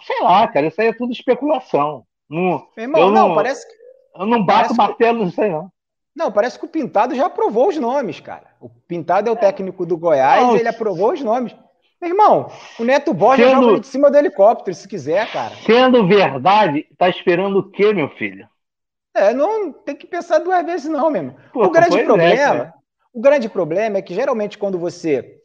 Sei 0.00 0.20
lá, 0.22 0.46
cara, 0.46 0.66
isso 0.66 0.80
aí 0.80 0.88
é 0.88 0.92
tudo 0.92 1.12
especulação. 1.12 2.04
Não, 2.28 2.66
irmão, 2.76 3.10
não, 3.10 3.28
não, 3.28 3.34
parece 3.34 3.66
que 3.66 3.74
eu 4.14 4.26
não 4.26 4.44
bato 4.44 4.74
martelo, 4.74 5.24
não 5.24 5.30
sei 5.30 5.50
não. 5.50 5.70
Não, 6.14 6.32
parece 6.32 6.58
que 6.58 6.64
o 6.64 6.68
Pintado 6.68 7.14
já 7.14 7.26
aprovou 7.26 7.68
os 7.68 7.78
nomes, 7.78 8.20
cara. 8.20 8.48
O 8.60 8.68
Pintado 8.68 9.28
é 9.28 9.32
o 9.32 9.36
técnico 9.36 9.86
do 9.86 9.96
Goiás, 9.96 10.42
não, 10.42 10.56
ele 10.56 10.68
aprovou 10.68 11.12
os 11.12 11.22
nomes. 11.22 11.54
Meu 12.00 12.10
irmão, 12.10 12.50
o 12.78 12.84
Neto 12.84 13.12
Borges 13.12 13.46
sendo, 13.46 13.62
joga 13.62 13.80
de 13.80 13.86
cima 13.86 14.10
do 14.10 14.16
helicóptero, 14.16 14.74
se 14.74 14.86
quiser, 14.86 15.30
cara. 15.32 15.54
Sendo 15.66 16.06
verdade, 16.06 16.86
tá 16.96 17.08
esperando 17.08 17.58
o 17.58 17.70
quê, 17.70 17.92
meu 17.92 18.08
filho? 18.10 18.48
É, 19.14 19.34
não 19.34 19.72
tem 19.72 19.96
que 19.96 20.06
pensar 20.06 20.38
duas 20.38 20.64
vezes, 20.64 20.88
não, 20.88 21.10
mesmo. 21.10 21.36
Pô, 21.52 21.64
o 21.64 21.70
grande 21.70 22.04
problema, 22.04 22.64
é, 22.64 22.72
o 23.12 23.20
grande 23.20 23.48
problema 23.48 23.98
é 23.98 24.02
que 24.02 24.14
geralmente 24.14 24.56
quando 24.56 24.78
você 24.78 25.38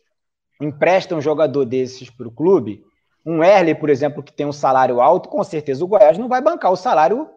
empresta 0.61 1.15
um 1.15 1.21
jogador 1.21 1.65
desses 1.65 2.09
para 2.09 2.27
o 2.27 2.31
clube, 2.31 2.83
um 3.25 3.43
Erle, 3.43 3.73
por 3.73 3.89
exemplo, 3.89 4.21
que 4.21 4.33
tem 4.33 4.45
um 4.45 4.51
salário 4.51 5.01
alto, 5.01 5.29
com 5.29 5.43
certeza 5.43 5.83
o 5.83 5.87
Goiás 5.87 6.17
não 6.17 6.27
vai 6.27 6.41
bancar 6.41 6.71
o 6.71 6.75
salário 6.75 7.27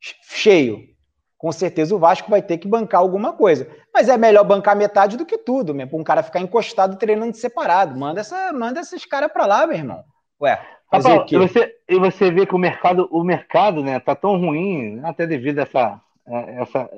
cheio. 0.00 0.95
Com 1.38 1.52
certeza 1.52 1.94
o 1.94 1.98
Vasco 1.98 2.30
vai 2.30 2.40
ter 2.40 2.58
que 2.58 2.68
bancar 2.68 3.00
alguma 3.00 3.32
coisa. 3.32 3.68
Mas 3.92 4.08
é 4.08 4.16
melhor 4.16 4.44
bancar 4.44 4.76
metade 4.76 5.16
do 5.16 5.26
que 5.26 5.38
tudo, 5.38 5.74
mesmo, 5.74 5.90
para 5.90 6.00
um 6.00 6.04
cara 6.04 6.22
ficar 6.22 6.40
encostado 6.40 6.96
treinando 6.96 7.36
separado. 7.36 7.98
Manda, 7.98 8.20
essa, 8.20 8.52
manda 8.52 8.80
esses 8.80 9.04
caras 9.04 9.30
para 9.32 9.46
lá, 9.46 9.66
meu 9.66 9.76
irmão. 9.76 10.04
Ué, 10.40 10.60
Rapaz? 10.90 11.30
E 11.30 11.36
você, 11.36 11.74
e 11.88 11.98
você 11.98 12.30
vê 12.30 12.46
que 12.46 12.54
o 12.54 12.58
mercado, 12.58 13.08
o 13.10 13.22
mercado, 13.22 13.82
né, 13.82 13.98
tá 14.00 14.14
tão 14.14 14.38
ruim, 14.38 15.00
até 15.04 15.26
devido 15.26 15.58
a 15.58 15.62
essa, 15.62 16.00
é, 16.26 16.62
essa, 16.62 16.90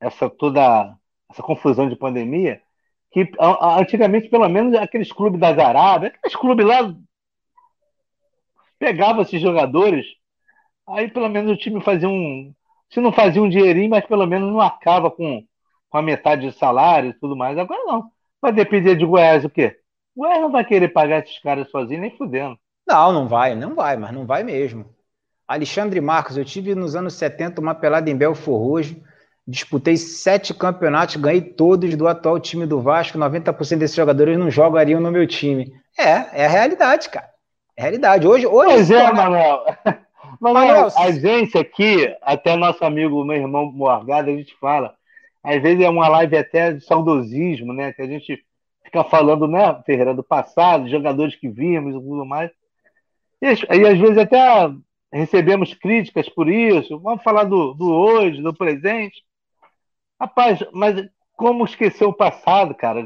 essa 0.00 0.30
toda 0.30 0.94
essa 1.30 1.42
confusão 1.42 1.88
de 1.88 1.96
pandemia, 1.96 2.60
que 3.10 3.30
antigamente, 3.78 4.28
pelo 4.28 4.48
menos, 4.48 4.74
aqueles 4.74 5.12
clubes 5.12 5.40
das 5.40 5.58
Arábias, 5.58 6.12
aqueles 6.14 6.36
clubes 6.36 6.66
lá 6.66 6.94
pegavam 8.78 9.22
esses 9.22 9.40
jogadores 9.40 10.06
Aí 10.86 11.10
pelo 11.10 11.28
menos 11.28 11.52
o 11.52 11.56
time 11.56 11.80
fazia 11.80 12.08
um. 12.08 12.52
Se 12.92 13.00
não 13.00 13.10
fazia 13.10 13.42
um 13.42 13.48
dinheirinho, 13.48 13.88
mas 13.90 14.04
pelo 14.04 14.26
menos 14.26 14.52
não 14.52 14.60
acaba 14.60 15.10
com, 15.10 15.42
com 15.88 15.98
a 15.98 16.02
metade 16.02 16.48
de 16.48 16.58
salário 16.58 17.10
e 17.10 17.14
tudo 17.14 17.34
mais. 17.34 17.56
Agora 17.56 17.82
não. 17.84 18.04
Vai 18.40 18.52
depender 18.52 18.96
de 18.96 19.06
Goiás 19.06 19.44
o 19.44 19.50
quê? 19.50 19.78
O 20.14 20.20
Goiás 20.20 20.42
não 20.42 20.52
vai 20.52 20.64
querer 20.64 20.88
pagar 20.88 21.22
esses 21.22 21.38
caras 21.38 21.70
sozinho, 21.70 22.02
nem 22.02 22.16
fudendo. 22.16 22.58
Não, 22.86 23.12
não 23.12 23.28
vai, 23.28 23.54
não 23.54 23.74
vai, 23.74 23.96
mas 23.96 24.12
não 24.12 24.26
vai 24.26 24.42
mesmo. 24.42 24.84
Alexandre 25.48 26.00
Marcos, 26.00 26.36
eu 26.36 26.44
tive 26.44 26.74
nos 26.74 26.94
anos 26.94 27.14
70 27.14 27.60
uma 27.60 27.74
pelada 27.74 28.10
em 28.10 28.16
Belfor 28.16 28.58
Roxo, 28.58 28.96
disputei 29.46 29.96
sete 29.96 30.52
campeonatos, 30.52 31.16
ganhei 31.16 31.40
todos 31.40 31.96
do 31.96 32.06
atual 32.06 32.38
time 32.38 32.66
do 32.66 32.80
Vasco, 32.80 33.18
90% 33.18 33.78
desses 33.78 33.96
jogadores 33.96 34.38
não 34.38 34.50
jogariam 34.50 35.00
no 35.00 35.10
meu 35.10 35.26
time. 35.26 35.72
É, 35.98 36.42
é 36.42 36.46
a 36.46 36.48
realidade, 36.48 37.08
cara. 37.08 37.30
É 37.76 37.80
a 37.80 37.84
realidade. 37.84 38.26
Hoje, 38.26 38.46
hoje 38.46 38.74
pois 38.74 38.90
é, 38.90 39.02
torna... 39.02 39.22
Manuel. 39.22 39.64
Mas 40.50 40.96
a 40.96 41.12
gente 41.12 41.56
aqui, 41.56 42.12
até 42.20 42.56
nosso 42.56 42.84
amigo, 42.84 43.24
meu 43.24 43.36
irmão 43.36 43.70
Morgado, 43.70 44.28
a 44.28 44.34
gente 44.34 44.52
fala. 44.58 44.92
Às 45.40 45.62
vezes 45.62 45.84
é 45.84 45.88
uma 45.88 46.08
live 46.08 46.36
até 46.36 46.72
de 46.72 46.84
saudosismo, 46.84 47.72
né? 47.72 47.92
Que 47.92 48.02
a 48.02 48.06
gente 48.06 48.44
fica 48.82 49.04
falando, 49.04 49.46
né, 49.46 49.80
Ferreira, 49.86 50.12
do 50.12 50.22
passado, 50.24 50.88
jogadores 50.88 51.36
que 51.36 51.48
vimos 51.48 51.94
e 51.94 51.98
tudo 51.98 52.24
mais. 52.24 52.50
E, 53.40 53.46
e 53.46 53.86
às 53.86 53.98
vezes 53.98 54.18
até 54.18 54.38
recebemos 55.12 55.74
críticas 55.74 56.28
por 56.28 56.48
isso. 56.48 56.98
Vamos 56.98 57.22
falar 57.22 57.44
do, 57.44 57.72
do 57.74 57.92
hoje, 57.92 58.42
do 58.42 58.52
presente. 58.52 59.22
Rapaz, 60.20 60.58
mas 60.72 61.08
como 61.36 61.64
esquecer 61.64 62.04
o 62.04 62.12
passado, 62.12 62.74
cara? 62.74 63.00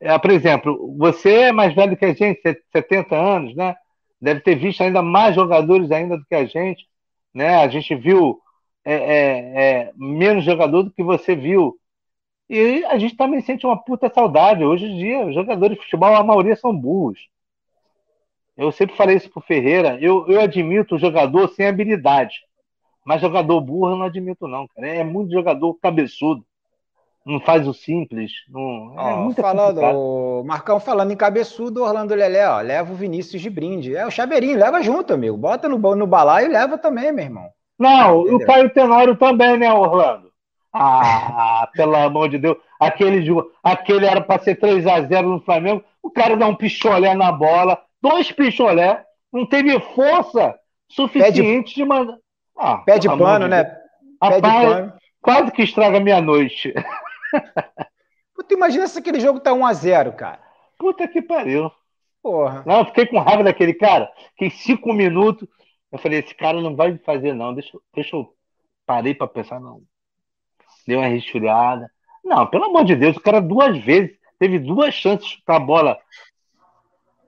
É, 0.00 0.14
é, 0.14 0.18
por 0.18 0.30
exemplo, 0.30 0.96
você 0.96 1.30
é 1.42 1.52
mais 1.52 1.74
velho 1.74 1.96
que 1.96 2.06
a 2.06 2.14
gente, 2.14 2.40
70 2.72 3.14
anos, 3.14 3.54
né? 3.54 3.76
Deve 4.20 4.40
ter 4.40 4.54
visto 4.54 4.82
ainda 4.82 5.02
mais 5.02 5.34
jogadores 5.34 5.90
ainda 5.90 6.16
do 6.18 6.24
que 6.26 6.34
a 6.34 6.44
gente, 6.44 6.86
né? 7.34 7.56
A 7.56 7.68
gente 7.68 7.94
viu 7.94 8.40
é, 8.84 8.94
é, 8.94 9.62
é, 9.62 9.92
menos 9.96 10.44
jogador 10.44 10.82
do 10.82 10.90
que 10.90 11.02
você 11.02 11.34
viu. 11.34 11.78
E 12.48 12.84
a 12.86 12.98
gente 12.98 13.16
também 13.16 13.40
sente 13.40 13.64
uma 13.64 13.80
puta 13.82 14.12
saudade. 14.12 14.64
Hoje 14.64 14.86
em 14.86 14.96
dia, 14.96 15.26
os 15.26 15.34
jogadores 15.34 15.76
de 15.76 15.84
futebol, 15.84 16.14
a 16.14 16.24
maioria 16.24 16.56
são 16.56 16.76
burros. 16.76 17.28
Eu 18.56 18.72
sempre 18.72 18.96
falei 18.96 19.16
isso 19.16 19.30
pro 19.30 19.40
Ferreira. 19.40 19.98
Eu, 20.00 20.26
eu 20.28 20.40
admito 20.40 20.98
jogador 20.98 21.48
sem 21.48 21.66
habilidade. 21.66 22.40
Mas 23.04 23.20
jogador 23.20 23.60
burro 23.60 23.92
eu 23.92 23.96
não 23.96 24.04
admito, 24.06 24.46
não, 24.48 24.66
cara. 24.68 24.88
É 24.88 25.04
muito 25.04 25.32
jogador 25.32 25.74
cabeçudo. 25.74 26.44
Não 27.24 27.38
faz 27.40 27.68
o 27.68 27.74
simples. 27.74 28.32
Não, 28.48 28.94
é 28.98 29.16
muito 29.16 29.40
falando, 29.40 29.80
o 29.80 30.42
Marcão 30.42 30.80
falando 30.80 31.12
em 31.12 31.16
cabeçudo, 31.16 31.82
Orlando 31.82 32.14
Lelé, 32.14 32.48
ó, 32.48 32.60
leva 32.60 32.92
o 32.92 32.96
Vinícius 32.96 33.42
de 33.42 33.50
brinde. 33.50 33.94
É 33.94 34.06
o 34.06 34.10
Chaveirinho, 34.10 34.58
leva 34.58 34.82
junto, 34.82 35.12
amigo. 35.12 35.36
Bota 35.36 35.68
no, 35.68 35.78
no 35.94 36.06
balaio 36.06 36.46
e 36.46 36.52
leva 36.52 36.78
também, 36.78 37.12
meu 37.12 37.24
irmão. 37.24 37.50
Não, 37.78 38.22
Entendeu? 38.22 38.36
o 38.36 38.46
Caio 38.46 38.70
Tenório 38.70 39.16
também, 39.16 39.56
né, 39.58 39.72
Orlando? 39.72 40.30
Ah, 40.72 41.68
pelo 41.74 41.94
amor 41.96 42.28
de 42.28 42.38
Deus. 42.38 42.56
Aquele, 42.78 43.26
aquele 43.62 44.06
era 44.06 44.20
para 44.20 44.42
ser 44.42 44.56
3 44.56 44.86
a 44.86 45.02
0 45.02 45.28
no 45.28 45.40
Flamengo. 45.40 45.84
O 46.02 46.10
cara 46.10 46.36
dá 46.36 46.46
um 46.46 46.54
picholé 46.54 47.14
na 47.14 47.30
bola, 47.30 47.78
dois 48.00 48.32
picholé, 48.32 49.04
não 49.30 49.44
teve 49.46 49.78
força 49.94 50.58
suficiente 50.88 51.74
de, 51.74 51.74
de 51.76 51.84
mandar. 51.84 52.16
Ah, 52.56 52.78
Pé 52.78 52.98
de 52.98 53.08
pano, 53.08 53.44
de 53.44 53.50
né? 53.50 53.64
Pé 54.20 54.36
de 54.36 54.40
pano. 54.40 54.92
Quase 55.22 55.52
que 55.52 55.62
estraga 55.62 56.00
minha 56.00 56.20
noite. 56.20 56.72
Puta, 58.34 58.54
imagina 58.54 58.86
se 58.86 58.98
aquele 58.98 59.20
jogo 59.20 59.40
tá 59.40 59.52
1x0, 59.52 60.14
cara. 60.14 60.40
Puta 60.78 61.06
que 61.08 61.20
pariu. 61.20 61.70
Porra. 62.22 62.62
Não, 62.66 62.80
eu 62.80 62.84
fiquei 62.86 63.06
com 63.06 63.18
raiva 63.18 63.44
daquele 63.44 63.74
cara. 63.74 64.10
Fiquei 64.30 64.50
cinco 64.50 64.92
minutos. 64.92 65.48
Eu 65.90 65.98
falei, 65.98 66.20
esse 66.20 66.34
cara 66.34 66.60
não 66.60 66.76
vai 66.76 66.96
fazer, 66.98 67.34
não. 67.34 67.54
Deixa, 67.54 67.78
deixa 67.94 68.16
eu. 68.16 68.34
Parei 68.86 69.14
pra 69.14 69.26
pensar, 69.26 69.60
não 69.60 69.82
deu 70.86 70.98
uma 70.98 71.08
resfriada. 71.08 71.90
Não, 72.24 72.46
pelo 72.46 72.64
amor 72.64 72.84
de 72.84 72.96
Deus, 72.96 73.16
o 73.16 73.20
cara 73.20 73.40
duas 73.40 73.78
vezes 73.78 74.16
teve 74.38 74.58
duas 74.58 74.94
chances 74.94 75.26
de 75.26 75.36
chutar 75.36 75.56
a 75.56 75.60
bola 75.60 75.98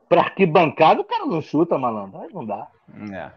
para 0.09 0.23
arquibancada, 0.23 1.01
o 1.01 1.05
cara 1.05 1.25
não 1.25 1.41
chuta, 1.41 1.79
malandro. 1.79 2.21
Aí 2.21 2.29
não 2.33 2.45
dá. 2.45 2.69
É. 3.13 3.31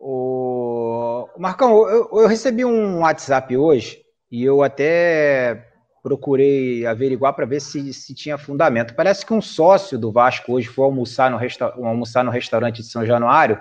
O 0.00 1.28
Marcão, 1.36 1.88
eu, 1.88 2.08
eu 2.12 2.28
recebi 2.28 2.64
um 2.64 3.00
WhatsApp 3.00 3.56
hoje 3.56 4.04
e 4.30 4.44
eu 4.44 4.62
até 4.62 5.67
procurei 6.08 6.86
averiguar 6.86 7.34
para 7.34 7.44
ver 7.44 7.60
se, 7.60 7.92
se 7.92 8.14
tinha 8.14 8.38
fundamento. 8.38 8.94
Parece 8.94 9.26
que 9.26 9.34
um 9.34 9.42
sócio 9.42 9.98
do 9.98 10.10
Vasco 10.10 10.54
hoje 10.54 10.66
foi 10.66 10.86
almoçar 10.86 11.30
no, 11.30 11.36
resta 11.36 11.66
almoçar 11.76 12.24
no 12.24 12.30
restaurante 12.30 12.80
de 12.80 12.88
São 12.88 13.04
Januário 13.04 13.60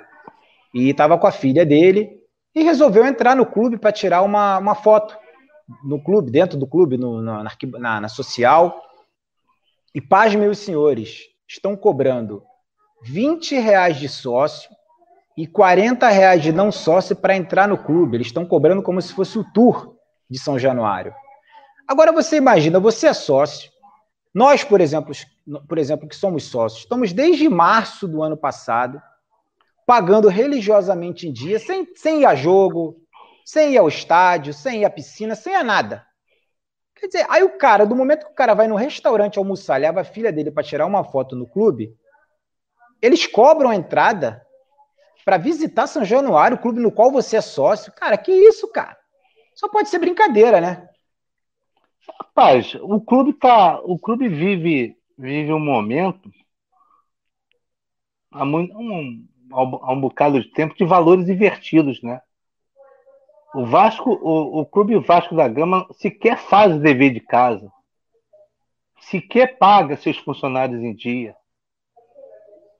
e 0.73 0.89
estava 0.89 1.17
com 1.17 1.27
a 1.27 1.31
filha 1.31 1.65
dele 1.65 2.09
e 2.55 2.63
resolveu 2.63 3.05
entrar 3.05 3.35
no 3.35 3.45
clube 3.45 3.77
para 3.77 3.91
tirar 3.91 4.21
uma, 4.21 4.57
uma 4.59 4.75
foto 4.75 5.13
no 5.83 6.01
clube, 6.01 6.31
dentro 6.31 6.57
do 6.57 6.65
clube, 6.65 6.97
no, 6.97 7.21
na, 7.21 7.43
na, 7.43 8.01
na, 8.01 8.07
social. 8.07 8.81
E 9.93 9.99
paz, 9.99 10.33
meus 10.33 10.59
senhores, 10.59 11.23
estão 11.45 11.75
cobrando 11.75 12.41
20 13.03 13.59
reais 13.59 13.97
de 13.97 14.07
sócio 14.07 14.69
e 15.37 15.45
40 15.45 16.07
reais 16.07 16.41
de 16.41 16.53
não 16.53 16.71
sócio 16.71 17.13
para 17.13 17.35
entrar 17.35 17.67
no 17.67 17.77
clube. 17.77 18.15
Eles 18.15 18.27
estão 18.27 18.45
cobrando 18.45 18.81
como 18.81 19.01
se 19.01 19.11
fosse 19.11 19.37
o 19.37 19.43
tour 19.43 19.97
de 20.29 20.39
São 20.39 20.57
Januário. 20.57 21.13
Agora 21.87 22.11
você 22.11 22.35
imagina, 22.35 22.79
você 22.79 23.07
é 23.07 23.13
sócio. 23.13 23.71
Nós, 24.33 24.63
por 24.63 24.81
exemplo, 24.81 25.13
por 25.67 25.77
exemplo, 25.77 26.07
que 26.07 26.15
somos 26.15 26.43
sócios, 26.43 26.81
estamos 26.81 27.13
desde 27.13 27.47
março 27.47 28.07
do 28.07 28.21
ano 28.21 28.35
passado 28.35 29.01
pagando 29.85 30.27
religiosamente 30.27 31.27
em 31.27 31.31
dia, 31.31 31.57
sem, 31.59 31.87
sem 31.95 32.21
ir 32.21 32.25
a 32.25 32.35
jogo, 32.35 32.97
sem 33.45 33.73
ir 33.73 33.77
ao 33.77 33.87
estádio, 33.87 34.53
sem 34.53 34.81
ir 34.81 34.85
à 34.85 34.89
piscina, 34.89 35.33
sem 35.33 35.55
a 35.55 35.63
nada. 35.63 36.05
Quer 36.93 37.07
dizer, 37.07 37.25
aí 37.29 37.41
o 37.41 37.57
cara, 37.57 37.85
do 37.85 37.95
momento 37.95 38.25
que 38.25 38.31
o 38.31 38.35
cara 38.35 38.53
vai 38.53 38.67
no 38.67 38.75
restaurante 38.75 39.39
almoçar, 39.39 39.79
leva 39.79 40.01
a 40.01 40.03
filha 40.03 40.31
dele 40.31 40.51
para 40.51 40.63
tirar 40.63 40.85
uma 40.85 41.05
foto 41.05 41.37
no 41.37 41.47
clube, 41.47 41.95
eles 43.01 43.25
cobram 43.25 43.69
a 43.69 43.75
entrada 43.75 44.45
para 45.23 45.37
visitar 45.37 45.87
São 45.87 46.03
Januário, 46.03 46.57
o 46.57 46.59
clube 46.59 46.81
no 46.81 46.91
qual 46.91 47.09
você 47.09 47.37
é 47.37 47.41
sócio. 47.41 47.93
Cara, 47.93 48.17
que 48.17 48.31
isso, 48.31 48.67
cara? 48.71 48.97
Só 49.55 49.69
pode 49.69 49.87
ser 49.89 49.99
brincadeira, 49.99 50.59
né? 50.59 50.89
Rapaz, 52.19 52.75
o 52.81 53.01
clube 53.01 53.33
tá, 53.33 53.79
o 53.81 53.97
clube 53.97 54.27
vive 54.27 54.97
vive 55.17 55.51
um 55.51 55.59
momento 55.59 56.29
há, 58.31 58.45
muito, 58.45 58.77
um, 58.77 59.27
há 59.51 59.91
um 59.91 59.99
bocado 59.99 60.41
de 60.41 60.49
tempo 60.49 60.75
de 60.75 60.85
valores 60.85 61.27
invertidos, 61.27 62.01
né? 62.01 62.21
O 63.55 63.65
Vasco, 63.65 64.11
o, 64.11 64.59
o 64.59 64.65
Clube 64.65 64.97
Vasco 64.99 65.35
da 65.35 65.47
Gama 65.47 65.87
sequer 65.93 66.37
faz 66.37 66.75
o 66.75 66.79
dever 66.79 67.13
de 67.13 67.21
casa, 67.21 67.71
sequer 68.99 69.57
paga 69.57 69.95
seus 69.97 70.17
funcionários 70.17 70.83
em 70.83 70.93
dia, 70.93 71.35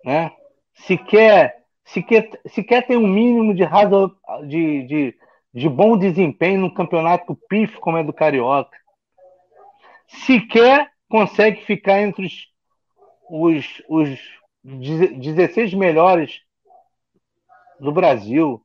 né? 0.06 0.32
Sequer, 0.76 1.64
sequer, 1.86 2.30
sequer 2.46 2.86
tem 2.86 2.98
um 2.98 3.08
mínimo 3.08 3.56
de, 3.56 3.64
razão, 3.64 4.16
de, 4.46 4.84
de, 4.84 5.20
de 5.54 5.70
bom 5.70 5.98
desempenho 5.98 6.62
no 6.62 6.74
campeonato 6.74 7.36
pif 7.50 7.80
como 7.80 7.98
é 7.98 8.04
do 8.04 8.14
Carioca. 8.14 8.78
Sequer 10.08 10.90
consegue 11.10 11.64
ficar 11.66 12.02
entre 12.02 12.26
os, 12.26 12.48
os, 13.30 13.84
os 13.88 14.20
16 14.64 15.74
melhores 15.74 16.42
do 17.80 17.92
Brasil. 17.92 18.62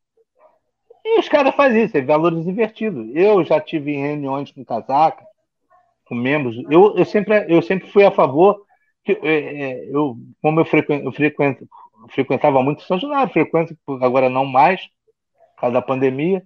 E 1.04 1.18
os 1.18 1.28
caras 1.28 1.54
fazem 1.54 1.84
isso, 1.84 1.96
é 1.96 2.02
valores 2.02 2.46
invertidos. 2.46 3.10
Eu 3.14 3.44
já 3.44 3.60
tive 3.60 3.96
reuniões 3.96 4.50
com 4.52 4.64
casaca, 4.64 5.24
com 6.06 6.14
membros. 6.14 6.56
Eu, 6.70 6.96
eu, 6.96 7.04
sempre, 7.04 7.44
eu 7.48 7.60
sempre 7.60 7.88
fui 7.90 8.04
a 8.04 8.10
favor, 8.10 8.64
que, 9.04 9.12
é, 9.22 9.62
é 9.62 9.88
eu, 9.88 10.16
como 10.40 10.60
eu, 10.60 10.64
frequen, 10.64 11.04
eu 11.04 11.12
frequento, 11.12 11.66
frequentava 12.10 12.62
muito 12.62 12.82
São 12.82 12.98
Januário, 12.98 13.32
frequento 13.32 13.76
agora 14.00 14.28
não 14.28 14.44
mais, 14.44 14.80
por 15.54 15.62
causa 15.62 15.74
da 15.74 15.82
pandemia, 15.82 16.44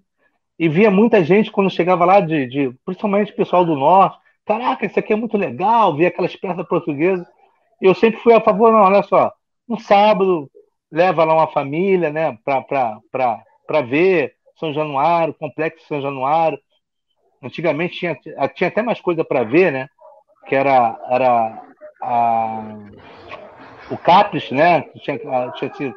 e 0.59 0.69
via 0.69 0.91
muita 0.91 1.23
gente 1.23 1.51
quando 1.51 1.71
chegava 1.71 2.05
lá, 2.07 2.21
de, 2.21 2.47
de 2.47 2.75
principalmente 2.85 3.33
pessoal 3.33 3.65
do 3.65 3.77
norte, 3.77 4.19
caraca, 4.47 4.87
isso 4.87 4.99
aqui 4.99 5.13
é 5.13 5.17
muito 5.17 5.37
legal, 5.37 5.97
via 5.97 6.09
aquelas 6.09 6.35
peças 6.37 6.67
portuguesas. 6.67 7.27
Eu 7.81 7.95
sempre 7.95 8.21
fui 8.21 8.33
a 8.33 8.41
favor, 8.41 8.73
não, 8.73 8.81
olha 8.81 9.03
só, 9.03 9.33
um 9.69 9.79
sábado, 9.79 10.51
leva 10.91 11.25
lá 11.25 11.35
uma 11.35 11.49
família, 11.49 12.11
né, 12.11 12.39
para 12.45 13.81
ver, 13.83 14.37
são 14.59 14.73
Januário, 14.73 15.35
Complexo 15.35 15.87
São 15.87 16.01
Januário. 16.01 16.59
Antigamente 17.43 17.99
tinha, 17.99 18.17
tinha 18.55 18.69
até 18.69 18.83
mais 18.83 19.01
coisa 19.01 19.25
para 19.25 19.45
ver, 19.45 19.71
né? 19.71 19.89
Que 20.47 20.55
era, 20.55 20.99
era 21.11 21.63
a, 22.03 22.63
o 23.91 23.99
Capris, 23.99 24.51
né? 24.51 24.83
Tinha, 25.03 25.19
tinha 25.53 25.71
tido 25.71 25.95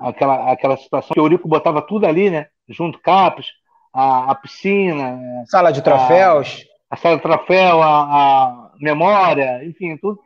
aquela, 0.00 0.50
aquela 0.50 0.76
situação 0.76 1.12
que 1.12 1.20
o 1.20 1.24
Eurico 1.24 1.46
botava 1.46 1.82
tudo 1.82 2.06
ali, 2.06 2.30
né? 2.30 2.46
Junto, 2.68 2.98
Capris, 3.00 3.48
a, 3.92 4.30
a 4.30 4.34
piscina. 4.34 5.20
Sala 5.46 5.70
de 5.70 5.82
troféus. 5.82 6.64
A, 6.64 6.77
a 6.90 6.96
sala 6.96 7.16
de 7.16 7.22
troféu, 7.22 7.82
a, 7.82 8.02
a 8.02 8.72
memória, 8.80 9.64
enfim, 9.64 9.96
tudo. 9.96 10.20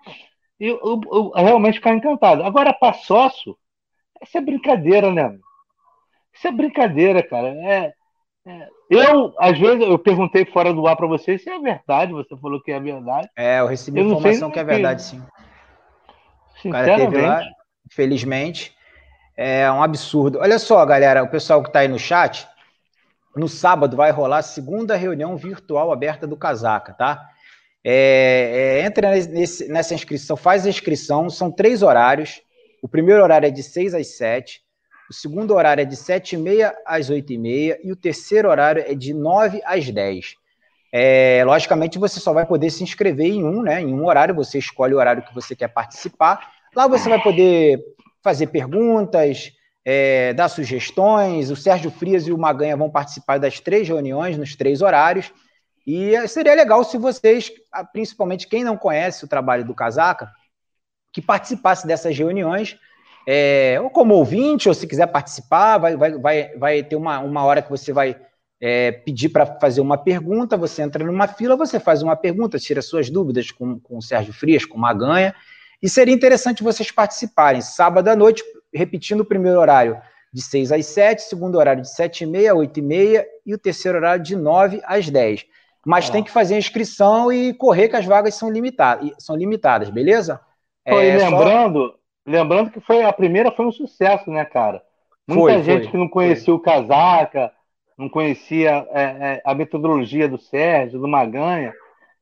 E 0.60 0.66
eu, 0.66 0.80
eu, 0.82 1.32
eu 1.34 1.44
realmente 1.44 1.74
ficava 1.74 1.96
encantado. 1.96 2.42
Agora, 2.44 2.72
para 2.72 2.92
sócio, 2.94 3.56
essa 4.20 4.38
é 4.38 4.40
brincadeira, 4.40 5.10
né? 5.12 5.36
Isso 6.32 6.46
é 6.46 6.52
brincadeira, 6.52 7.22
cara. 7.22 7.48
É, 7.48 7.92
é, 8.46 8.68
eu, 8.88 9.34
às 9.38 9.58
vezes, 9.58 9.82
eu 9.82 9.98
perguntei 9.98 10.44
fora 10.44 10.72
do 10.72 10.86
ar 10.86 10.96
para 10.96 11.06
você 11.06 11.36
se 11.36 11.50
é 11.50 11.58
verdade. 11.58 12.12
Você 12.12 12.36
falou 12.36 12.62
que 12.62 12.70
é 12.70 12.78
verdade. 12.78 13.28
É, 13.36 13.60
eu 13.60 13.66
recebi 13.66 14.00
eu 14.00 14.06
informação 14.06 14.50
que 14.50 14.58
é 14.58 14.64
verdade, 14.64 15.02
sim. 15.02 15.22
O 16.64 16.70
cara 16.70 16.96
teve 16.96 17.20
lá, 17.20 17.44
infelizmente. 17.90 18.72
É 19.36 19.70
um 19.72 19.82
absurdo. 19.82 20.38
Olha 20.38 20.58
só, 20.58 20.84
galera, 20.84 21.22
o 21.22 21.28
pessoal 21.28 21.62
que 21.62 21.68
está 21.68 21.80
aí 21.80 21.88
no 21.88 21.98
chat, 21.98 22.46
no 23.36 23.48
sábado 23.48 23.96
vai 23.96 24.10
rolar 24.10 24.38
a 24.38 24.42
segunda 24.42 24.96
reunião 24.96 25.36
virtual 25.36 25.92
aberta 25.92 26.26
do 26.26 26.36
Casaca, 26.36 26.92
tá? 26.92 27.28
É, 27.84 28.80
é, 28.80 28.86
entra 28.86 29.10
nesse, 29.26 29.68
nessa 29.68 29.94
inscrição, 29.94 30.36
faz 30.36 30.66
a 30.66 30.68
inscrição, 30.68 31.28
são 31.28 31.50
três 31.50 31.82
horários. 31.82 32.40
O 32.82 32.88
primeiro 32.88 33.22
horário 33.22 33.46
é 33.46 33.50
de 33.50 33.62
6 33.62 33.94
às 33.94 34.16
7. 34.16 34.60
O 35.10 35.14
segundo 35.14 35.54
horário 35.54 35.82
é 35.82 35.84
de 35.84 35.96
7h30 35.96 36.72
às 36.86 37.10
8h30 37.10 37.78
e 37.82 37.92
o 37.92 37.96
terceiro 37.96 38.48
horário 38.48 38.84
é 38.86 38.94
de 38.94 39.12
9 39.12 39.60
às 39.64 39.90
10. 39.90 40.34
É, 40.94 41.42
logicamente, 41.44 41.98
você 41.98 42.20
só 42.20 42.32
vai 42.32 42.44
poder 42.44 42.70
se 42.70 42.84
inscrever 42.84 43.26
em 43.26 43.42
um, 43.42 43.62
né? 43.62 43.80
Em 43.80 43.94
um 43.94 44.06
horário, 44.06 44.34
você 44.34 44.58
escolhe 44.58 44.94
o 44.94 44.98
horário 44.98 45.22
que 45.22 45.34
você 45.34 45.56
quer 45.56 45.68
participar. 45.68 46.52
Lá 46.76 46.86
você 46.86 47.08
vai 47.08 47.20
poder 47.22 47.82
fazer 48.22 48.48
perguntas, 48.48 49.52
é, 49.84 50.32
dar 50.34 50.48
sugestões. 50.48 51.50
O 51.50 51.56
Sérgio 51.56 51.90
Frias 51.90 52.26
e 52.26 52.32
o 52.32 52.38
Maganha 52.38 52.76
vão 52.76 52.90
participar 52.90 53.38
das 53.38 53.60
três 53.60 53.88
reuniões, 53.88 54.36
nos 54.36 54.54
três 54.54 54.82
horários. 54.82 55.32
E 55.86 56.16
seria 56.28 56.54
legal 56.54 56.84
se 56.84 56.96
vocês, 56.96 57.50
principalmente 57.92 58.46
quem 58.46 58.62
não 58.62 58.76
conhece 58.76 59.24
o 59.24 59.28
trabalho 59.28 59.64
do 59.64 59.74
Casaca, 59.74 60.30
que 61.12 61.20
participasse 61.20 61.86
dessas 61.86 62.16
reuniões 62.16 62.78
é, 63.26 63.78
ou 63.80 63.90
como 63.90 64.14
ouvinte, 64.14 64.68
ou 64.68 64.74
se 64.74 64.86
quiser 64.86 65.06
participar, 65.06 65.78
vai, 65.78 65.96
vai, 65.96 66.12
vai, 66.18 66.56
vai 66.56 66.82
ter 66.82 66.96
uma, 66.96 67.20
uma 67.20 67.44
hora 67.44 67.62
que 67.62 67.70
você 67.70 67.92
vai 67.92 68.16
é, 68.60 68.92
pedir 68.92 69.28
para 69.28 69.46
fazer 69.46 69.80
uma 69.80 69.98
pergunta, 69.98 70.56
você 70.56 70.82
entra 70.82 71.04
numa 71.04 71.28
fila, 71.28 71.56
você 71.56 71.78
faz 71.78 72.02
uma 72.02 72.16
pergunta, 72.16 72.58
tira 72.58 72.82
suas 72.82 73.10
dúvidas 73.10 73.50
com, 73.50 73.78
com 73.80 73.98
o 73.98 74.02
Sérgio 74.02 74.32
Frias, 74.32 74.64
com 74.64 74.76
o 74.76 74.80
Maganha, 74.80 75.34
e 75.82 75.88
seria 75.88 76.14
interessante 76.14 76.62
vocês 76.62 76.90
participarem. 76.90 77.60
Sábado 77.60 78.08
à 78.08 78.16
noite, 78.16 78.42
repetindo 78.72 79.20
o 79.20 79.24
primeiro 79.24 79.58
horário 79.58 80.00
de 80.32 80.40
6 80.40 80.72
às 80.72 80.86
7, 80.86 81.22
segundo 81.22 81.58
horário 81.58 81.82
de 81.82 81.90
7 81.90 82.24
e 82.24 82.26
meia, 82.26 82.54
8 82.54 82.78
e 82.78 82.82
meia, 82.82 83.26
e 83.44 83.54
o 83.54 83.58
terceiro 83.58 83.98
horário 83.98 84.22
de 84.22 84.34
9 84.34 84.80
às 84.84 85.10
10. 85.10 85.44
Mas 85.84 86.08
é. 86.08 86.12
tem 86.12 86.22
que 86.22 86.30
fazer 86.30 86.54
a 86.54 86.58
inscrição 86.58 87.30
e 87.30 87.52
correr 87.52 87.88
que 87.88 87.96
as 87.96 88.06
vagas 88.06 88.34
são 88.34 88.50
limitadas, 88.50 89.10
são 89.18 89.36
limitadas 89.36 89.90
beleza? 89.90 90.40
É, 90.84 90.94
lembrando, 90.94 91.88
só... 91.88 91.94
lembrando 92.26 92.70
que 92.70 92.80
foi 92.80 93.02
a 93.02 93.12
primeira 93.12 93.50
foi 93.50 93.66
um 93.66 93.72
sucesso, 93.72 94.30
né, 94.30 94.44
cara? 94.44 94.82
Muita 95.28 95.54
foi, 95.54 95.62
gente 95.62 95.82
foi, 95.82 95.90
que 95.90 95.96
não 95.96 96.08
conhecia 96.08 96.46
foi. 96.46 96.54
o 96.54 96.60
Casaca, 96.60 97.52
não 97.98 98.08
conhecia 98.08 98.86
é, 98.90 99.02
é, 99.02 99.42
a 99.44 99.54
metodologia 99.54 100.28
do 100.28 100.38
Sérgio, 100.38 101.00
do 101.00 101.08
Maganha, 101.08 101.72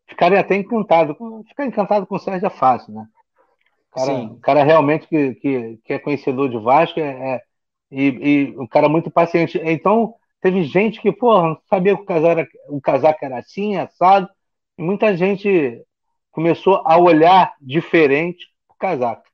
ficaria 0.06 0.40
até 0.40 0.56
encantado. 0.56 1.16
Ficar 1.48 1.64
encantado 1.64 2.06
com 2.06 2.16
o 2.16 2.18
Sérgio 2.18 2.46
é 2.46 2.50
fácil, 2.50 2.92
né? 2.92 3.06
Cara, 3.92 4.06
Sim. 4.06 4.38
cara 4.40 4.62
realmente 4.62 5.06
que, 5.08 5.34
que, 5.34 5.78
que, 5.84 5.92
é 5.92 5.98
conhecedor 5.98 6.48
de 6.48 6.58
Vasco 6.58 7.00
é, 7.00 7.34
é 7.34 7.42
e, 7.90 8.06
e 8.06 8.58
um 8.58 8.66
cara 8.66 8.88
muito 8.88 9.10
paciente. 9.10 9.60
Então, 9.64 10.14
teve 10.40 10.62
gente 10.62 11.00
que, 11.00 11.10
pô, 11.10 11.42
não 11.42 11.58
sabia 11.68 11.96
que 11.96 12.02
o 12.02 12.06
casaco 12.06 12.40
era, 12.40 12.48
o 12.68 12.80
casaco 12.80 13.24
era 13.24 13.38
assim, 13.38 13.76
assado, 13.76 14.28
e 14.78 14.82
muita 14.82 15.16
gente 15.16 15.82
começou 16.30 16.82
a 16.84 16.96
olhar 16.96 17.54
diferente 17.60 18.46
o 18.68 18.74
casaco. 18.74 19.24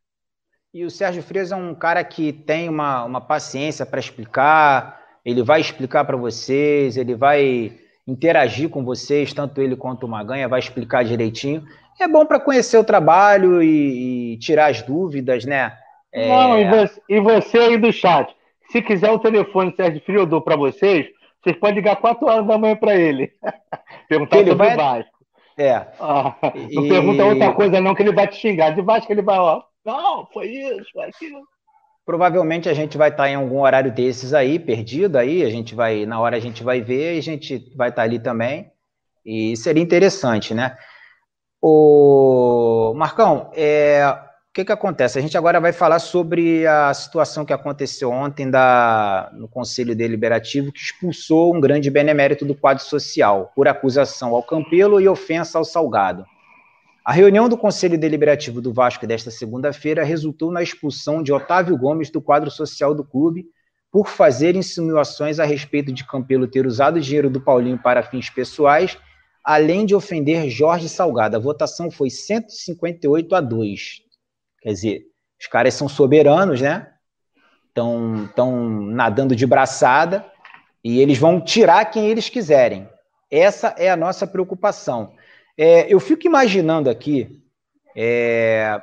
E 0.72 0.84
o 0.84 0.90
Sérgio 0.90 1.22
Frias 1.22 1.52
é 1.52 1.56
um 1.56 1.74
cara 1.74 2.02
que 2.04 2.32
tem 2.32 2.68
uma, 2.68 3.04
uma 3.04 3.20
paciência 3.20 3.86
para 3.86 4.00
explicar, 4.00 5.00
ele 5.24 5.42
vai 5.42 5.60
explicar 5.60 6.04
para 6.04 6.16
vocês, 6.16 6.96
ele 6.96 7.14
vai 7.14 7.78
interagir 8.06 8.68
com 8.68 8.84
vocês, 8.84 9.32
tanto 9.32 9.60
ele 9.60 9.74
quanto 9.74 10.06
o 10.06 10.08
Maganha, 10.08 10.48
vai 10.48 10.60
explicar 10.60 11.04
direitinho. 11.04 11.64
É 11.98 12.06
bom 12.06 12.26
para 12.26 12.40
conhecer 12.40 12.78
o 12.78 12.84
trabalho 12.84 13.62
e, 13.62 14.34
e, 14.34 14.38
tirar 14.38 14.70
as 14.70 14.82
dúvidas, 14.82 15.44
né? 15.44 15.76
É... 16.12 16.28
Não, 16.28 16.60
e 16.60 16.64
você, 16.68 17.02
e 17.08 17.20
você, 17.20 17.58
aí 17.58 17.78
do 17.78 17.92
chat, 17.92 18.34
se 18.70 18.82
quiser 18.82 19.10
o 19.10 19.18
telefone 19.18 19.74
Sérgio 19.74 20.02
eu 20.08 20.26
dou 20.26 20.40
para 20.40 20.56
vocês, 20.56 21.06
vocês 21.42 21.56
podem 21.56 21.76
ligar 21.76 21.96
4 21.96 22.26
horas 22.26 22.46
da 22.46 22.58
manhã 22.58 22.76
para 22.76 22.94
ele. 22.94 23.32
Perguntar 24.08 24.38
ele 24.38 24.50
sobre 24.50 24.66
vai... 24.66 24.76
Vasco. 24.76 25.16
É. 25.58 25.86
Ah, 25.98 26.34
não 26.72 26.84
e... 26.84 26.88
pergunta 26.88 27.24
outra 27.24 27.52
coisa, 27.54 27.80
não, 27.80 27.94
que 27.94 28.02
ele 28.02 28.12
vai 28.12 28.28
te 28.28 28.36
xingar. 28.36 28.74
De 28.74 28.82
Vasco 28.82 29.10
ele 29.10 29.22
vai, 29.22 29.38
ó. 29.38 29.62
Não, 29.84 30.26
foi 30.26 30.48
isso, 30.48 30.84
foi 30.92 31.04
aquilo. 31.04 31.40
Provavelmente 32.04 32.68
a 32.68 32.74
gente 32.74 32.98
vai 32.98 33.08
estar 33.08 33.28
em 33.28 33.36
algum 33.36 33.60
horário 33.60 33.90
desses 33.90 34.34
aí, 34.34 34.58
perdido 34.58 35.16
aí, 35.16 35.42
a 35.42 35.50
gente 35.50 35.74
vai, 35.74 36.04
na 36.04 36.20
hora 36.20 36.36
a 36.36 36.40
gente 36.40 36.62
vai 36.62 36.80
ver 36.80 37.14
e 37.14 37.18
a 37.18 37.22
gente 37.22 37.72
vai 37.74 37.88
estar 37.88 38.02
ali 38.02 38.18
também. 38.18 38.70
E 39.24 39.56
seria 39.56 39.82
interessante, 39.82 40.54
né? 40.54 40.76
O 41.68 42.94
Marcão, 42.94 43.50
é, 43.52 44.06
o 44.08 44.54
que 44.54 44.64
que 44.64 44.70
acontece? 44.70 45.18
A 45.18 45.20
gente 45.20 45.36
agora 45.36 45.58
vai 45.58 45.72
falar 45.72 45.98
sobre 45.98 46.64
a 46.64 46.94
situação 46.94 47.44
que 47.44 47.52
aconteceu 47.52 48.08
ontem 48.08 48.48
da, 48.48 49.32
no 49.34 49.48
Conselho 49.48 49.92
Deliberativo, 49.92 50.70
que 50.70 50.78
expulsou 50.78 51.52
um 51.52 51.60
grande 51.60 51.90
benemérito 51.90 52.44
do 52.44 52.54
quadro 52.54 52.84
social 52.84 53.50
por 53.52 53.66
acusação 53.66 54.32
ao 54.32 54.44
Campelo 54.44 55.00
e 55.00 55.08
ofensa 55.08 55.58
ao 55.58 55.64
Salgado. 55.64 56.24
A 57.04 57.12
reunião 57.12 57.48
do 57.48 57.58
Conselho 57.58 57.98
Deliberativo 57.98 58.60
do 58.60 58.72
Vasco 58.72 59.04
desta 59.04 59.32
segunda-feira 59.32 60.04
resultou 60.04 60.52
na 60.52 60.62
expulsão 60.62 61.20
de 61.20 61.32
Otávio 61.32 61.76
Gomes 61.76 62.10
do 62.10 62.22
quadro 62.22 62.48
social 62.48 62.94
do 62.94 63.02
clube 63.02 63.44
por 63.90 64.06
fazer 64.06 64.54
insinuações 64.54 65.40
a 65.40 65.44
respeito 65.44 65.92
de 65.92 66.06
Campelo 66.06 66.46
ter 66.46 66.64
usado 66.64 66.98
o 66.98 67.00
dinheiro 67.00 67.28
do 67.28 67.40
Paulinho 67.40 67.76
para 67.76 68.04
fins 68.04 68.30
pessoais, 68.30 68.96
além 69.46 69.86
de 69.86 69.94
ofender 69.94 70.50
Jorge 70.50 70.88
Salgado. 70.88 71.36
A 71.36 71.40
votação 71.40 71.88
foi 71.88 72.10
158 72.10 73.32
a 73.32 73.40
2. 73.40 74.02
Quer 74.60 74.72
dizer, 74.72 75.02
os 75.40 75.46
caras 75.46 75.72
são 75.74 75.88
soberanos, 75.88 76.60
né? 76.60 76.92
Estão 77.68 78.68
nadando 78.80 79.36
de 79.36 79.46
braçada 79.46 80.26
e 80.82 81.00
eles 81.00 81.18
vão 81.18 81.40
tirar 81.40 81.84
quem 81.84 82.08
eles 82.08 82.28
quiserem. 82.28 82.88
Essa 83.30 83.68
é 83.78 83.88
a 83.88 83.96
nossa 83.96 84.26
preocupação. 84.26 85.14
É, 85.56 85.92
eu 85.92 86.00
fico 86.00 86.26
imaginando 86.26 86.90
aqui, 86.90 87.40
é, 87.94 88.80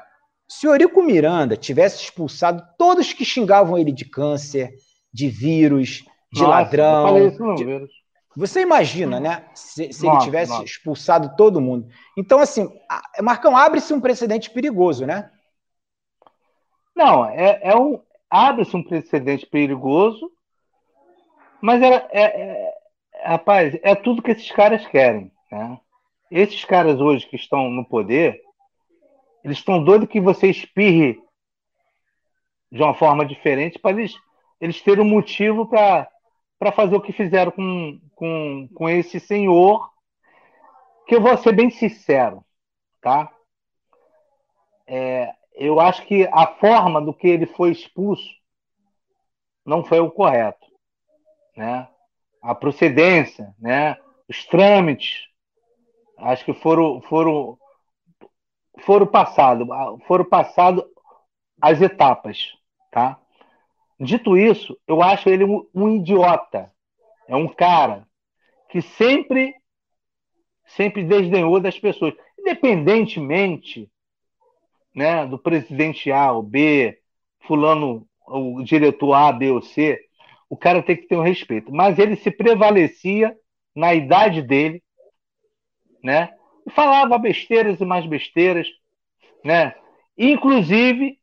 se 0.47 0.65
o 0.65 0.71
Eurico 0.71 1.03
Miranda 1.03 1.57
tivesse 1.57 2.03
expulsado 2.03 2.63
todos 2.77 3.11
que 3.11 3.25
xingavam 3.25 3.77
ele 3.77 3.91
de 3.91 4.05
câncer, 4.05 4.73
de 5.11 5.27
vírus, 5.27 6.05
de 6.31 6.41
nossa, 6.41 6.49
ladrão. 6.49 7.31
Não, 7.31 7.55
de... 7.55 7.87
Você 8.35 8.61
imagina, 8.61 9.19
né? 9.19 9.45
Se, 9.53 9.93
se 9.93 10.05
nossa, 10.05 10.17
ele 10.17 10.25
tivesse 10.25 10.51
nossa. 10.51 10.63
expulsado 10.63 11.35
todo 11.35 11.61
mundo. 11.61 11.87
Então, 12.17 12.39
assim, 12.39 12.67
Marcão, 13.21 13.55
abre-se 13.55 13.93
um 13.93 14.01
precedente 14.01 14.49
perigoso, 14.49 15.05
né? 15.05 15.31
Não, 16.95 17.25
é, 17.25 17.59
é 17.61 17.75
um. 17.75 18.01
Abre-se 18.29 18.75
um 18.75 18.83
precedente 18.83 19.45
perigoso, 19.45 20.31
mas 21.61 21.81
é, 21.83 22.07
é, 22.11 22.23
é, 22.23 22.73
rapaz, 23.23 23.77
é 23.83 23.93
tudo 23.93 24.23
que 24.23 24.31
esses 24.31 24.51
caras 24.51 24.85
querem. 24.87 25.31
Né? 25.51 25.79
esses 26.33 26.65
caras 26.65 26.99
hoje 26.99 27.27
que 27.27 27.35
estão 27.35 27.69
no 27.69 27.85
poder, 27.85 28.41
eles 29.43 29.59
estão 29.59 29.83
doidos 29.83 30.09
que 30.09 30.19
você 30.19 30.49
espirre 30.49 31.21
de 32.71 32.81
uma 32.81 32.95
forma 32.95 33.23
diferente 33.23 33.77
para 33.77 33.91
eles, 33.91 34.15
eles 34.59 34.81
terem 34.81 35.03
um 35.03 35.07
motivo 35.07 35.67
para 35.67 36.09
fazer 36.71 36.95
o 36.95 37.01
que 37.01 37.11
fizeram 37.11 37.51
com, 37.51 37.99
com, 38.15 38.69
com 38.73 38.89
esse 38.89 39.19
senhor, 39.19 39.91
que 41.07 41.15
eu 41.15 41.21
vou 41.21 41.37
ser 41.37 41.53
bem 41.53 41.69
sincero, 41.69 42.43
tá? 43.01 43.31
É, 44.87 45.33
eu 45.53 45.79
acho 45.79 46.05
que 46.05 46.27
a 46.31 46.47
forma 46.47 47.01
do 47.01 47.13
que 47.13 47.27
ele 47.27 47.45
foi 47.45 47.71
expulso 47.71 48.29
não 49.65 49.83
foi 49.83 49.99
o 49.99 50.11
correto, 50.11 50.65
né? 51.55 51.87
A 52.41 52.53
procedência, 52.53 53.53
né? 53.59 53.97
Os 54.27 54.45
trâmites 54.45 55.33
Acho 56.17 56.45
que 56.45 56.53
foram 56.53 57.01
foram 57.01 57.57
foram 58.85 59.05
passado, 59.05 59.67
foram 60.07 60.25
passado 60.25 60.85
as 61.61 61.81
etapas, 61.81 62.53
tá? 62.91 63.19
Dito 63.99 64.37
isso, 64.37 64.77
eu 64.87 65.01
acho 65.01 65.29
ele 65.29 65.43
um, 65.43 65.67
um 65.73 65.95
idiota. 65.95 66.71
É 67.27 67.35
um 67.35 67.47
cara 67.47 68.07
que 68.69 68.81
sempre 68.81 69.53
sempre 70.65 71.03
desdenhou 71.03 71.59
das 71.59 71.77
pessoas, 71.77 72.13
independentemente, 72.39 73.91
né, 74.95 75.25
do 75.25 75.37
presidente 75.37 76.11
A 76.11 76.31
ou 76.31 76.41
B, 76.41 76.97
fulano, 77.41 78.07
o 78.25 78.63
diretor 78.63 79.13
A, 79.13 79.31
B 79.31 79.51
ou 79.51 79.61
C, 79.61 79.99
o 80.49 80.57
cara 80.57 80.81
tem 80.81 80.95
que 80.95 81.07
ter 81.07 81.17
um 81.17 81.21
respeito. 81.21 81.71
Mas 81.71 81.99
ele 81.99 82.15
se 82.15 82.31
prevalecia 82.31 83.35
na 83.75 83.93
idade 83.93 84.41
dele 84.41 84.83
né? 86.03 86.29
E 86.67 86.71
falava 86.71 87.17
besteiras 87.17 87.79
e 87.79 87.85
mais 87.85 88.05
besteiras, 88.05 88.67
né? 89.43 89.73
Inclusive, 90.17 91.17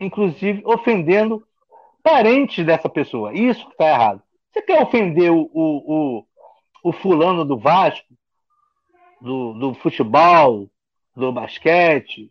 inclusive 0.00 0.62
ofendendo 0.64 1.46
parentes 2.02 2.64
dessa 2.64 2.88
pessoa. 2.88 3.32
Isso 3.32 3.64
que 3.66 3.72
está 3.72 3.88
errado. 3.88 4.22
Você 4.52 4.62
quer 4.62 4.82
ofender 4.82 5.30
o, 5.30 5.48
o, 5.52 6.24
o, 6.82 6.92
fulano 6.92 7.44
do 7.44 7.56
Vasco, 7.56 8.06
do, 9.20 9.52
do 9.54 9.74
futebol, 9.74 10.68
do 11.14 11.32
basquete, 11.32 12.30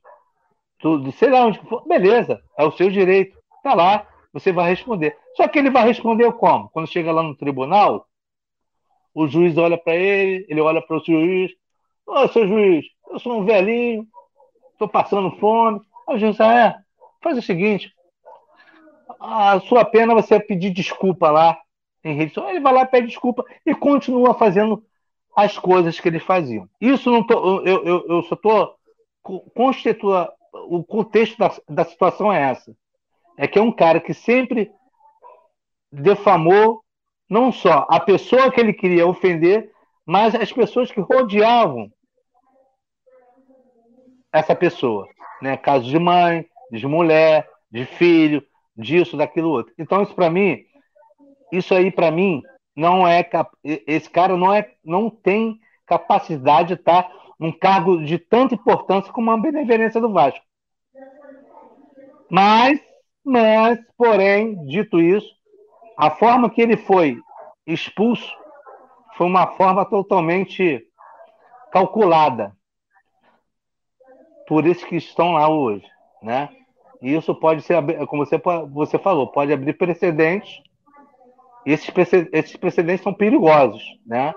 do, 0.82 0.98
do 0.98 1.12
sei 1.12 1.30
lá 1.30 1.46
onde 1.46 1.60
for, 1.60 1.88
beleza, 1.88 2.42
é 2.58 2.66
o 2.66 2.72
seu 2.72 2.90
direito. 2.90 3.38
Tá 3.64 3.74
lá, 3.74 4.08
você 4.34 4.52
vai 4.52 4.70
responder. 4.70 5.18
Só 5.36 5.48
que 5.48 5.60
ele 5.60 5.70
vai 5.70 5.86
responder 5.86 6.32
como? 6.34 6.70
Quando 6.70 6.88
chega 6.88 7.12
lá 7.12 7.24
no 7.24 7.36
tribunal, 7.36 8.06
o 9.14 9.28
juiz 9.28 9.58
olha 9.58 9.78
para 9.78 9.96
ele, 9.96 10.46
ele 10.50 10.62
olha 10.62 10.82
para 10.82 10.98
o 10.98 11.04
juiz, 11.04 11.52
Ô, 12.10 12.28
seu 12.28 12.48
juiz, 12.48 12.88
eu 13.12 13.20
sou 13.20 13.40
um 13.40 13.46
velhinho, 13.46 14.08
estou 14.72 14.90
passando 14.90 15.30
fome. 15.38 15.80
O 16.08 16.18
juiz, 16.18 16.42
ah, 16.42 16.54
é, 16.54 16.76
faz 17.22 17.38
o 17.38 17.42
seguinte, 17.42 17.94
a 19.20 19.60
sua 19.62 19.84
pena 19.84 20.14
você 20.14 20.36
vai 20.38 20.46
pedir 20.46 20.72
desculpa 20.72 21.30
lá 21.30 21.60
em 22.04 22.16
rede 22.16 22.34
social. 22.34 22.52
Ele 22.52 22.62
vai 22.62 22.74
lá, 22.74 22.86
pede 22.86 23.08
desculpa 23.08 23.44
e 23.66 23.76
continua 23.76 24.34
fazendo 24.34 24.84
as 25.36 25.58
coisas 25.58 26.00
que 26.00 26.08
eles 26.08 26.24
faziam. 26.24 26.70
Isso 26.80 27.12
não 27.12 27.24
tô, 27.24 27.62
eu, 27.66 27.84
eu, 27.84 28.06
eu 28.08 28.24
só 28.24 28.36
estou 28.36 28.76
constitua 29.54 30.34
o 30.54 30.84
contexto 30.84 31.38
da, 31.38 31.52
da 31.68 31.86
situação 31.86 32.32
é 32.32 32.42
essa. 32.50 32.76
É 33.38 33.48
que 33.48 33.60
é 33.60 33.62
um 33.62 33.72
cara 33.72 34.00
que 34.00 34.14
sempre 34.14 34.72
defamou 35.92 36.84
não 37.30 37.52
só 37.52 37.86
a 37.90 38.00
pessoa 38.00 38.52
que 38.52 38.60
ele 38.60 38.74
queria 38.74 39.06
ofender, 39.06 39.72
mas 40.06 40.34
as 40.34 40.52
pessoas 40.52 40.92
que 40.92 41.00
rodeavam 41.00 41.92
essa 44.34 44.56
pessoa, 44.56 45.08
né? 45.42 45.56
Caso 45.58 45.86
de 45.86 45.98
mãe, 46.00 46.46
de 46.72 46.88
mulher, 46.88 47.48
de 47.72 47.86
filho, 47.86 48.44
disso, 48.80 49.18
daquilo 49.18 49.50
outro. 49.50 49.74
Então 49.78 50.02
isso 50.02 50.16
para 50.16 50.30
mim, 50.30 50.66
isso 51.52 51.74
aí 51.74 51.92
para 51.92 52.10
mim 52.12 52.42
não 52.76 53.08
é 53.08 53.28
esse 53.64 54.10
cara 54.10 54.38
não 54.38 54.54
é 54.54 54.72
não 54.84 55.10
tem 55.10 55.60
capacidade 55.86 56.70
de 56.70 56.74
estar 56.76 57.12
num 57.40 57.52
cargo 57.52 58.04
de 58.04 58.18
tanta 58.18 58.56
importância 58.56 59.12
como 59.12 59.32
a 59.32 59.38
benevolência 59.38 60.00
do 60.00 60.12
Vasco. 60.12 60.44
Mas, 62.30 62.80
mas, 63.26 63.80
porém, 63.98 64.66
dito 64.68 65.00
isso, 65.00 65.34
a 65.98 66.12
forma 66.12 66.50
que 66.50 66.62
ele 66.62 66.78
foi 66.78 67.20
expulso 67.66 68.32
foi 69.18 69.26
uma 69.26 69.48
forma 69.48 69.84
totalmente 69.84 70.86
calculada 71.72 72.56
por 74.48 74.66
esses 74.66 74.84
que 74.84 74.96
estão 74.98 75.34
lá 75.34 75.50
hoje, 75.50 75.86
né? 76.22 76.50
E 77.02 77.16
isso 77.16 77.34
pode 77.34 77.62
ser, 77.62 77.82
como 78.08 78.26
você, 78.26 78.41
você 78.72 78.97
falou, 78.97 79.28
pode 79.28 79.54
abrir 79.54 79.74
precedentes. 79.74 80.62
Esses, 81.66 81.89
esses 82.34 82.56
precedentes 82.58 83.04
são 83.04 83.14
perigosos, 83.14 83.84
né? 84.06 84.34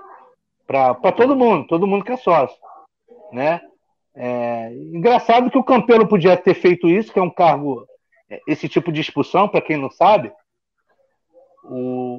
Para 0.65 1.11
todo 1.11 1.35
mundo, 1.35 1.67
todo 1.67 1.87
mundo 1.87 2.05
que 2.05 2.11
é 2.11 2.17
sócio, 2.17 2.57
né? 3.31 3.61
É, 4.15 4.71
engraçado 4.93 5.49
que 5.49 5.57
o 5.57 5.63
Campelo 5.63 6.07
podia 6.07 6.37
ter 6.37 6.53
feito 6.53 6.87
isso, 6.87 7.11
que 7.11 7.19
é 7.19 7.21
um 7.21 7.29
cargo, 7.29 7.85
é, 8.29 8.39
esse 8.47 8.69
tipo 8.69 8.91
de 8.91 9.01
expulsão, 9.01 9.47
para 9.47 9.61
quem 9.61 9.75
não 9.75 9.89
sabe, 9.89 10.31
o, 11.63 12.17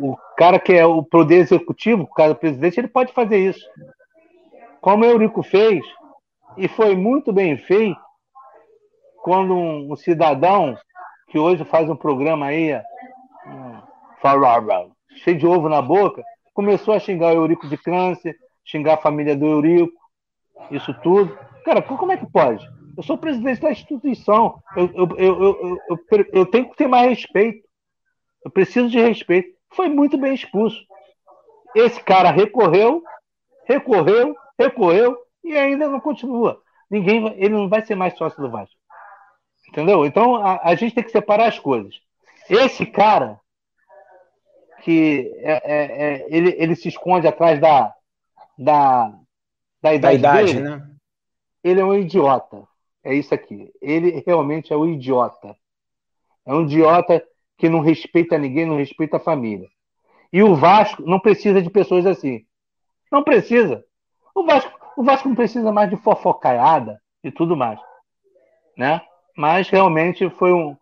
o, 0.00 0.10
o 0.12 0.16
cara 0.36 0.58
que 0.58 0.72
é 0.72 0.86
o 0.86 1.02
poder 1.02 1.36
executivo, 1.36 2.04
o 2.04 2.14
cara 2.14 2.34
presidente, 2.34 2.78
ele 2.78 2.88
pode 2.88 3.12
fazer 3.12 3.38
isso. 3.38 3.66
Como 4.80 5.04
o 5.04 5.06
Eurico 5.06 5.42
fez, 5.42 5.84
e 6.56 6.68
foi 6.68 6.94
muito 6.94 7.32
bem 7.32 7.56
feito, 7.56 8.00
quando 9.24 9.54
um, 9.54 9.90
um 9.90 9.96
cidadão 9.96 10.76
que 11.28 11.38
hoje 11.38 11.64
faz 11.64 11.88
um 11.88 11.96
programa 11.96 12.44
aí, 12.44 12.74
um, 13.46 13.80
cheio 15.16 15.38
de 15.38 15.46
ovo 15.46 15.66
na 15.66 15.80
boca, 15.80 16.22
começou 16.52 16.92
a 16.92 17.00
xingar 17.00 17.32
o 17.32 17.36
Eurico 17.36 17.66
de 17.66 17.78
câncer, 17.78 18.36
xingar 18.62 18.94
a 18.94 19.00
família 19.00 19.34
do 19.34 19.46
Eurico, 19.46 19.94
isso 20.70 20.92
tudo. 21.02 21.36
Cara, 21.64 21.80
como 21.80 22.12
é 22.12 22.18
que 22.18 22.30
pode? 22.30 22.68
Eu 22.94 23.02
sou 23.02 23.16
presidente 23.16 23.62
da 23.62 23.72
instituição, 23.72 24.60
eu, 24.76 24.90
eu, 24.94 25.08
eu, 25.16 25.78
eu, 25.88 26.26
eu 26.30 26.46
tenho 26.46 26.68
que 26.68 26.76
ter 26.76 26.86
mais 26.86 27.08
respeito. 27.08 27.66
Eu 28.44 28.50
preciso 28.50 28.90
de 28.90 29.00
respeito. 29.00 29.48
Foi 29.70 29.88
muito 29.88 30.18
bem 30.18 30.34
expulso. 30.34 30.78
Esse 31.74 31.98
cara 32.04 32.30
recorreu, 32.30 33.02
recorreu, 33.66 34.36
recorreu 34.58 35.16
e 35.42 35.56
ainda 35.56 35.88
não 35.88 35.98
continua. 35.98 36.60
Ninguém, 36.90 37.26
ele 37.38 37.54
não 37.54 37.70
vai 37.70 37.84
ser 37.86 37.94
mais 37.94 38.16
sócio 38.18 38.40
do 38.42 38.50
Vasco. 38.50 38.83
Entendeu? 39.74 40.06
Então 40.06 40.36
a, 40.36 40.60
a 40.62 40.74
gente 40.76 40.94
tem 40.94 41.02
que 41.02 41.10
separar 41.10 41.48
as 41.48 41.58
coisas. 41.58 42.00
Esse 42.48 42.86
cara 42.86 43.40
que 44.82 45.32
é, 45.38 45.52
é, 45.52 45.84
é, 45.84 46.26
ele, 46.28 46.54
ele 46.56 46.76
se 46.76 46.86
esconde 46.86 47.26
atrás 47.26 47.60
da, 47.60 47.92
da, 48.56 49.12
da 49.82 49.92
idade, 49.92 50.18
da 50.22 50.30
idade 50.30 50.54
dele, 50.54 50.60
né? 50.60 50.90
ele 51.64 51.80
é 51.80 51.84
um 51.84 51.94
idiota. 51.94 52.62
É 53.02 53.12
isso 53.12 53.34
aqui. 53.34 53.72
Ele 53.82 54.22
realmente 54.24 54.72
é 54.72 54.76
um 54.76 54.86
idiota. 54.86 55.56
É 56.46 56.54
um 56.54 56.62
idiota 56.62 57.20
que 57.58 57.68
não 57.68 57.80
respeita 57.80 58.38
ninguém, 58.38 58.66
não 58.66 58.76
respeita 58.76 59.16
a 59.16 59.20
família. 59.20 59.66
E 60.32 60.40
o 60.40 60.54
Vasco 60.54 61.02
não 61.02 61.18
precisa 61.18 61.60
de 61.60 61.68
pessoas 61.68 62.06
assim. 62.06 62.46
Não 63.10 63.24
precisa. 63.24 63.84
O 64.32 64.44
Vasco, 64.44 64.72
o 64.96 65.02
Vasco 65.02 65.28
não 65.28 65.34
precisa 65.34 65.72
mais 65.72 65.90
de 65.90 65.96
fofocaiada 65.96 67.00
e 67.24 67.32
tudo 67.32 67.56
mais. 67.56 67.80
Né? 68.76 69.00
Mas 69.36 69.68
realmente 69.68 70.28
foi 70.30 70.52
um. 70.52 70.76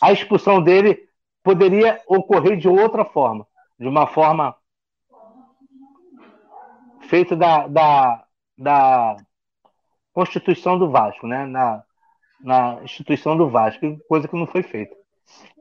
A 0.00 0.12
expulsão 0.12 0.62
dele 0.62 1.08
poderia 1.42 2.00
ocorrer 2.06 2.56
de 2.56 2.68
outra 2.68 3.04
forma, 3.04 3.46
de 3.78 3.88
uma 3.88 4.06
forma 4.06 4.54
feita 7.08 7.34
da, 7.34 7.66
da, 7.66 8.24
da 8.56 9.16
Constituição 10.12 10.78
do 10.78 10.90
Vasco, 10.90 11.26
né? 11.26 11.44
na, 11.44 11.82
na 12.40 12.78
instituição 12.82 13.36
do 13.36 13.48
Vasco, 13.48 13.98
coisa 14.08 14.28
que 14.28 14.36
não 14.36 14.46
foi 14.46 14.62
feita. 14.62 14.94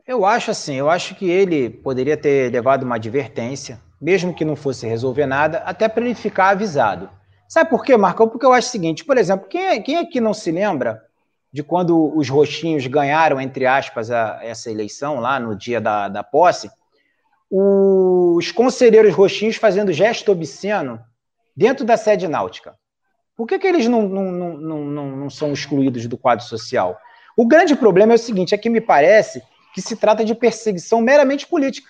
Eu 0.06 0.26
acho 0.26 0.52
assim, 0.52 0.76
eu 0.76 0.90
acho 0.90 1.16
que 1.16 1.30
ele 1.30 1.70
poderia 1.70 2.18
ter 2.18 2.52
levado 2.52 2.84
uma 2.84 2.96
advertência, 2.96 3.80
mesmo 4.02 4.34
que 4.34 4.46
não 4.46 4.56
fosse 4.56 4.88
resolver 4.88 5.26
nada, 5.26 5.60
até 5.60 5.88
para 5.88 6.04
ele 6.06 6.16
ficar 6.16 6.50
avisado. 6.50 7.10
Sabe 7.48 7.70
por 7.70 7.84
quê, 7.84 7.98
Marcão? 7.98 8.28
Porque 8.28 8.46
eu 8.46 8.54
acho 8.54 8.68
o 8.68 8.72
seguinte, 8.72 9.04
por 9.04 9.18
exemplo, 9.18 9.48
quem, 9.48 9.66
é, 9.68 9.80
quem 9.82 9.98
aqui 9.98 10.22
não 10.22 10.34
se 10.34 10.52
lembra 10.52 11.02
de 11.52 11.64
quando 11.64 12.16
os 12.16 12.30
roxinhos 12.30 12.86
ganharam, 12.88 13.42
entre 13.42 13.66
aspas, 13.66 14.12
a, 14.12 14.40
essa 14.42 14.70
eleição 14.70 15.20
lá 15.20 15.40
no 15.40 15.56
dia 15.56 15.82
da, 15.82 16.08
da 16.08 16.24
posse, 16.24 16.70
os 17.52 18.52
conselheiros 18.52 19.14
roxinhos 19.14 19.56
fazendo 19.56 19.92
gesto 19.92 20.32
obsceno 20.32 21.00
dentro 21.56 21.84
da 21.84 21.98
sede 21.98 22.28
náutica. 22.28 22.78
Por 23.36 23.48
que, 23.48 23.58
que 23.58 23.66
eles 23.66 23.88
não, 23.88 24.08
não, 24.08 24.32
não, 24.32 24.86
não, 24.86 25.08
não 25.16 25.30
são 25.30 25.52
excluídos 25.52 26.06
do 26.08 26.18
quadro 26.18 26.46
social? 26.46 27.00
O 27.36 27.48
grande 27.48 27.76
problema 27.76 28.14
é 28.14 28.16
o 28.16 28.20
seguinte: 28.20 28.54
é 28.54 28.58
que 28.58 28.70
me 28.70 28.82
parece 28.82 29.42
que 29.74 29.82
se 29.82 29.96
trata 29.96 30.26
de 30.26 30.36
perseguição 30.36 31.02
meramente 31.02 31.48
política. 31.48 31.90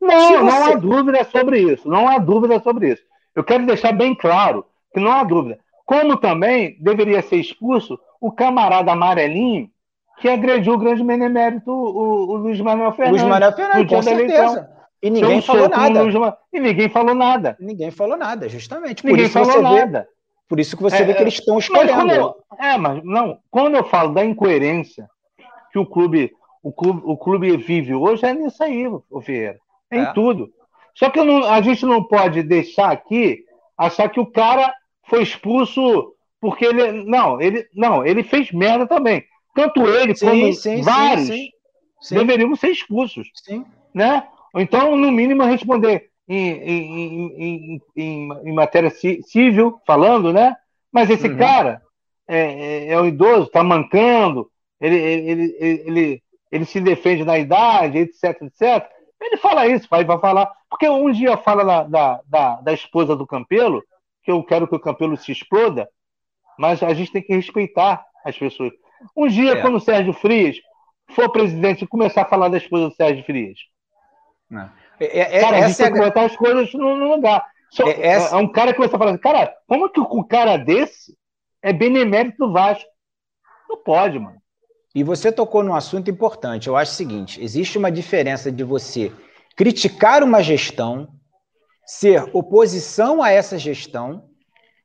Não, 0.00 0.20
você... 0.28 0.38
não 0.38 0.64
há 0.64 0.74
dúvida 0.74 1.24
sobre 1.24 1.60
isso. 1.60 1.88
Não 1.88 2.08
há 2.08 2.18
dúvida 2.18 2.60
sobre 2.60 2.92
isso. 2.92 3.02
Eu 3.34 3.42
quero 3.42 3.66
deixar 3.66 3.92
bem 3.92 4.14
claro 4.14 4.64
que 4.92 5.00
não 5.00 5.10
há 5.10 5.24
dúvida. 5.24 5.58
Como 5.84 6.16
também 6.16 6.76
deveria 6.80 7.20
ser 7.22 7.36
expulso 7.36 7.98
o 8.20 8.32
camarada 8.32 8.92
amarelinho 8.92 9.70
que 10.18 10.28
agrediu 10.28 10.74
o 10.74 10.78
grande 10.78 11.02
benemérito, 11.02 11.70
o, 11.70 12.30
o 12.30 12.36
Luiz 12.36 12.60
Manuel 12.60 12.92
Fernandes. 12.92 13.22
Luiz 13.22 13.32
Manuel 13.32 13.52
Fernandes, 13.52 13.88
com 13.88 14.02
certeza. 14.02 14.70
E 15.02 15.10
ninguém 15.10 15.42
falou 15.42 15.68
nada. 15.68 16.02
Luiz... 16.02 16.14
E 16.52 16.60
ninguém 16.60 16.88
falou 16.88 17.14
nada. 17.14 17.56
Ninguém 17.60 17.90
falou 17.90 18.16
nada, 18.16 18.48
justamente. 18.48 19.02
Por 19.02 19.10
ninguém 19.10 19.28
falou 19.28 19.60
nada. 19.60 20.00
Vê, 20.00 20.14
por 20.48 20.60
isso 20.60 20.76
que 20.76 20.82
você 20.82 20.96
é, 20.96 21.04
vê 21.04 21.14
que 21.14 21.22
eles 21.22 21.34
estão 21.34 21.58
escolhendo. 21.58 22.06
Mas 22.06 22.16
eu, 22.16 22.34
é, 22.58 22.78
mas 22.78 23.04
não. 23.04 23.38
Quando 23.50 23.74
eu 23.74 23.84
falo 23.84 24.14
da 24.14 24.24
incoerência 24.24 25.08
que 25.72 25.78
o 25.78 25.84
clube, 25.84 26.32
o 26.62 26.72
clube, 26.72 27.02
o 27.04 27.16
clube 27.16 27.56
vive 27.56 27.94
hoje, 27.94 28.24
é 28.24 28.32
nisso 28.32 28.62
aí, 28.62 28.86
o 28.86 29.20
Vieira. 29.20 29.58
É, 29.90 29.98
é. 29.98 30.02
em 30.02 30.12
tudo. 30.12 30.50
Só 30.94 31.10
que 31.10 31.22
não, 31.22 31.44
a 31.44 31.60
gente 31.60 31.84
não 31.84 32.02
pode 32.02 32.42
deixar 32.42 32.90
aqui 32.90 33.44
achar 33.76 34.08
que 34.08 34.20
o 34.20 34.26
cara 34.26 34.72
foi 35.06 35.22
expulso 35.22 36.13
porque 36.44 36.66
ele 36.66 37.04
não, 37.04 37.40
ele 37.40 37.66
não, 37.74 38.04
ele 38.04 38.22
fez 38.22 38.52
merda 38.52 38.86
também. 38.86 39.24
Tanto 39.54 39.88
ele 39.88 40.14
sim, 40.14 40.26
como 40.26 40.52
sim, 40.52 40.82
vários 40.82 41.28
sim, 41.28 42.14
deveriam 42.14 42.54
ser 42.54 42.68
expulsos, 42.68 43.26
né? 43.94 44.28
Então, 44.54 44.94
no 44.94 45.10
mínimo, 45.10 45.42
responder 45.44 46.10
em, 46.28 46.50
em, 46.50 47.32
em, 47.38 47.82
em, 47.96 48.28
em 48.44 48.52
matéria 48.52 48.90
civil, 48.90 49.80
falando, 49.86 50.34
né? 50.34 50.54
Mas 50.92 51.08
esse 51.08 51.28
uhum. 51.28 51.38
cara 51.38 51.80
é, 52.28 52.40
é, 52.40 52.88
é 52.88 53.00
um 53.00 53.06
idoso, 53.06 53.44
está 53.44 53.64
mancando, 53.64 54.50
ele, 54.78 54.96
ele, 54.96 55.30
ele, 55.30 55.82
ele, 55.86 56.22
ele 56.52 56.64
se 56.66 56.78
defende 56.78 57.24
na 57.24 57.38
idade, 57.38 57.96
etc, 57.96 58.42
etc. 58.42 58.86
Ele 59.18 59.38
fala 59.38 59.66
isso, 59.66 59.88
vai, 59.90 60.04
vai 60.04 60.18
falar. 60.18 60.52
Porque 60.68 60.86
um 60.90 61.10
dia 61.10 61.38
fala 61.38 61.64
da, 61.64 61.82
da, 61.84 62.20
da, 62.28 62.60
da 62.60 62.72
esposa 62.74 63.16
do 63.16 63.26
Campelo, 63.26 63.82
que 64.22 64.30
eu 64.30 64.44
quero 64.44 64.68
que 64.68 64.76
o 64.76 64.80
Campelo 64.80 65.16
se 65.16 65.32
exploda, 65.32 65.88
mas 66.58 66.82
a 66.82 66.92
gente 66.94 67.12
tem 67.12 67.22
que 67.22 67.34
respeitar 67.34 68.04
as 68.24 68.36
pessoas. 68.36 68.72
Um 69.16 69.26
dia, 69.26 69.52
é. 69.52 69.60
quando 69.60 69.76
o 69.76 69.80
Sérgio 69.80 70.12
Frias 70.12 70.56
for 71.10 71.30
presidente 71.30 71.84
e 71.84 71.88
começar 71.88 72.22
a 72.22 72.28
falar 72.28 72.48
da 72.48 72.56
esposa 72.56 72.88
do 72.88 72.94
Sérgio 72.94 73.24
Frias. 73.24 73.58
É. 74.52 74.84
É, 75.00 75.38
é, 75.38 75.40
cara, 75.40 75.58
a 75.58 75.68
gente 75.68 75.76
tem 75.76 75.92
que 75.92 75.98
botar 75.98 76.24
as 76.24 76.36
coisas 76.36 76.72
no, 76.72 76.96
no 76.96 77.14
lugar. 77.14 77.44
Só, 77.70 77.86
é, 77.88 78.14
é, 78.14 78.36
um 78.36 78.46
cara 78.46 78.70
que 78.70 78.76
começa 78.76 78.94
a 78.94 78.98
falar 78.98 79.10
assim, 79.10 79.20
cara, 79.20 79.52
como 79.66 79.90
que 79.90 80.00
um 80.00 80.22
cara 80.22 80.56
desse 80.56 81.16
é 81.62 81.72
benemérito 81.72 82.46
do 82.46 82.52
Vasco? 82.52 82.88
Não 83.68 83.82
pode, 83.82 84.18
mano. 84.18 84.40
E 84.94 85.02
você 85.02 85.32
tocou 85.32 85.64
num 85.64 85.74
assunto 85.74 86.08
importante. 86.08 86.68
Eu 86.68 86.76
acho 86.76 86.92
o 86.92 86.94
seguinte: 86.94 87.42
existe 87.42 87.76
uma 87.76 87.90
diferença 87.90 88.52
de 88.52 88.62
você 88.62 89.12
criticar 89.56 90.22
uma 90.22 90.40
gestão, 90.40 91.08
ser 91.84 92.30
oposição 92.32 93.20
a 93.20 93.30
essa 93.30 93.58
gestão 93.58 94.28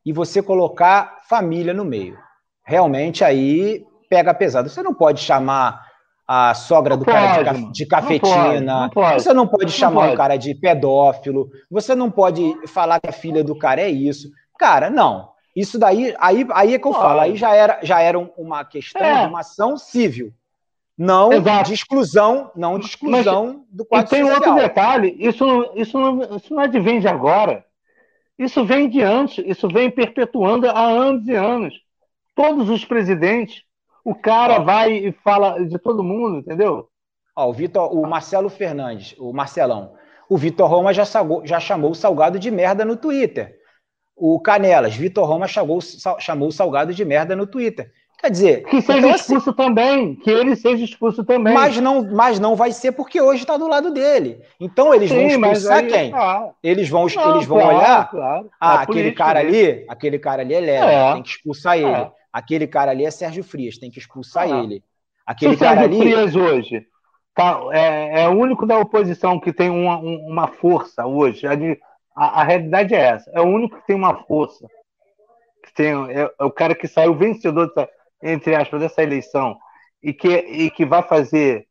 e 0.05 0.13
você 0.13 0.41
colocar 0.41 1.19
família 1.27 1.73
no 1.73 1.85
meio. 1.85 2.17
Realmente 2.65 3.23
aí 3.23 3.83
pega 4.09 4.33
pesado. 4.33 4.69
Você 4.69 4.81
não 4.81 4.93
pode 4.93 5.21
chamar 5.21 5.81
a 6.27 6.53
sogra 6.53 6.95
do 6.95 7.05
cara 7.05 7.53
de, 7.53 7.71
de 7.71 7.85
cafetina, 7.87 8.61
não 8.61 8.61
pode, 8.61 8.65
não 8.65 8.89
pode, 8.89 9.23
você 9.23 9.33
não 9.33 9.47
pode 9.47 9.71
chamar 9.71 10.07
não 10.07 10.13
o 10.13 10.17
cara 10.17 10.37
de 10.37 10.53
pedófilo, 10.53 11.49
você 11.71 11.95
não 11.95 12.11
pode 12.11 12.55
falar 12.67 12.99
que 12.99 13.09
a 13.09 13.11
filha 13.11 13.43
do 13.43 13.57
cara 13.57 13.81
é 13.81 13.89
isso. 13.89 14.29
Cara, 14.57 14.91
não. 14.91 15.29
Isso 15.55 15.79
daí, 15.79 16.13
aí, 16.19 16.45
aí 16.51 16.75
é 16.75 16.79
que 16.79 16.87
eu 16.87 16.91
pode. 16.91 17.03
falo, 17.03 17.19
aí 17.21 17.35
já 17.35 17.55
era, 17.55 17.79
já 17.81 17.99
era 17.99 18.19
uma 18.19 18.63
questão 18.63 19.01
é. 19.01 19.23
de 19.23 19.27
uma 19.27 19.39
ação 19.39 19.75
civil. 19.75 20.31
Não 20.95 21.31
Exato. 21.31 21.69
de 21.69 21.73
exclusão, 21.73 22.51
não 22.55 22.77
de 22.77 22.85
exclusão 22.85 23.45
Mas, 23.45 23.55
do 23.71 23.85
quadro 23.85 24.07
E 24.07 24.09
tem 24.09 24.21
social. 24.21 24.35
outro 24.35 24.55
detalhe, 24.61 25.15
isso, 25.17 25.71
isso, 25.75 25.97
não, 25.97 26.21
isso 26.35 26.53
não 26.53 26.61
advém 26.61 26.99
de 26.99 27.07
agora. 27.07 27.65
Isso 28.39 28.63
vem 28.63 28.89
de 28.89 29.01
antes, 29.01 29.43
isso 29.45 29.67
vem 29.67 29.91
perpetuando 29.91 30.65
há 30.69 30.87
anos 30.87 31.27
e 31.27 31.35
anos. 31.35 31.73
Todos 32.33 32.69
os 32.69 32.85
presidentes, 32.85 33.63
o 34.01 34.15
cara 34.15 34.59
vai 34.59 34.93
e 34.93 35.11
fala 35.11 35.59
de 35.65 35.77
todo 35.77 36.01
mundo, 36.01 36.37
entendeu? 36.37 36.87
Ó, 37.35 37.49
o 37.49 37.53
Vitor, 37.53 37.93
o 37.93 38.07
Marcelo 38.07 38.49
Fernandes, 38.49 39.13
o 39.19 39.33
Marcelão. 39.33 39.93
O 40.29 40.37
Vitor 40.37 40.69
Roma 40.69 40.93
já, 40.93 41.03
sagou, 41.03 41.45
já 41.45 41.59
chamou 41.59 41.91
o 41.91 41.95
Salgado 41.95 42.39
de 42.39 42.49
merda 42.49 42.85
no 42.85 42.95
Twitter. 42.95 43.57
O 44.15 44.39
Canelas, 44.39 44.95
Vitor 44.95 45.27
Roma 45.27 45.45
chamou, 45.45 45.79
chamou 46.19 46.47
o 46.47 46.51
Salgado 46.53 46.93
de 46.93 47.03
merda 47.03 47.35
no 47.35 47.45
Twitter. 47.45 47.91
Quer 48.19 48.31
dizer. 48.31 48.63
Que 48.65 48.81
seja 48.81 48.99
então, 48.99 49.09
assim, 49.11 49.35
expulso 49.35 49.49
assim, 49.49 49.57
também, 49.57 50.15
que 50.15 50.29
ele 50.29 50.55
seja 50.55 50.83
expulso 50.83 51.23
também. 51.23 51.53
Mas 51.53 51.77
não, 51.77 52.03
mas 52.03 52.39
não 52.39 52.55
vai 52.55 52.71
ser 52.71 52.91
porque 52.91 53.21
hoje 53.21 53.43
está 53.43 53.55
do 53.55 53.67
lado 53.67 53.91
dele. 53.91 54.41
Então 54.59 54.93
eles 54.93 55.09
Sim, 55.09 55.15
vão 55.15 55.51
expulsar 55.51 55.77
aí, 55.77 55.87
quem? 55.87 56.13
Ah, 56.13 56.49
eles 56.61 56.89
vão, 56.89 57.07
não, 57.07 57.35
eles 57.35 57.47
vão 57.47 57.59
claro, 57.59 57.77
olhar. 57.77 58.09
Claro, 58.09 58.49
ah, 58.59 58.81
aquele 58.81 59.11
cara 59.13 59.39
ali, 59.39 59.85
aquele 59.87 60.19
cara 60.19 60.41
ali 60.41 60.53
é 60.53 60.59
leve, 60.59 60.91
é. 60.91 61.13
tem 61.13 61.23
que 61.23 61.29
expulsar 61.29 61.77
é. 61.77 61.81
ele. 61.81 62.11
Aquele 62.31 62.67
cara 62.67 62.91
ali 62.91 63.05
é 63.05 63.11
Sérgio 63.11 63.43
Frias, 63.43 63.77
tem 63.77 63.89
que 63.89 63.99
expulsar 63.99 64.49
é. 64.49 64.63
ele. 64.63 64.83
Aquele 65.25 65.53
Se 65.53 65.59
cara 65.59 65.81
Sérgio 65.81 66.01
ali. 66.01 66.11
Frias 66.11 66.35
hoje 66.35 66.85
tá, 67.39 67.61
é, 67.71 68.23
é, 68.23 68.27
o 68.27 68.33
único 68.33 68.65
da 68.65 68.77
oposição 68.77 69.39
que 69.39 69.53
tem 69.53 69.69
uma, 69.69 69.97
uma 69.97 70.47
força 70.47 71.05
hoje. 71.05 71.47
A, 71.47 71.53
a, 72.13 72.41
a 72.41 72.43
realidade 72.43 72.93
é 72.93 72.99
essa. 72.99 73.31
É 73.33 73.39
o 73.39 73.45
único 73.45 73.77
que 73.77 73.87
tem 73.87 73.95
uma 73.95 74.23
força. 74.25 74.67
Que 75.63 75.73
tem, 75.73 75.93
é, 76.11 76.29
é 76.37 76.43
o 76.43 76.51
cara 76.51 76.75
que 76.75 76.85
saiu 76.85 77.15
vencedor 77.15 77.67
dessa 77.67 77.87
entre 78.21 78.55
aspas, 78.55 78.79
dessa 78.79 79.03
eleição 79.03 79.57
e 80.01 80.13
que, 80.13 80.27
e 80.27 80.71
que 80.71 80.85
vai 80.85 81.03
fazer 81.03 81.67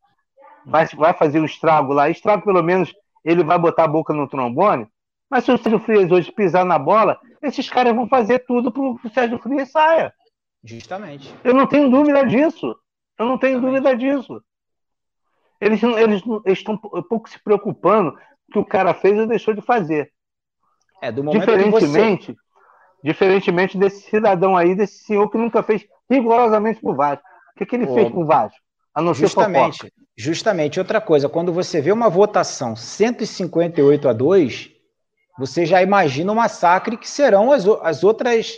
vai, 0.65 0.87
vai 0.87 1.15
fazer 1.15 1.41
um 1.41 1.45
estrago 1.45 1.93
lá, 1.93 2.11
estrago 2.11 2.45
pelo 2.45 2.63
menos 2.63 2.95
ele 3.25 3.43
vai 3.43 3.59
botar 3.59 3.85
a 3.85 3.89
boca 3.89 4.13
no 4.13 4.29
trombone, 4.29 4.87
mas 5.31 5.45
se 5.45 5.53
o 5.53 5.59
Sérgio 5.59 5.81
Frias 5.81 6.11
hoje 6.11 6.33
pisar 6.33 6.65
na 6.65 6.79
bola, 6.79 7.19
esses 7.43 7.69
caras 7.69 7.95
vão 7.95 8.09
fazer 8.09 8.41
tudo 8.41 8.73
para 8.73 8.83
o 8.83 8.99
Sérgio 9.13 9.39
Frias 9.39 9.71
saia. 9.71 10.13
Justamente. 10.65 11.35
Eu 11.45 11.55
não 11.55 11.67
tenho 11.67 11.91
dúvida 11.91 12.25
disso. 12.27 12.77
Eu 13.19 13.27
não 13.27 13.39
tenho 13.39 13.61
Justamente. 13.61 13.83
dúvida 13.83 13.97
disso. 13.97 14.43
Eles, 15.61 15.83
eles, 15.83 16.23
eles 16.45 16.59
estão 16.59 16.77
pouco 16.77 17.29
se 17.29 17.43
preocupando 17.43 18.17
que 18.53 18.59
o 18.59 18.65
cara 18.65 18.95
fez 18.95 19.19
ou 19.19 19.27
deixou 19.27 19.55
de 19.55 19.61
fazer. 19.61 20.13
É, 21.03 21.13
do 21.13 21.23
momento 21.23 21.41
diferentemente, 21.41 22.33
que 22.33 22.33
você... 22.33 22.48
diferentemente 23.03 23.79
desse 23.79 24.09
cidadão 24.09 24.57
aí, 24.57 24.75
desse 24.75 25.05
senhor 25.05 25.31
que 25.31 25.39
nunca 25.39 25.63
fez 25.63 25.87
rigorosamente 26.11 26.81
para 26.81 26.91
o 26.91 26.95
Vasco. 26.95 27.25
O 27.55 27.59
que, 27.59 27.67
que 27.67 27.77
ele 27.77 27.87
Pô, 27.87 27.95
fez 27.95 28.11
com 28.11 28.23
o 28.23 28.27
Vasco? 28.27 28.59
A 28.95 29.03
não 29.03 29.15
justamente, 29.15 29.79
ser 29.79 29.93
justamente. 30.17 30.79
Outra 30.79 31.01
coisa, 31.01 31.29
quando 31.29 31.53
você 31.53 31.81
vê 31.81 31.93
uma 31.93 32.09
votação 32.09 32.75
158 32.75 34.09
a 34.09 34.13
2, 34.13 34.71
você 35.39 35.65
já 35.65 35.81
imagina 35.83 36.33
o 36.33 36.37
massacre 36.37 36.97
que 36.97 37.09
serão 37.09 37.53
as, 37.53 37.65
as 37.83 38.03
outras. 38.03 38.55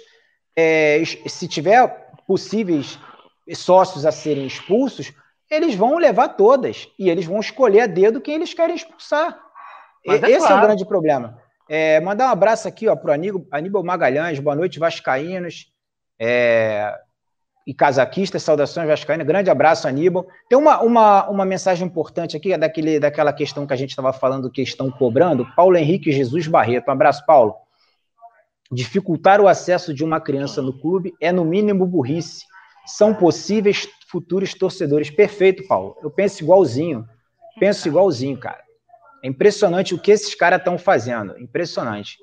É, 0.56 1.02
se 1.26 1.46
tiver 1.46 2.10
possíveis 2.26 2.98
sócios 3.54 4.04
a 4.06 4.12
serem 4.12 4.46
expulsos, 4.46 5.12
eles 5.50 5.74
vão 5.74 5.96
levar 5.96 6.28
todas 6.30 6.88
e 6.98 7.10
eles 7.10 7.26
vão 7.26 7.40
escolher 7.40 7.80
a 7.80 7.86
dedo 7.86 8.20
quem 8.20 8.34
eles 8.36 8.54
querem 8.54 8.76
expulsar. 8.76 9.38
É 10.06 10.14
Esse 10.14 10.38
claro. 10.38 10.54
é 10.54 10.58
o 10.58 10.60
grande 10.62 10.86
problema. 10.86 11.39
É, 11.72 12.00
mandar 12.00 12.26
um 12.26 12.32
abraço 12.32 12.66
aqui 12.66 12.86
para 12.96 13.12
o 13.12 13.46
Aníbal 13.52 13.84
Magalhães, 13.84 14.40
boa 14.40 14.56
noite, 14.56 14.80
Vascaínos. 14.80 15.72
É, 16.18 16.92
e 17.64 17.72
casaquistas, 17.72 18.42
saudações 18.42 18.88
vascaínas, 18.88 19.24
grande 19.24 19.50
abraço, 19.50 19.86
Aníbal. 19.86 20.26
Tem 20.48 20.58
uma, 20.58 20.82
uma, 20.82 21.30
uma 21.30 21.44
mensagem 21.44 21.86
importante 21.86 22.36
aqui, 22.36 22.52
é 22.52 22.58
daquele, 22.58 22.98
daquela 22.98 23.32
questão 23.32 23.68
que 23.68 23.72
a 23.72 23.76
gente 23.76 23.90
estava 23.90 24.12
falando, 24.12 24.50
que 24.50 24.60
estão 24.60 24.90
cobrando, 24.90 25.46
Paulo 25.54 25.76
Henrique 25.76 26.10
Jesus 26.10 26.48
Barreto, 26.48 26.88
um 26.88 26.90
abraço, 26.90 27.24
Paulo. 27.24 27.54
Dificultar 28.72 29.40
o 29.40 29.46
acesso 29.46 29.94
de 29.94 30.02
uma 30.02 30.20
criança 30.20 30.60
no 30.60 30.72
clube 30.72 31.14
é, 31.20 31.30
no 31.30 31.44
mínimo, 31.44 31.86
burrice. 31.86 32.46
São 32.84 33.14
possíveis 33.14 33.86
futuros 34.08 34.54
torcedores. 34.54 35.08
Perfeito, 35.08 35.64
Paulo. 35.68 35.96
Eu 36.02 36.10
penso 36.10 36.42
igualzinho. 36.42 37.06
Penso 37.60 37.86
igualzinho, 37.86 38.36
cara. 38.36 38.69
É 39.22 39.28
impressionante 39.28 39.94
o 39.94 39.98
que 39.98 40.10
esses 40.10 40.34
caras 40.34 40.58
estão 40.58 40.78
fazendo. 40.78 41.38
Impressionante. 41.38 42.18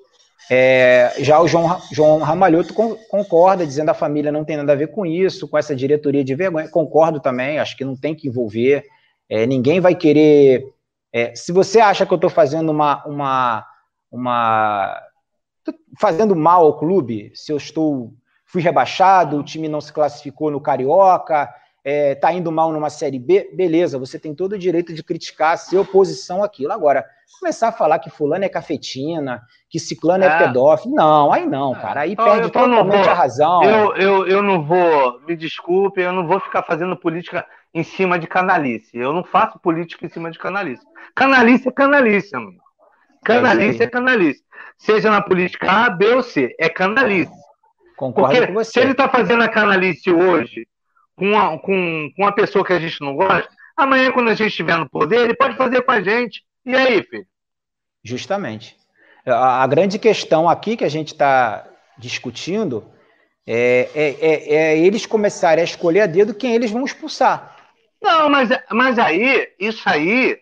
É, 0.50 1.14
já 1.20 1.42
o 1.42 1.48
João, 1.48 1.82
João 1.92 2.20
Ramalhoto 2.20 2.74
concorda, 3.10 3.66
dizendo 3.66 3.86
que 3.86 3.92
a 3.92 3.96
família 3.96 4.32
não 4.32 4.46
tem 4.46 4.56
nada 4.56 4.72
a 4.72 4.76
ver 4.76 4.88
com 4.88 5.06
isso, 5.06 5.48
com 5.48 5.58
essa 5.58 5.76
diretoria 5.76 6.24
de 6.24 6.36
vergonha. 6.36 6.70
Concordo 6.70 7.20
também, 7.20 7.60
acho 7.60 7.76
que 7.76 7.84
não 7.84 7.96
tem 7.96 8.16
que 8.16 8.28
envolver. 8.28 8.86
É, 9.30 9.46
ninguém 9.46 9.80
vai 9.80 9.94
querer. 9.94 10.74
É, 11.12 11.36
se 11.36 11.52
você 11.52 11.80
acha 11.80 12.06
que 12.06 12.14
eu 12.14 12.18
estou 12.18 12.30
fazendo 12.30 12.72
uma, 12.72 13.06
uma, 13.06 13.66
uma. 14.12 15.02
fazendo 16.00 16.36
mal 16.36 16.66
ao 16.66 16.78
clube, 16.78 17.32
se 17.36 17.52
eu 17.52 17.58
estou. 17.58 18.14
fui 18.46 18.62
rebaixado, 18.62 19.38
o 19.38 19.44
time 19.44 19.68
não 19.68 19.82
se 19.82 19.92
classificou 19.92 20.50
no 20.50 20.62
Carioca, 20.62 21.54
é, 21.90 22.16
tá 22.16 22.34
indo 22.34 22.52
mal 22.52 22.74
numa 22.74 22.90
Série 22.90 23.18
B, 23.18 23.50
beleza, 23.54 23.98
você 23.98 24.20
tem 24.20 24.36
todo 24.36 24.52
o 24.52 24.60
direito 24.60 24.94
de 24.94 25.02
criticar, 25.02 25.58
ser 25.58 25.78
oposição 25.78 26.44
àquilo. 26.44 26.74
Agora, 26.74 27.06
começar 27.40 27.70
a 27.70 27.72
falar 27.72 28.00
que 28.00 28.10
fulano 28.10 28.44
é 28.44 28.50
cafetina, 28.50 29.42
que 29.70 29.80
ciclano 29.80 30.26
é, 30.26 30.28
é 30.28 30.38
pedófilo, 30.38 30.94
não, 30.94 31.32
aí 31.32 31.46
não, 31.46 31.74
é. 31.74 31.80
cara, 31.80 32.02
aí 32.02 32.12
então, 32.12 32.26
perde 32.26 32.48
então 32.50 32.66
totalmente 32.66 33.04
vou, 33.04 33.10
a 33.10 33.14
razão. 33.14 33.64
Eu, 33.64 33.96
eu, 33.96 34.28
eu 34.28 34.44
não 34.44 34.66
vou, 34.66 35.22
me 35.26 35.34
desculpe, 35.34 36.02
eu 36.02 36.12
não 36.12 36.28
vou 36.28 36.42
ficar 36.42 36.62
fazendo 36.62 36.98
política 36.98 37.46
em 37.74 37.84
cima 37.84 38.20
de 38.20 38.28
canalice. 38.28 38.98
Eu 38.98 39.14
não 39.14 39.24
faço 39.24 39.58
política 39.58 40.06
em 40.06 40.10
cima 40.10 40.30
de 40.30 40.38
canalice. 40.38 40.84
Canalice 41.16 41.70
é 41.70 41.72
canalice, 41.72 42.36
amigo. 42.36 42.62
Canalice 43.24 43.82
é, 43.82 43.86
é 43.86 43.90
canalice. 43.90 44.44
Seja 44.78 45.10
na 45.10 45.22
política 45.22 45.72
A, 45.72 45.90
B 45.90 46.16
ou 46.16 46.22
C, 46.22 46.54
é 46.60 46.68
canalice. 46.68 47.32
Concordo 47.96 48.36
Porque 48.36 48.48
com 48.48 48.54
você. 48.56 48.72
se 48.72 48.80
ele 48.82 48.92
está 48.92 49.08
fazendo 49.08 49.42
a 49.42 49.48
canalice 49.48 50.12
hoje 50.12 50.68
com 51.18 51.26
uma, 51.26 51.58
com, 51.60 52.12
com 52.16 52.22
uma 52.22 52.32
pessoa 52.32 52.64
que 52.64 52.72
a 52.72 52.80
gente 52.80 53.02
não 53.02 53.16
gosta, 53.16 53.50
amanhã, 53.76 54.12
quando 54.12 54.30
a 54.30 54.36
gente 54.36 54.50
estiver 54.50 54.78
no 54.78 54.90
poder, 54.90 55.22
ele 55.22 55.36
pode 55.36 55.58
fazer 55.58 55.82
com 55.82 55.92
a 55.92 56.02
gente. 56.02 56.44
E 56.64 56.76
aí, 56.76 57.04
filho? 57.04 57.26
Justamente. 58.04 58.78
A, 59.26 59.64
a 59.64 59.68
grande 59.68 60.00
questão 60.00 60.48
aqui 60.48 60.78
que 60.78 60.86
a 60.86 60.90
gente 60.90 61.10
está 61.10 61.68
discutindo 61.98 62.86
é, 63.46 63.90
é, 63.96 64.10
é, 64.20 64.54
é, 64.54 64.78
eles 64.78 65.06
começarem 65.06 65.62
a 65.62 65.66
escolher 65.66 66.02
a 66.02 66.06
dedo 66.06 66.34
quem 66.34 66.54
eles 66.54 66.70
vão 66.70 66.86
expulsar. 66.86 67.56
Não, 68.02 68.30
mas, 68.30 68.50
mas 68.70 69.00
aí, 69.00 69.52
isso 69.60 69.82
aí, 69.90 70.40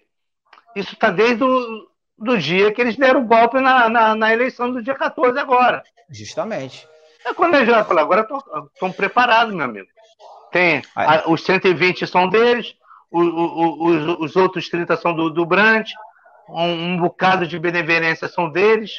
isso 0.75 0.93
está 0.93 1.09
desde 1.09 1.43
o 1.43 1.87
do 2.17 2.37
dia 2.37 2.71
que 2.71 2.81
eles 2.81 2.95
deram 2.95 3.21
o 3.21 3.27
golpe 3.27 3.59
na, 3.59 3.89
na, 3.89 4.15
na, 4.15 4.33
eleição 4.33 4.71
do 4.71 4.81
dia 4.81 4.95
14 4.95 5.37
agora. 5.37 5.83
Justamente. 6.09 6.87
É 7.25 7.33
quando 7.33 7.55
eles 7.55 7.67
já 7.67 7.83
falaram, 7.83 8.05
agora 8.05 8.27
estão 8.73 8.91
preparados, 8.91 9.53
meu 9.53 9.65
amigo. 9.65 9.87
Tem 10.55 10.81
a, 10.95 11.29
os 11.29 11.43
120 11.43 12.07
são 12.07 12.29
deles, 12.29 12.77
o, 13.11 13.19
o, 13.19 13.87
os, 13.87 14.19
os, 14.21 14.35
outros 14.37 14.69
30 14.69 14.95
são 14.95 15.13
do, 15.13 15.29
do 15.29 15.45
Brandt, 15.45 15.93
um, 16.47 16.93
um, 16.93 16.97
bocado 16.97 17.45
de 17.45 17.59
benevolência 17.59 18.29
são 18.29 18.49
deles, 18.49 18.93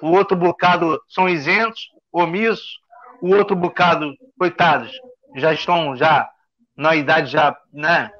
o 0.00 0.12
outro 0.12 0.36
bocado 0.36 1.02
são 1.08 1.28
isentos, 1.28 1.90
omissos, 2.12 2.78
o 3.20 3.34
outro 3.34 3.56
bocado, 3.56 4.14
coitados, 4.38 4.92
já 5.34 5.52
estão 5.52 5.96
já 5.96 6.30
na 6.76 6.94
idade 6.94 7.32
já, 7.32 7.58
né? 7.72 8.12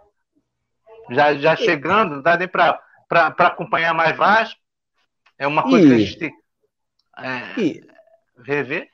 Já, 1.09 1.35
já 1.35 1.55
chegando, 1.55 2.17
não 2.17 2.23
dá 2.23 2.37
nem 2.37 2.49
para 2.49 2.83
acompanhar 3.39 3.95
mais 3.95 4.17
Vasco. 4.17 4.59
É 5.39 5.47
uma 5.47 5.63
coisa 5.63 5.87
e... 5.87 5.89
que 5.89 5.95
a 5.95 5.99
gente 5.99 6.19
tem 6.19 6.33
é, 7.17 7.61
e... 7.61 7.87
rever. 8.45 8.89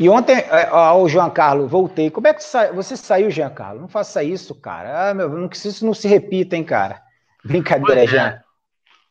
E 0.00 0.08
ontem, 0.08 0.34
é, 0.34 0.70
ó, 0.72 0.98
o 0.98 1.06
João 1.10 1.28
Carlos, 1.28 1.70
voltei. 1.70 2.10
Como 2.10 2.26
é 2.26 2.32
que 2.32 2.42
sa... 2.42 2.72
você 2.72 2.96
saiu, 2.96 3.30
Jean 3.30 3.50
Carlos? 3.50 3.82
Não 3.82 3.88
faça 3.88 4.24
isso, 4.24 4.54
cara. 4.54 5.10
Ah, 5.10 5.12
meu, 5.12 5.28
não 5.28 5.46
que 5.46 5.58
isso 5.58 5.84
não 5.84 5.92
se 5.92 6.08
repita, 6.08 6.56
hein, 6.56 6.64
cara. 6.64 7.02
Brincadeira, 7.44 8.06
Jean. 8.06 8.28
É. 8.28 8.42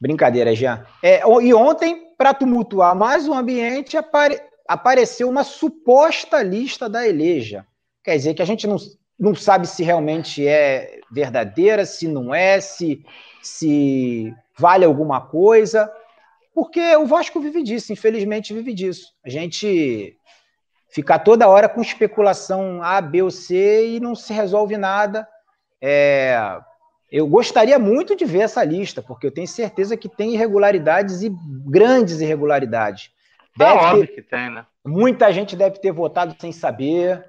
Brincadeira, 0.01 0.55
Jean. 0.55 0.83
É, 1.03 1.21
e 1.43 1.53
ontem, 1.53 2.07
para 2.17 2.33
tumultuar 2.33 2.95
mais 2.95 3.27
o 3.27 3.33
ambiente, 3.35 3.97
apare... 3.97 4.41
apareceu 4.67 5.29
uma 5.29 5.43
suposta 5.43 6.41
lista 6.41 6.89
da 6.89 7.07
Eleja. 7.07 7.67
Quer 8.03 8.15
dizer 8.15 8.33
que 8.33 8.41
a 8.41 8.45
gente 8.45 8.65
não, 8.65 8.77
não 9.19 9.35
sabe 9.35 9.67
se 9.67 9.83
realmente 9.83 10.47
é 10.47 11.01
verdadeira, 11.11 11.85
se 11.85 12.07
não 12.07 12.33
é, 12.33 12.59
se, 12.59 13.05
se 13.43 14.33
vale 14.57 14.85
alguma 14.85 15.21
coisa. 15.21 15.87
Porque 16.51 16.95
o 16.95 17.05
Vasco 17.05 17.39
vive 17.39 17.61
disso, 17.61 17.93
infelizmente 17.93 18.55
vive 18.55 18.73
disso. 18.73 19.13
A 19.23 19.29
gente 19.29 20.17
ficar 20.89 21.19
toda 21.19 21.47
hora 21.47 21.69
com 21.69 21.81
especulação 21.81 22.81
A, 22.83 22.99
B 23.01 23.21
ou 23.21 23.31
C 23.31 23.95
e 23.95 23.99
não 23.99 24.15
se 24.15 24.33
resolve 24.33 24.77
nada. 24.77 25.27
É, 25.81 26.59
eu 27.11 27.27
gostaria 27.27 27.79
muito 27.79 28.15
de 28.15 28.25
ver 28.25 28.41
essa 28.41 28.63
lista, 28.63 29.01
porque 29.01 29.25
eu 29.25 29.31
tenho 29.31 29.47
certeza 29.47 29.97
que 29.97 30.09
tem 30.09 30.33
irregularidades 30.33 31.21
e 31.21 31.31
grandes 31.65 32.21
irregularidades. 32.21 33.11
É 33.55 33.59
deve 33.59 33.71
é 33.71 33.75
óbvio 33.75 34.07
ter, 34.07 34.13
que 34.15 34.21
tem, 34.21 34.49
né? 34.49 34.65
Muita 34.85 35.31
gente 35.31 35.55
deve 35.55 35.79
ter 35.79 35.91
votado 35.91 36.35
sem 36.39 36.51
saber, 36.51 37.25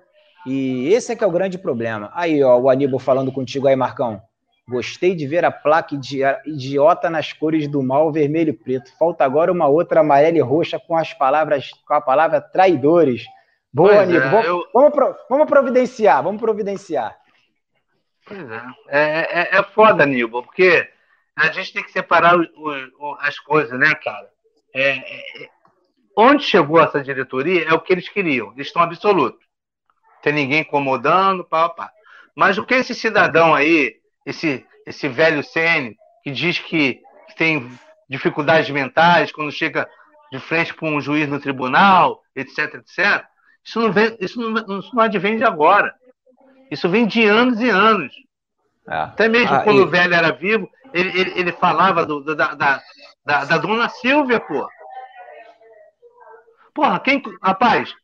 e 0.47 0.89
esse 0.93 1.13
é 1.13 1.17
que 1.17 1.25
é 1.25 1.27
o 1.27 1.33
grande 1.33 1.59
problema. 1.59 2.11
Aí, 2.15 2.43
ó, 2.43 2.59
o 2.59 2.71
Aníbal 2.71 2.99
falando 2.99 3.33
contigo 3.33 3.67
aí, 3.67 3.77
Marcão. 3.77 4.21
Gostei 4.69 5.17
de 5.17 5.27
ver 5.27 5.45
a 5.45 5.51
placa 5.51 5.99
idiota 6.47 7.11
nas 7.11 7.33
cores 7.33 7.67
do 7.67 7.83
mal, 7.83 8.13
vermelho 8.13 8.51
e 8.51 8.53
preto. 8.53 8.93
Falta 8.97 9.25
agora 9.25 9.51
uma 9.51 9.67
outra 9.67 10.01
amarela 10.01 10.39
e 10.39 10.41
roxa 10.41 10.79
com 10.79 10.97
as 10.97 11.13
palavras, 11.13 11.71
com 11.87 11.95
a 11.95 12.01
palavra 12.01 12.41
traidores. 12.41 13.25
Boa, 13.73 14.05
Nico. 14.05 14.25
É, 14.25 14.31
vamos, 14.31 14.47
eu... 14.47 14.67
vamos, 15.29 15.49
providenciar, 15.49 16.23
vamos 16.23 16.41
providenciar. 16.41 17.17
Pois 18.27 18.51
é. 18.51 18.63
É, 18.89 19.41
é, 19.41 19.59
é 19.59 19.63
foda, 19.63 20.05
Nilbo, 20.05 20.43
porque 20.43 20.89
a 21.37 21.51
gente 21.53 21.73
tem 21.73 21.83
que 21.83 21.93
separar 21.93 22.37
o, 22.37 22.43
o, 22.43 23.17
as 23.21 23.39
coisas, 23.39 23.79
né, 23.79 23.95
cara? 23.95 24.29
É, 24.75 24.91
é, 24.91 25.45
é, 25.45 25.49
onde 26.17 26.45
chegou 26.45 26.81
essa 26.81 27.03
diretoria 27.03 27.69
é 27.69 27.73
o 27.73 27.81
que 27.81 27.93
eles 27.93 28.09
queriam, 28.09 28.53
eles 28.53 28.67
estão 28.67 28.83
absolutos. 28.83 29.45
Tem 30.23 30.33
ninguém 30.33 30.61
incomodando, 30.61 31.45
pá, 31.45 31.69
pá. 31.69 31.91
Mas 32.35 32.59
o 32.59 32.65
que 32.65 32.75
esse 32.75 32.95
cidadão 32.95 33.55
aí, 33.55 33.97
esse, 34.27 34.67
esse 34.87 35.09
velho 35.09 35.43
CN, 35.43 35.97
que 36.23 36.31
diz 36.31 36.59
que 36.59 37.01
tem 37.37 37.71
dificuldades 38.09 38.69
mentais 38.71 39.33
quando 39.33 39.53
chega 39.53 39.89
de 40.31 40.39
frente 40.39 40.75
com 40.75 40.91
um 40.95 41.01
juiz 41.01 41.29
no 41.29 41.41
tribunal, 41.41 42.23
etc, 42.37 42.75
etc, 42.75 43.25
isso 43.65 43.81
não, 43.81 43.93
vem, 43.93 44.17
isso 44.21 44.41
não, 44.41 44.79
isso 44.79 44.95
não 44.95 45.03
advém 45.03 45.37
de 45.37 45.45
agora. 45.45 45.95
Isso 46.71 46.89
vem 46.89 47.07
de 47.07 47.25
anos 47.25 47.61
e 47.61 47.69
anos. 47.69 48.13
É. 48.89 48.95
Até 48.95 49.29
mesmo 49.29 49.55
ah, 49.55 49.61
quando 49.63 49.81
e... 49.81 49.83
o 49.83 49.89
velho 49.89 50.15
era 50.15 50.33
vivo, 50.33 50.69
ele, 50.93 51.21
ele, 51.21 51.33
ele 51.39 51.53
falava 51.53 52.05
do, 52.05 52.23
da, 52.25 52.55
da, 52.55 52.83
da, 53.25 53.45
da, 53.45 53.59
dona 53.59 53.89
Silvia, 53.89 54.41
pô. 54.41 54.67
Porra, 56.75 56.99
quem. 57.01 57.23
Rapaz, 57.43 57.95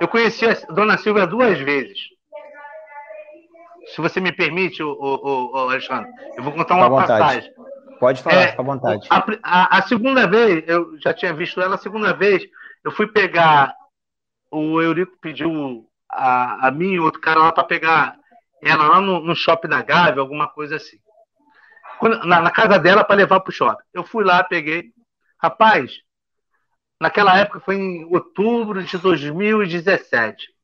eu 0.00 0.08
conheci 0.08 0.46
a 0.46 0.54
dona 0.72 0.98
Silvia 0.98 1.26
duas 1.26 1.58
vezes. 1.58 1.98
Se 3.94 4.00
você 4.00 4.20
me 4.20 4.32
permite, 4.32 4.82
o, 4.82 4.90
o, 4.90 5.52
o 5.52 5.56
Alexandre, 5.58 6.10
eu 6.36 6.42
vou 6.42 6.52
contar 6.52 6.74
uma 6.76 6.90
passagem. 6.90 7.52
Pode 8.00 8.22
falar, 8.22 8.36
é, 8.36 8.48
fica 8.48 8.62
à 8.62 8.64
vontade. 8.64 9.06
A, 9.10 9.24
a, 9.42 9.78
a, 9.78 9.82
segunda 9.82 10.26
vez, 10.26 10.64
eu 10.66 10.98
já 11.00 11.12
tinha 11.12 11.32
visto 11.32 11.60
ela, 11.60 11.76
a 11.76 11.78
segunda 11.78 12.12
vez, 12.12 12.42
eu 12.84 12.90
fui 12.90 13.06
pegar. 13.06 13.74
O 14.56 14.80
Eurico 14.80 15.18
pediu 15.20 15.90
a, 16.08 16.68
a 16.68 16.70
mim 16.70 16.92
e 16.92 17.00
outro 17.00 17.20
cara 17.20 17.40
lá 17.40 17.50
para 17.50 17.64
pegar 17.64 18.16
ela 18.62 18.86
lá 18.86 19.00
no, 19.00 19.18
no, 19.18 19.34
shopping 19.34 19.66
da 19.66 19.82
Gávea, 19.82 20.20
alguma 20.20 20.46
coisa 20.48 20.76
assim. 20.76 20.96
Quando, 21.98 22.24
na, 22.24 22.40
na, 22.40 22.52
casa 22.52 22.78
dela 22.78 23.02
para 23.02 23.16
levar 23.16 23.40
para 23.40 23.50
o 23.50 23.52
shopping. 23.52 23.82
Eu 23.92 24.04
fui 24.04 24.22
lá, 24.22 24.44
peguei. 24.44 24.92
Rapaz, 25.42 25.92
naquela 27.00 27.36
época 27.36 27.58
foi 27.58 27.74
em 27.74 28.04
outubro 28.04 28.80
de 28.84 28.96
2017. 28.96 30.54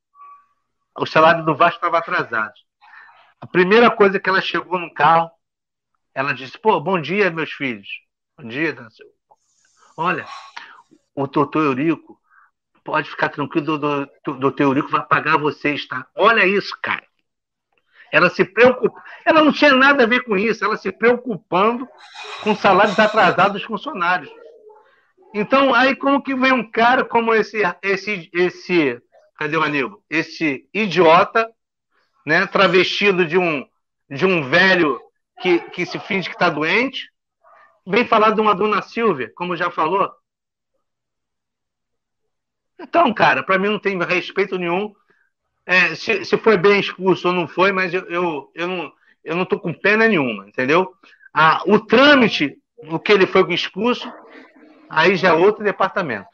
O 0.97 1.05
salário 1.05 1.45
do 1.45 1.57
Vasco 1.57 1.79
estava 1.79 1.99
atrasado. 1.99 2.55
A 3.41 3.47
primeira 3.47 3.91
coisa 3.91 4.21
que 4.21 4.29
ela 4.29 4.41
chegou 4.41 4.79
no 4.79 4.95
carro, 4.95 5.29
ela 6.15 6.33
disse: 6.33 6.57
Pô, 6.57 6.81
bom 6.81 7.01
dia, 7.01 7.29
meus 7.29 7.51
filhos. 7.51 7.89
Bom 8.39 8.47
dia, 8.47 8.73
Dancil. 8.73 9.07
Olha, 9.97 10.25
o 11.13 11.27
doutor 11.27 11.65
Eurico 11.65 12.20
pode 12.85 13.11
ficar 13.11 13.29
tranquilo, 13.29 13.75
o 13.75 14.33
doutor 14.33 14.63
Eurico 14.63 14.89
vai 14.89 15.05
pagar 15.05 15.39
vocês, 15.39 15.87
tá? 15.87 16.07
Olha 16.15 16.47
isso, 16.47 16.77
cara. 16.83 17.05
Ela 18.13 18.29
se 18.29 18.45
preocupa. 18.45 19.03
Ela 19.25 19.45
não 19.45 19.53
tinha 19.53 19.75
nada 19.75 20.03
a 20.03 20.07
ver 20.07 20.25
com 20.25 20.37
isso, 20.37 20.65
ela 20.65 20.77
se 20.77 20.91
preocupando 20.91 21.89
com 22.43 22.57
salários 22.57 22.99
atrasados 22.99 23.55
dos 23.55 23.65
funcionários. 23.65 24.31
Então, 25.33 25.73
aí 25.73 25.95
como 25.95 26.23
que 26.23 26.35
vem 26.35 26.53
um 26.53 26.69
cara 26.69 27.05
como 27.05 27.33
esse, 27.33 27.63
esse, 27.83 28.29
esse, 28.33 29.01
cadê 29.39 29.57
o 29.57 29.63
Aníbal? 29.63 30.03
Esse 30.11 30.69
idiota, 30.75 31.49
né, 32.27 32.47
travestido 32.47 33.25
de 33.25 33.39
um, 33.39 33.65
de 34.11 34.27
um 34.27 34.49
velho 34.49 35.01
que, 35.41 35.61
que 35.71 35.87
se 35.87 35.99
finge 36.01 36.29
que 36.29 36.35
está 36.35 36.51
doente, 36.51 37.09
vem 37.87 38.05
falar 38.05 38.33
de 38.33 38.41
uma 38.41 38.55
dona 38.55 38.83
Silvia, 38.83 39.31
como 39.37 39.57
já 39.57 39.71
falou. 39.71 40.11
Então, 42.81 43.13
cara, 43.13 43.43
para 43.43 43.59
mim 43.59 43.69
não 43.69 43.79
tem 43.79 43.99
respeito 43.99 44.59
nenhum 44.59 44.95
é, 45.71 45.95
se, 45.95 46.25
se 46.25 46.37
foi 46.37 46.57
bem 46.57 46.81
expulso 46.81 47.29
ou 47.29 47.35
não 47.35 47.47
foi, 47.47 47.71
mas 47.71 47.95
eu, 47.95 48.03
eu, 48.11 48.51
eu, 48.57 48.67
não, 48.67 48.93
eu 49.25 49.37
não 49.37 49.45
tô 49.45 49.57
com 49.59 49.73
pena 49.73 50.09
nenhuma, 50.09 50.49
entendeu? 50.49 50.93
Ah, 51.33 51.63
o 51.65 51.79
trâmite 51.79 52.59
do 52.83 52.99
que 52.99 53.13
ele 53.13 53.25
foi 53.25 53.55
expulso, 53.55 54.13
aí 54.89 55.15
já 55.15 55.29
é 55.29 55.33
outro 55.33 55.63
departamento. 55.63 56.29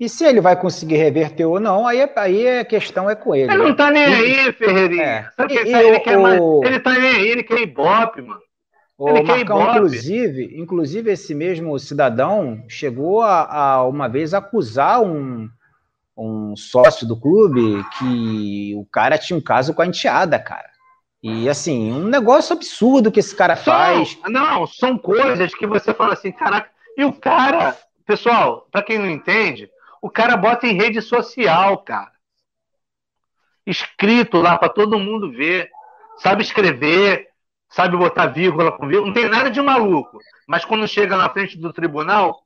E 0.00 0.08
se 0.08 0.24
ele 0.24 0.40
vai 0.40 0.58
conseguir 0.58 0.96
reverter 0.96 1.44
ou 1.44 1.60
não, 1.60 1.86
aí, 1.86 2.00
aí 2.16 2.60
a 2.60 2.64
questão 2.64 3.10
é 3.10 3.14
com 3.14 3.34
ele. 3.34 3.52
Ele 3.52 3.58
né? 3.58 3.64
não 3.68 3.76
tá 3.76 3.90
nem 3.90 4.04
aí, 4.04 4.52
Ferreirinha. 4.52 5.30
É. 5.38 5.42
Ele, 5.42 6.00
quer 6.00 6.18
mais, 6.18 6.40
ele 6.64 6.80
tá 6.80 6.92
nem 6.92 7.10
aí, 7.10 7.28
ele 7.28 7.42
quer 7.42 7.60
ibope, 7.60 8.22
mano. 8.22 8.40
O 8.96 9.22
Marcão, 9.24 9.70
inclusive, 9.70 10.56
inclusive, 10.56 11.10
esse 11.10 11.34
mesmo 11.34 11.76
cidadão 11.78 12.64
chegou 12.68 13.22
a, 13.22 13.52
a 13.52 13.88
uma 13.88 14.08
vez 14.08 14.32
acusar 14.32 15.02
um, 15.02 15.48
um 16.16 16.56
sócio 16.56 17.06
do 17.06 17.18
clube 17.18 17.84
que 17.98 18.72
o 18.76 18.86
cara 18.86 19.18
tinha 19.18 19.36
um 19.36 19.42
caso 19.42 19.74
com 19.74 19.82
a 19.82 19.86
enteada, 19.86 20.38
cara. 20.38 20.70
E 21.20 21.48
assim, 21.48 21.90
um 21.90 22.04
negócio 22.04 22.54
absurdo 22.54 23.10
que 23.10 23.18
esse 23.18 23.34
cara 23.34 23.56
faz. 23.56 24.16
Não, 24.28 24.66
são 24.66 24.96
coisas 24.96 25.54
que 25.54 25.66
você 25.66 25.92
fala 25.92 26.12
assim, 26.12 26.30
caraca. 26.30 26.70
E 26.96 27.04
o 27.04 27.12
cara, 27.12 27.76
pessoal, 28.06 28.68
para 28.70 28.82
quem 28.82 28.98
não 28.98 29.10
entende, 29.10 29.68
o 30.00 30.08
cara 30.08 30.36
bota 30.36 30.66
em 30.66 30.76
rede 30.76 31.00
social, 31.02 31.78
cara. 31.78 32.12
Escrito 33.66 34.38
lá 34.38 34.56
para 34.56 34.68
todo 34.68 34.98
mundo 34.98 35.32
ver. 35.32 35.70
Sabe 36.18 36.42
escrever, 36.42 37.28
sabe 37.74 37.96
botar 37.96 38.26
vírgula 38.26 38.72
com 38.72 38.86
vírgula. 38.86 39.08
Não 39.08 39.14
tem 39.14 39.28
nada 39.28 39.50
de 39.50 39.60
maluco. 39.60 40.18
Mas 40.46 40.64
quando 40.64 40.86
chega 40.88 41.16
na 41.16 41.28
frente 41.28 41.58
do 41.58 41.72
tribunal, 41.72 42.40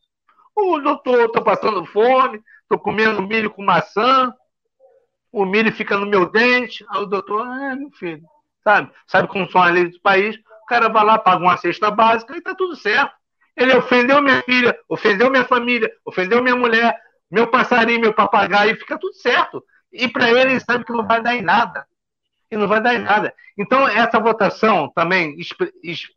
o 0.57 0.75
oh, 0.75 0.81
doutor, 0.81 1.31
tô 1.31 1.43
passando 1.43 1.85
fome, 1.87 2.43
Estou 2.69 2.79
comendo 2.79 3.23
milho 3.23 3.51
com 3.51 3.65
maçã, 3.65 4.31
o 5.33 5.47
milho 5.47 5.73
fica 5.73 5.97
no 5.97 6.05
meu 6.05 6.31
dente. 6.31 6.85
Aí 6.91 7.01
o 7.01 7.07
doutor, 7.07 7.41
ah, 7.41 7.75
meu 7.75 7.91
filho, 7.93 8.23
sabe? 8.63 8.93
Sabe 9.07 9.27
como 9.27 9.51
são 9.51 9.63
as 9.63 9.73
leis 9.73 9.93
do 9.93 10.01
país? 10.03 10.37
O 10.37 10.67
cara 10.67 10.91
vai 10.91 11.03
lá, 11.03 11.19
paga 11.19 11.43
uma 11.43 11.57
cesta 11.57 11.91
básica 11.91 12.35
e 12.35 12.39
está 12.39 12.55
tudo 12.55 12.77
certo. 12.77 13.11
Ele 13.57 13.75
ofendeu 13.75 14.21
minha 14.21 14.43
filha, 14.43 14.79
ofendeu 14.87 15.31
minha 15.31 15.47
família, 15.47 15.91
ofendeu 16.05 16.43
minha 16.43 16.55
mulher, 16.55 16.95
meu 17.31 17.47
passarinho, 17.47 18.03
meu 18.03 18.13
papagaio, 18.13 18.77
fica 18.77 18.99
tudo 18.99 19.15
certo. 19.15 19.65
E 19.91 20.07
para 20.07 20.29
ele, 20.29 20.53
ele 20.53 20.61
sabe 20.61 20.85
que 20.85 20.93
não 20.93 21.07
vai 21.07 21.23
dar 21.23 21.35
em 21.35 21.43
nada. 21.43 21.87
E 22.51 22.57
não 22.57 22.67
vai 22.67 22.81
dar 22.81 22.95
em 22.95 23.01
nada. 23.01 23.35
Então, 23.57 23.87
essa 23.87 24.19
votação 24.19 24.91
também 24.95 25.37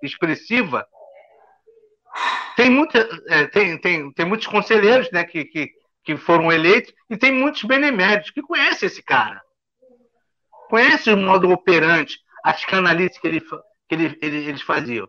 expressiva, 0.02 0.88
tem, 2.56 2.70
muita, 2.70 3.08
é, 3.28 3.48
tem, 3.48 3.78
tem, 3.78 4.12
tem 4.12 4.26
muitos 4.26 4.48
conselheiros 4.48 5.10
né, 5.12 5.24
que, 5.24 5.46
que, 5.46 5.72
que 6.04 6.18
foram 6.18 6.52
eleitos, 6.52 6.94
e 7.10 7.18
tem 7.18 7.32
muitos 7.32 7.64
beneméritos 7.64 8.32
que 8.32 8.42
conhecem 8.42 8.88
esse 8.88 9.04
cara. 9.04 9.42
Conhece 10.70 11.12
o 11.12 11.18
modo 11.18 11.50
operante, 11.52 12.18
as 12.44 12.64
canalices 12.66 13.18
que, 13.18 13.28
ele, 13.28 13.42
que 13.42 13.96
ele, 13.96 14.18
ele, 14.22 14.38
eles 14.48 14.62
faziam. 14.62 15.08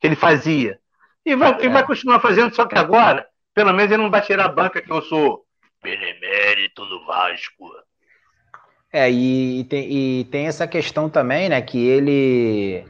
Que 0.00 0.08
ele 0.08 0.16
fazia. 0.16 0.78
E 1.24 1.34
vai, 1.34 1.54
é. 1.54 1.64
e 1.64 1.68
vai 1.68 1.86
continuar 1.86 2.20
fazendo, 2.20 2.54
só 2.54 2.66
que 2.66 2.76
agora, 2.76 3.26
pelo 3.54 3.72
menos 3.72 3.90
ele 3.90 4.02
não 4.02 4.10
vai 4.10 4.20
tirar 4.20 4.44
a 4.44 4.52
banca 4.52 4.82
que 4.82 4.92
eu 4.92 5.00
sou 5.02 5.44
benemérito 5.82 6.84
do 6.86 7.04
Vasco. 7.06 7.70
É, 8.96 9.10
e, 9.10 9.64
tem, 9.64 9.90
e 9.90 10.24
tem 10.26 10.46
essa 10.46 10.68
questão 10.68 11.10
também, 11.10 11.48
né, 11.48 11.60
que 11.60 11.84
ele. 11.84 12.84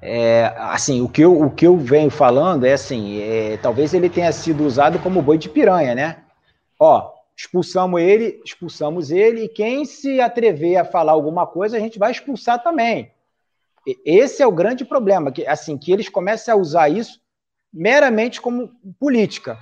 É, 0.00 0.54
assim, 0.56 1.02
o 1.02 1.08
que, 1.10 1.20
eu, 1.20 1.38
o 1.38 1.50
que 1.50 1.66
eu 1.66 1.76
venho 1.76 2.08
falando 2.08 2.64
é 2.64 2.72
assim, 2.72 3.20
é, 3.20 3.58
talvez 3.58 3.92
ele 3.92 4.08
tenha 4.08 4.32
sido 4.32 4.64
usado 4.64 4.98
como 4.98 5.20
boi 5.20 5.36
de 5.36 5.50
piranha, 5.50 5.94
né? 5.94 6.24
ó, 6.80 7.12
expulsamos 7.36 8.00
ele, 8.00 8.40
expulsamos 8.44 9.10
ele, 9.10 9.44
e 9.44 9.48
quem 9.48 9.84
se 9.84 10.22
atrever 10.22 10.78
a 10.78 10.86
falar 10.86 11.12
alguma 11.12 11.46
coisa, 11.46 11.76
a 11.76 11.80
gente 11.80 11.98
vai 11.98 12.12
expulsar 12.12 12.62
também. 12.62 13.12
Esse 14.06 14.42
é 14.42 14.46
o 14.46 14.52
grande 14.52 14.86
problema, 14.86 15.30
que 15.30 15.46
assim, 15.46 15.76
que 15.76 15.92
eles 15.92 16.08
comecem 16.08 16.52
a 16.52 16.56
usar 16.56 16.88
isso 16.88 17.20
meramente 17.70 18.40
como 18.40 18.72
política, 18.98 19.58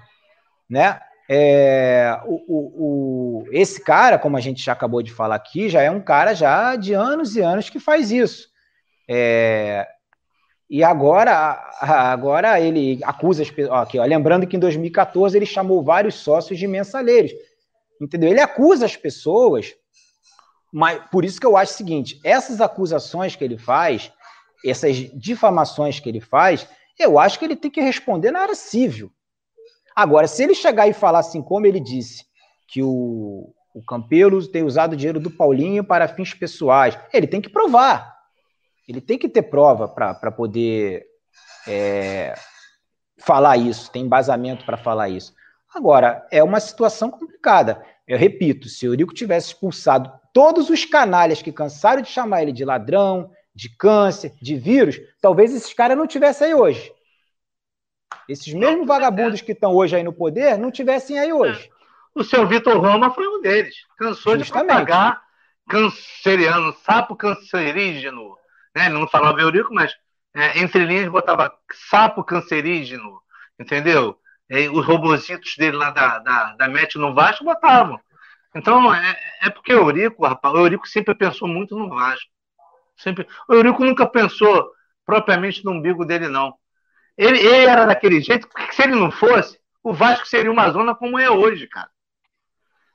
né? 0.70 1.00
É, 1.28 2.20
o, 2.26 2.34
o, 2.46 3.44
o, 3.44 3.44
esse 3.50 3.82
cara, 3.82 4.18
como 4.18 4.36
a 4.36 4.40
gente 4.40 4.62
já 4.62 4.72
acabou 4.72 5.02
de 5.02 5.12
falar 5.12 5.36
aqui, 5.36 5.68
já 5.68 5.80
é 5.82 5.90
um 5.90 6.00
cara 6.00 6.34
já 6.34 6.76
de 6.76 6.92
anos 6.92 7.34
e 7.34 7.40
anos 7.40 7.70
que 7.70 7.80
faz 7.80 8.10
isso. 8.10 8.48
É, 9.08 9.86
e 10.68 10.82
agora, 10.82 11.62
agora 11.80 12.60
ele 12.60 13.00
acusa 13.04 13.42
as 13.42 13.50
pessoas. 13.50 13.82
Aqui, 13.82 13.98
ó, 13.98 14.04
lembrando 14.04 14.46
que 14.46 14.56
em 14.56 14.60
2014 14.60 15.36
ele 15.36 15.46
chamou 15.46 15.82
vários 15.82 16.16
sócios 16.16 16.58
de 16.58 16.66
mensaleiros. 16.66 17.32
Entendeu? 18.00 18.30
Ele 18.30 18.40
acusa 18.40 18.84
as 18.84 18.96
pessoas, 18.96 19.74
mas 20.72 21.00
por 21.10 21.24
isso 21.24 21.40
que 21.40 21.46
eu 21.46 21.56
acho 21.56 21.72
o 21.72 21.76
seguinte: 21.76 22.20
essas 22.24 22.60
acusações 22.60 23.36
que 23.36 23.44
ele 23.44 23.56
faz, 23.56 24.12
essas 24.64 24.96
difamações 25.14 26.00
que 26.00 26.08
ele 26.08 26.20
faz, 26.20 26.66
eu 26.98 27.18
acho 27.18 27.38
que 27.38 27.44
ele 27.44 27.56
tem 27.56 27.70
que 27.70 27.80
responder 27.80 28.30
na 28.30 28.40
área 28.40 28.54
civil. 28.54 29.12
Agora, 29.94 30.26
se 30.26 30.42
ele 30.42 30.54
chegar 30.54 30.88
e 30.88 30.92
falar 30.92 31.20
assim, 31.20 31.40
como 31.40 31.66
ele 31.66 31.80
disse, 31.80 32.24
que 32.66 32.82
o, 32.82 33.52
o 33.74 33.82
Campelo 33.86 34.46
tem 34.46 34.62
usado 34.62 34.94
o 34.94 34.96
dinheiro 34.96 35.20
do 35.20 35.30
Paulinho 35.30 35.84
para 35.84 36.08
fins 36.08 36.34
pessoais, 36.34 36.98
ele 37.12 37.26
tem 37.26 37.40
que 37.40 37.48
provar. 37.48 38.14
Ele 38.88 39.00
tem 39.00 39.16
que 39.16 39.28
ter 39.28 39.42
prova 39.42 39.88
para 39.88 40.30
poder 40.32 41.06
é, 41.66 42.34
falar 43.18 43.56
isso, 43.56 43.90
tem 43.90 44.04
embasamento 44.04 44.64
para 44.64 44.76
falar 44.76 45.08
isso. 45.08 45.32
Agora, 45.74 46.26
é 46.30 46.42
uma 46.42 46.60
situação 46.60 47.10
complicada. 47.10 47.84
Eu 48.06 48.18
repito, 48.18 48.68
se 48.68 48.86
o 48.86 48.92
Eurico 48.92 49.14
tivesse 49.14 49.48
expulsado 49.48 50.12
todos 50.32 50.68
os 50.68 50.84
canalhas 50.84 51.40
que 51.40 51.50
cansaram 51.50 52.02
de 52.02 52.08
chamar 52.08 52.42
ele 52.42 52.52
de 52.52 52.64
ladrão, 52.64 53.30
de 53.54 53.68
câncer, 53.68 54.34
de 54.42 54.56
vírus, 54.56 55.00
talvez 55.20 55.54
esses 55.54 55.72
caras 55.72 55.96
não 55.96 56.06
tivessem 56.06 56.48
aí 56.48 56.54
hoje. 56.54 56.92
Esses 58.28 58.52
mesmos 58.54 58.86
vagabundos 58.86 59.40
que 59.40 59.52
estão 59.52 59.72
hoje 59.72 59.96
aí 59.96 60.02
no 60.02 60.12
poder 60.12 60.58
não 60.58 60.70
tivessem 60.70 61.18
aí 61.18 61.32
hoje. 61.32 61.70
O 62.14 62.22
seu 62.22 62.46
Vitor 62.46 62.78
Roma 62.78 63.10
foi 63.12 63.26
um 63.26 63.40
deles. 63.40 63.74
Cansou 63.98 64.38
Justamente. 64.38 64.46
de 64.46 64.52
propagar 64.52 65.22
canceriano, 65.68 66.72
sapo 66.84 67.16
cancerígeno. 67.16 68.36
Né? 68.74 68.86
Ele 68.86 68.94
não 68.94 69.08
falava 69.08 69.40
eurico, 69.40 69.72
mas 69.72 69.92
é, 70.34 70.60
entre 70.60 70.84
linhas 70.84 71.08
botava 71.08 71.52
sapo 71.72 72.22
cancerígeno, 72.22 73.20
entendeu? 73.58 74.18
E 74.48 74.68
os 74.68 74.84
robozitos 74.84 75.56
dele 75.56 75.76
lá 75.76 75.90
da, 75.90 76.18
da, 76.18 76.56
da 76.56 76.68
Met 76.68 76.98
no 76.98 77.14
Vasco 77.14 77.44
botavam. 77.44 77.98
Então, 78.54 78.94
é, 78.94 79.18
é 79.42 79.50
porque 79.50 79.74
o 79.74 79.88
Eurico, 79.88 80.24
rapaz, 80.24 80.54
o 80.54 80.58
Eurico 80.58 80.86
sempre 80.86 81.14
pensou 81.14 81.48
muito 81.48 81.76
no 81.76 81.88
Vasco. 81.88 82.30
Sempre, 82.96 83.26
o 83.48 83.54
Eurico 83.54 83.84
nunca 83.84 84.06
pensou 84.06 84.70
propriamente 85.04 85.64
no 85.64 85.72
umbigo 85.72 86.04
dele, 86.04 86.28
não. 86.28 86.54
Ele, 87.16 87.38
ele 87.38 87.66
era 87.66 87.84
daquele 87.84 88.20
jeito, 88.20 88.48
porque 88.48 88.72
se 88.72 88.82
ele 88.82 88.94
não 88.94 89.10
fosse, 89.10 89.58
o 89.82 89.92
Vasco 89.92 90.26
seria 90.26 90.50
uma 90.50 90.70
zona 90.70 90.94
como 90.94 91.18
é 91.18 91.30
hoje, 91.30 91.66
cara. 91.66 91.88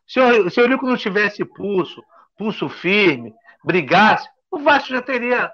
Se 0.08 0.20
o, 0.20 0.50
se 0.50 0.60
o 0.60 0.64
Eurico 0.64 0.88
não 0.88 0.98
tivesse 0.98 1.46
pulso, 1.46 2.04
pulso 2.36 2.68
firme, 2.68 3.34
brigasse, 3.64 4.28
o 4.50 4.60
Vasco 4.60 4.90
já 4.90 5.02
teria, 5.02 5.52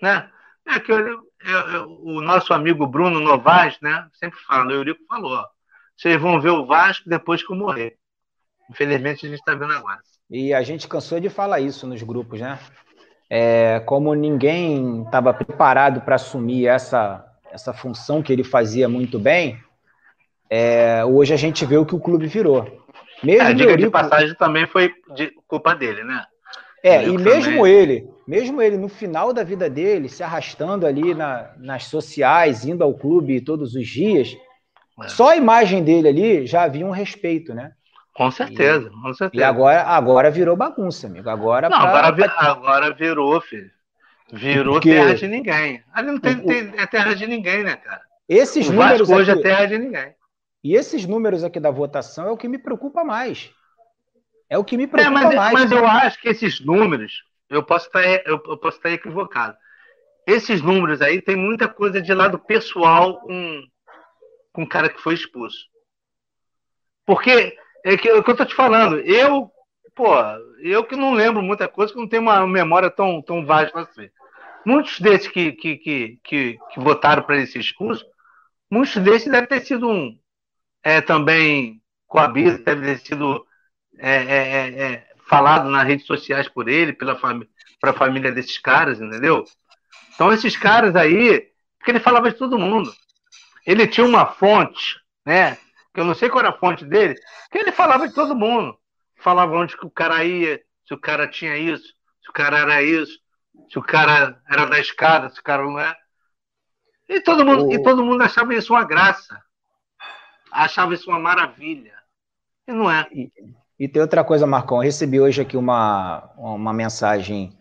né? 0.00 0.30
É 0.66 0.78
que 0.78 0.92
eu, 0.92 0.98
eu, 1.44 1.90
o 2.02 2.20
nosso 2.20 2.54
amigo 2.54 2.86
Bruno 2.86 3.18
Novaes, 3.18 3.78
né? 3.80 4.06
Sempre 4.12 4.38
fala, 4.40 4.68
o 4.68 4.72
Eurico 4.72 5.04
falou, 5.08 5.44
vocês 5.96 6.20
vão 6.20 6.40
ver 6.40 6.50
o 6.50 6.66
Vasco 6.66 7.08
depois 7.08 7.44
que 7.44 7.52
eu 7.52 7.56
morrer. 7.56 7.98
Infelizmente 8.70 9.26
a 9.26 9.28
gente 9.28 9.40
está 9.40 9.54
vendo 9.54 9.72
agora. 9.72 9.98
E 10.30 10.54
a 10.54 10.62
gente 10.62 10.86
cansou 10.86 11.18
de 11.18 11.28
falar 11.28 11.58
isso 11.58 11.86
nos 11.86 12.02
grupos, 12.02 12.40
né? 12.40 12.58
É, 13.28 13.80
como 13.80 14.14
ninguém 14.14 15.02
estava 15.02 15.34
preparado 15.34 16.00
para 16.00 16.14
assumir 16.14 16.66
essa, 16.66 17.24
essa 17.50 17.72
função 17.72 18.22
que 18.22 18.32
ele 18.32 18.44
fazia 18.44 18.88
muito 18.88 19.18
bem, 19.18 19.58
é, 20.48 21.04
hoje 21.04 21.32
a 21.32 21.36
gente 21.36 21.64
vê 21.64 21.76
o 21.76 21.86
que 21.86 21.94
o 21.94 22.00
clube 22.00 22.26
virou. 22.26 22.84
Mesmo 23.22 23.48
é, 23.48 23.52
diga 23.52 23.70
Eurico... 23.70 23.88
de 23.88 23.92
passagem 23.92 24.34
também 24.34 24.66
foi 24.66 24.92
de 25.14 25.32
culpa 25.46 25.74
dele, 25.74 26.02
né? 26.02 26.24
É, 26.82 27.06
e 27.06 27.18
mesmo 27.18 27.58
também... 27.58 27.72
ele, 27.72 28.08
mesmo 28.26 28.62
ele 28.62 28.78
no 28.78 28.88
final 28.88 29.32
da 29.32 29.44
vida 29.44 29.68
dele, 29.68 30.08
se 30.08 30.22
arrastando 30.22 30.86
ali 30.86 31.14
na, 31.14 31.50
nas 31.58 31.84
sociais, 31.84 32.64
indo 32.64 32.82
ao 32.82 32.94
clube 32.94 33.40
todos 33.42 33.74
os 33.74 33.86
dias, 33.86 34.34
é. 35.02 35.08
só 35.08 35.30
a 35.30 35.36
imagem 35.36 35.84
dele 35.84 36.08
ali 36.08 36.46
já 36.46 36.62
havia 36.62 36.86
um 36.86 36.90
respeito, 36.90 37.52
né? 37.54 37.72
Com 38.14 38.30
certeza, 38.30 38.88
e, 38.88 39.02
com 39.02 39.14
certeza. 39.14 39.42
E 39.42 39.44
agora, 39.44 39.82
agora 39.82 40.30
virou 40.30 40.56
bagunça, 40.56 41.06
amigo. 41.06 41.28
Agora, 41.28 41.68
não, 41.68 41.78
pra... 41.78 42.06
agora, 42.06 42.32
agora 42.38 42.94
virou, 42.94 43.40
filho. 43.40 43.70
Virou 44.32 44.74
Porque... 44.74 44.90
terra 44.90 45.14
de 45.14 45.28
ninguém. 45.28 45.82
Ali 45.92 46.12
não 46.12 46.20
tem, 46.20 46.36
o... 46.36 46.46
tem, 46.46 46.72
é 46.76 46.86
terra 46.86 47.14
de 47.14 47.26
ninguém, 47.26 47.62
né, 47.62 47.76
cara? 47.76 48.02
Esses 48.28 48.68
o 48.68 48.72
números 48.72 49.08
Vasco 49.08 49.14
hoje 49.14 49.30
é 49.30 49.36
terra 49.36 49.66
de 49.66 49.78
ninguém. 49.78 50.14
E 50.62 50.74
esses 50.74 51.06
números 51.06 51.42
aqui 51.42 51.58
da 51.58 51.70
votação 51.70 52.28
é 52.28 52.30
o 52.30 52.36
que 52.36 52.48
me 52.48 52.58
preocupa 52.58 53.02
mais. 53.02 53.50
É 54.48 54.58
o 54.58 54.64
que 54.64 54.76
me 54.76 54.86
preocupa 54.86 55.20
é, 55.20 55.24
mas, 55.24 55.34
mais. 55.34 55.52
Mas 55.52 55.72
eu 55.72 55.86
acho 55.86 56.20
que 56.20 56.28
esses 56.28 56.60
números, 56.60 57.24
eu 57.48 57.62
posso 57.62 57.86
estar, 57.86 58.04
eu, 58.26 58.38
posso 58.38 58.76
estar 58.76 58.90
equivocado. 58.90 59.56
Esses 60.26 60.60
números 60.60 61.00
aí 61.00 61.20
tem 61.20 61.34
muita 61.34 61.66
coisa 61.66 62.00
de 62.00 62.12
lado 62.12 62.38
pessoal 62.38 63.20
com, 63.20 63.62
com 64.52 64.62
o 64.62 64.68
cara 64.68 64.88
que 64.88 65.00
foi 65.00 65.14
expulso. 65.14 65.66
Porque 67.06 67.56
é, 67.84 67.96
que, 67.96 68.08
é 68.08 68.14
o 68.14 68.22
que 68.22 68.30
eu 68.30 68.36
tô 68.36 68.44
te 68.44 68.54
falando. 68.54 69.00
Eu, 69.00 69.50
pô, 69.94 70.14
eu 70.60 70.84
que 70.84 70.94
não 70.94 71.14
lembro 71.14 71.42
muita 71.42 71.66
coisa, 71.66 71.92
que 71.92 71.98
não 71.98 72.08
tenho 72.08 72.22
uma 72.22 72.46
memória 72.46 72.90
tão, 72.90 73.22
tão 73.22 73.44
vasta 73.44 73.80
assim. 73.80 74.08
Muitos 74.64 75.00
desses 75.00 75.28
que, 75.28 75.52
que, 75.52 75.76
que, 75.76 76.20
que, 76.22 76.58
que 76.72 76.80
votaram 76.80 77.22
para 77.22 77.38
esse 77.38 77.58
expulso, 77.58 78.04
muitos 78.70 78.96
desses 78.96 79.30
devem 79.30 79.48
ter 79.48 79.60
sido 79.60 79.88
um, 79.88 80.18
é, 80.82 81.00
também 81.00 81.82
coabido, 82.06 82.62
deve 82.62 82.86
ter 82.86 82.98
sido 82.98 83.46
é, 83.98 84.12
é, 84.12 84.36
é, 84.36 84.82
é, 84.82 85.06
falado 85.28 85.70
nas 85.70 85.86
redes 85.86 86.06
sociais 86.06 86.48
por 86.48 86.68
ele, 86.68 86.92
pela 86.92 87.14
para 87.14 87.92
a 87.92 87.94
família 87.94 88.32
desses 88.32 88.58
caras, 88.58 89.00
entendeu? 89.00 89.44
Então, 90.14 90.32
esses 90.32 90.56
caras 90.56 90.94
aí, 90.96 91.48
porque 91.78 91.92
ele 91.92 92.00
falava 92.00 92.30
de 92.30 92.36
todo 92.36 92.58
mundo. 92.58 92.92
Ele 93.66 93.86
tinha 93.86 94.06
uma 94.06 94.26
fonte, 94.26 95.00
né? 95.24 95.56
Que 95.94 96.00
eu 96.00 96.04
não 96.04 96.14
sei 96.14 96.28
qual 96.28 96.44
era 96.44 96.50
a 96.50 96.58
fonte 96.58 96.84
dele, 96.84 97.14
que 97.50 97.58
ele 97.58 97.72
falava 97.72 98.06
de 98.06 98.14
todo 98.14 98.34
mundo. 98.34 98.76
Falava 99.16 99.56
onde 99.56 99.76
que 99.76 99.86
o 99.86 99.90
cara 99.90 100.24
ia, 100.24 100.60
se 100.86 100.94
o 100.94 100.98
cara 100.98 101.26
tinha 101.28 101.56
isso, 101.56 101.86
se 102.22 102.30
o 102.30 102.32
cara 102.32 102.58
era 102.58 102.82
isso, 102.82 103.18
se 103.68 103.78
o 103.78 103.82
cara 103.82 104.40
era 104.48 104.66
da 104.66 104.78
escada, 104.78 105.28
se 105.30 105.40
o 105.40 105.42
cara 105.42 105.62
não 105.62 105.78
é. 105.78 105.96
E 107.08 107.20
todo 107.20 107.44
mundo, 107.44 107.66
oh. 107.66 107.72
e 107.72 107.82
todo 107.82 108.04
mundo 108.04 108.22
achava 108.22 108.54
isso 108.54 108.72
uma 108.72 108.84
graça 108.84 109.40
achava 110.50 110.94
isso 110.94 111.08
uma 111.08 111.18
maravilha. 111.18 111.92
E 112.66 112.72
não 112.72 112.90
é. 112.90 113.06
E, 113.12 113.30
e 113.78 113.88
tem 113.88 114.02
outra 114.02 114.24
coisa, 114.24 114.46
Marcão. 114.46 114.78
Eu 114.78 114.82
recebi 114.82 115.20
hoje 115.20 115.40
aqui 115.40 115.56
uma, 115.56 116.30
uma 116.36 116.72
mensagem 116.72 117.56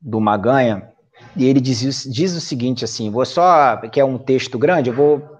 do 0.00 0.20
Maganha 0.20 0.90
e 1.36 1.46
ele 1.46 1.60
diz, 1.60 2.04
diz 2.04 2.34
o 2.34 2.40
seguinte 2.40 2.84
assim, 2.84 3.10
vou 3.10 3.24
só, 3.24 3.76
que 3.88 4.00
é 4.00 4.04
um 4.04 4.18
texto 4.18 4.58
grande, 4.58 4.90
eu 4.90 4.94
vou 4.94 5.38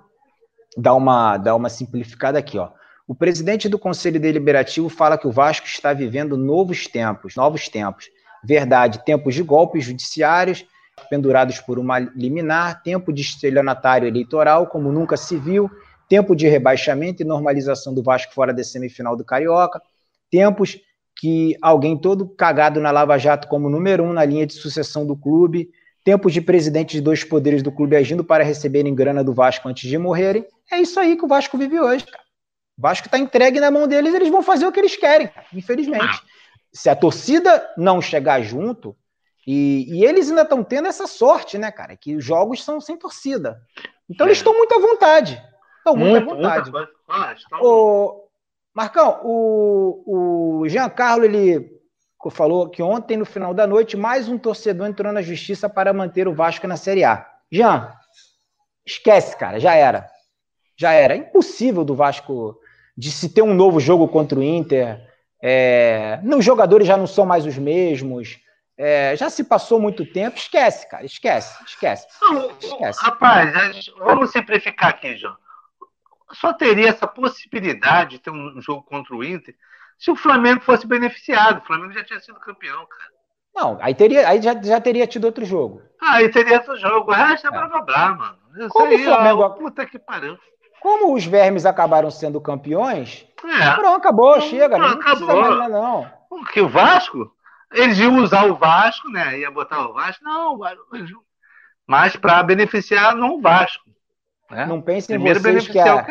dar 0.77 0.95
uma, 0.95 1.37
dar 1.37 1.55
uma 1.55 1.69
simplificada 1.69 2.39
aqui, 2.39 2.59
ó. 2.59 2.71
O 3.07 3.15
presidente 3.15 3.69
do 3.69 3.79
Conselho 3.79 4.21
Deliberativo 4.21 4.89
fala 4.89 5.19
que 5.19 5.27
o 5.27 5.33
Vasco 5.33 5.67
está 5.67 5.93
vivendo 5.93 6.37
novos 6.37 6.87
tempos, 6.87 7.35
novos 7.35 7.69
tempos. 7.69 8.09
Verdade, 8.43 9.05
tempos 9.05 9.35
de 9.35 9.43
golpes 9.43 9.85
judiciários, 9.85 10.67
pendurados 11.09 11.61
por 11.61 11.79
uma 11.79 11.99
liminar, 11.99 12.83
tempo 12.83 13.13
de 13.13 13.23
estelionatário 13.23 14.09
eleitoral, 14.09 14.67
como 14.67 14.93
nunca 14.93 15.17
se 15.17 15.37
viu, 15.37 15.71
tempo 16.09 16.35
de 16.35 16.49
rebaixamento 16.49 17.23
e 17.23 17.25
normalização 17.25 17.95
do 17.95 18.03
Vasco 18.03 18.35
fora 18.35 18.53
da 18.53 18.63
semifinal 18.63 19.17
do 19.17 19.25
Carioca, 19.25 19.81
tempos 20.31 20.79
que 21.17 21.57
alguém 21.61 21.97
todo 21.97 22.27
cagado 22.27 22.81
na 22.81 22.91
Lava 22.91 23.19
Jato 23.19 23.49
como 23.49 23.71
número 23.71 24.03
um 24.03 24.13
na 24.13 24.25
linha 24.25 24.47
de 24.47 24.55
sucessão 24.55 25.07
do 25.07 25.17
clube, 25.17 25.71
tempos 26.05 26.33
de 26.33 26.41
presidentes 26.41 26.97
de 26.97 27.01
dois 27.01 27.23
poderes 27.23 27.63
do 27.63 27.71
clube 27.71 27.97
agindo 27.97 28.25
para 28.25 28.43
receberem 28.43 28.95
grana 28.95 29.23
do 29.23 29.33
Vasco 29.33 29.69
antes 29.69 29.89
de 29.89 29.97
morrerem. 29.99 30.45
É 30.71 30.81
isso 30.81 30.99
aí 30.99 31.17
que 31.17 31.25
o 31.25 31.29
Vasco 31.29 31.57
vive 31.57 31.79
hoje. 31.79 32.05
Cara. 32.05 32.25
O 32.77 32.83
Vasco 32.83 33.07
está 33.07 33.19
entregue 33.19 33.61
na 33.61 33.71
mão 33.71 33.87
deles, 33.87 34.15
eles 34.15 34.31
vão 34.31 34.43
fazer 34.43 34.67
o 34.67 34.73
que 34.73 34.81
eles 34.81 34.97
querem, 34.97 35.31
infelizmente. 35.55 36.21
Se 36.73 36.89
a 36.89 36.97
torcida 36.97 37.71
não 37.77 38.01
chegar 38.01 38.43
junto, 38.43 38.97
e, 39.47 39.87
e 39.89 40.05
eles 40.05 40.29
ainda 40.29 40.43
estão 40.43 40.63
tendo 40.63 40.89
essa 40.89 41.07
sorte, 41.07 41.59
né, 41.59 41.71
cara? 41.71 41.97
Que 41.97 42.17
os 42.17 42.25
jogos 42.25 42.65
são 42.65 42.81
sem 42.81 42.97
torcida. 42.97 43.61
Então 44.09 44.27
é. 44.27 44.31
eles 44.31 44.39
estão 44.39 44.55
muito 44.55 44.75
à 44.75 44.79
vontade. 44.79 45.43
Estão 45.79 45.97
muito, 45.97 46.27
muito 46.27 46.47
à 46.47 46.61
vontade. 46.63 46.73
Ah, 47.09 47.35
o, 47.61 48.29
Marcão, 48.73 49.21
o, 49.25 50.61
o 50.63 50.69
Giancarlo, 50.69 51.25
ele 51.25 51.81
falou 52.31 52.71
que 52.71 52.83
ontem, 52.83 53.17
no 53.17 53.25
final 53.25 53.53
da 53.53 53.67
noite, 53.67 53.97
mais 53.97 54.29
um 54.29 54.39
torcedor 54.39 54.87
entrou 54.87 55.13
na 55.13 55.21
justiça 55.21 55.69
para 55.69 55.93
manter 55.93 56.29
o 56.29 56.35
Vasco 56.35 56.67
na 56.69 56.77
Série 56.77 57.05
A. 57.05 57.29
Jean, 57.51 57.93
esquece, 58.87 59.37
cara, 59.37 59.59
já 59.59 59.75
era. 59.75 60.09
Já 60.77 60.93
era. 60.93 61.15
É 61.15 61.19
impossível 61.19 61.85
do 61.85 61.95
Vasco 61.95 62.57
de 62.97 63.11
se 63.11 63.29
ter 63.29 63.43
um 63.43 63.55
novo 63.55 63.81
jogo 63.81 64.07
contra 64.09 64.39
o 64.39 64.43
Inter. 64.43 65.01
É, 65.43 66.21
os 66.25 66.45
jogadores 66.45 66.87
já 66.87 66.97
não 66.97 67.07
são 67.07 67.27
mais 67.27 67.45
os 67.45 67.59
mesmos. 67.59 68.39
É, 68.79 69.15
já 69.17 69.29
se 69.29 69.45
passou 69.45 69.81
muito 69.81 70.07
tempo. 70.07 70.39
Esquece, 70.39 70.89
cara. 70.89 71.05
Esquece, 71.05 71.63
esquece. 71.65 72.07
Não, 72.23 72.51
esquece. 72.59 73.03
Rapaz, 73.03 73.91
vamos 73.99 74.31
simplificar 74.31 74.91
aqui, 74.91 75.17
João 75.17 75.37
só 76.33 76.53
teria 76.53 76.89
essa 76.89 77.07
possibilidade 77.07 78.13
de 78.13 78.19
ter 78.21 78.31
um 78.31 78.61
jogo 78.61 78.83
contra 78.83 79.15
o 79.15 79.23
Inter 79.23 79.55
se 79.99 80.11
o 80.11 80.17
Flamengo 80.17 80.63
fosse 80.63 80.87
beneficiado. 80.87 81.59
O 81.59 81.67
Flamengo 81.67 81.93
já 81.93 82.03
tinha 82.03 82.21
sido 82.21 82.41
campeão, 82.41 82.87
cara. 82.87 83.13
Não, 83.55 83.79
aí, 83.81 83.95
teria, 83.95 84.27
aí 84.29 84.41
já, 84.41 84.61
já 84.61 84.81
teria 84.81 85.07
tido 85.07 85.25
outro 85.25 85.45
jogo. 85.45 85.83
Ah, 86.01 86.15
aí 86.15 86.31
teria 86.31 86.57
outro 86.57 86.77
jogo. 86.77 87.11
O 87.11 87.15
resto 87.15 87.47
é, 87.47 87.51
é. 87.51 87.53
blá 87.53 87.69
blá 87.69 87.83
blá, 87.83 88.15
mano. 88.15 88.39
Isso 88.57 88.69
Como 88.71 88.89
aí, 88.89 89.01
o 89.01 89.05
Flamengo. 89.05 89.43
Ó, 89.43 89.51
puta 89.51 89.87
que 89.87 89.99
pariu. 89.99 90.39
Como 90.83 91.15
os 91.15 91.25
vermes 91.25 91.65
acabaram 91.65 92.11
sendo 92.11 92.41
campeões, 92.41 93.25
é. 93.45 93.71
pronto, 93.71 93.97
acabou, 93.97 94.35
não, 94.35 94.41
chega. 94.41 94.77
Não, 94.77 94.89
não 94.89 95.01
acabou. 95.01 95.57
Mais, 95.57 95.71
não. 95.71 96.11
Porque 96.29 96.61
o 96.61 96.69
Vasco, 96.69 97.31
eles 97.73 98.01
iam 98.01 98.19
usar 98.19 98.47
o 98.47 98.57
Vasco, 98.57 99.09
né? 99.09 99.39
Ia 99.39 99.49
botar 99.49 99.89
o 99.89 99.93
Vasco, 99.95 100.25
não, 100.25 100.59
mas 101.87 102.17
para 102.17 102.43
beneficiar 102.43 103.15
não 103.15 103.37
o 103.37 103.41
Vasco. 103.41 103.85
Né? 104.51 104.67
Não 104.67 104.83
pensem 104.83 105.15
em 105.15 105.19
vocês 105.21 105.69
que 105.69 105.79
a, 105.79 106.05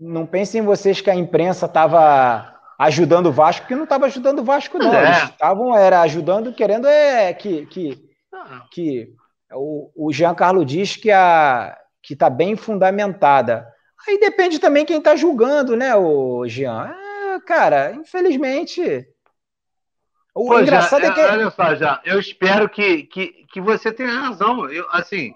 não 0.00 0.24
pensem 0.24 0.62
em 0.62 0.64
vocês 0.64 1.00
que 1.02 1.10
a 1.10 1.14
imprensa 1.14 1.66
estava 1.66 2.50
ajudando 2.78 3.26
o 3.26 3.32
Vasco, 3.32 3.62
porque 3.62 3.74
não 3.74 3.84
estava 3.84 4.06
ajudando 4.06 4.38
o 4.38 4.44
Vasco, 4.44 4.78
não. 4.78 4.94
É. 4.94 5.04
Eles 5.04 5.22
estavam 5.24 5.76
era 5.76 6.00
ajudando, 6.00 6.54
querendo 6.54 6.86
é 6.88 7.32
que, 7.34 7.66
que, 7.66 8.02
ah. 8.32 8.62
que 8.70 9.12
o, 9.52 10.08
o 10.08 10.12
Giancarlo 10.12 10.64
diz 10.64 10.96
que 10.96 11.10
a 11.10 11.76
que 12.02 12.14
está 12.14 12.28
bem 12.28 12.56
fundamentada. 12.56 13.71
Aí 14.06 14.18
depende 14.18 14.58
também 14.58 14.84
quem 14.84 14.98
está 14.98 15.14
julgando, 15.14 15.76
né, 15.76 15.94
o 15.94 16.46
Jean? 16.48 16.94
É, 17.34 17.40
cara, 17.40 17.92
infelizmente 17.92 19.06
O 20.34 20.48
Pô, 20.48 20.60
engraçado 20.60 21.02
já, 21.02 21.08
é 21.08 21.14
que. 21.14 21.20
Olha 21.20 21.50
só, 21.50 21.74
já, 21.74 22.00
eu 22.04 22.18
espero 22.18 22.68
que, 22.68 23.04
que, 23.04 23.46
que 23.52 23.60
você 23.60 23.92
tenha 23.92 24.10
razão. 24.10 24.68
Eu, 24.70 24.86
assim, 24.90 25.34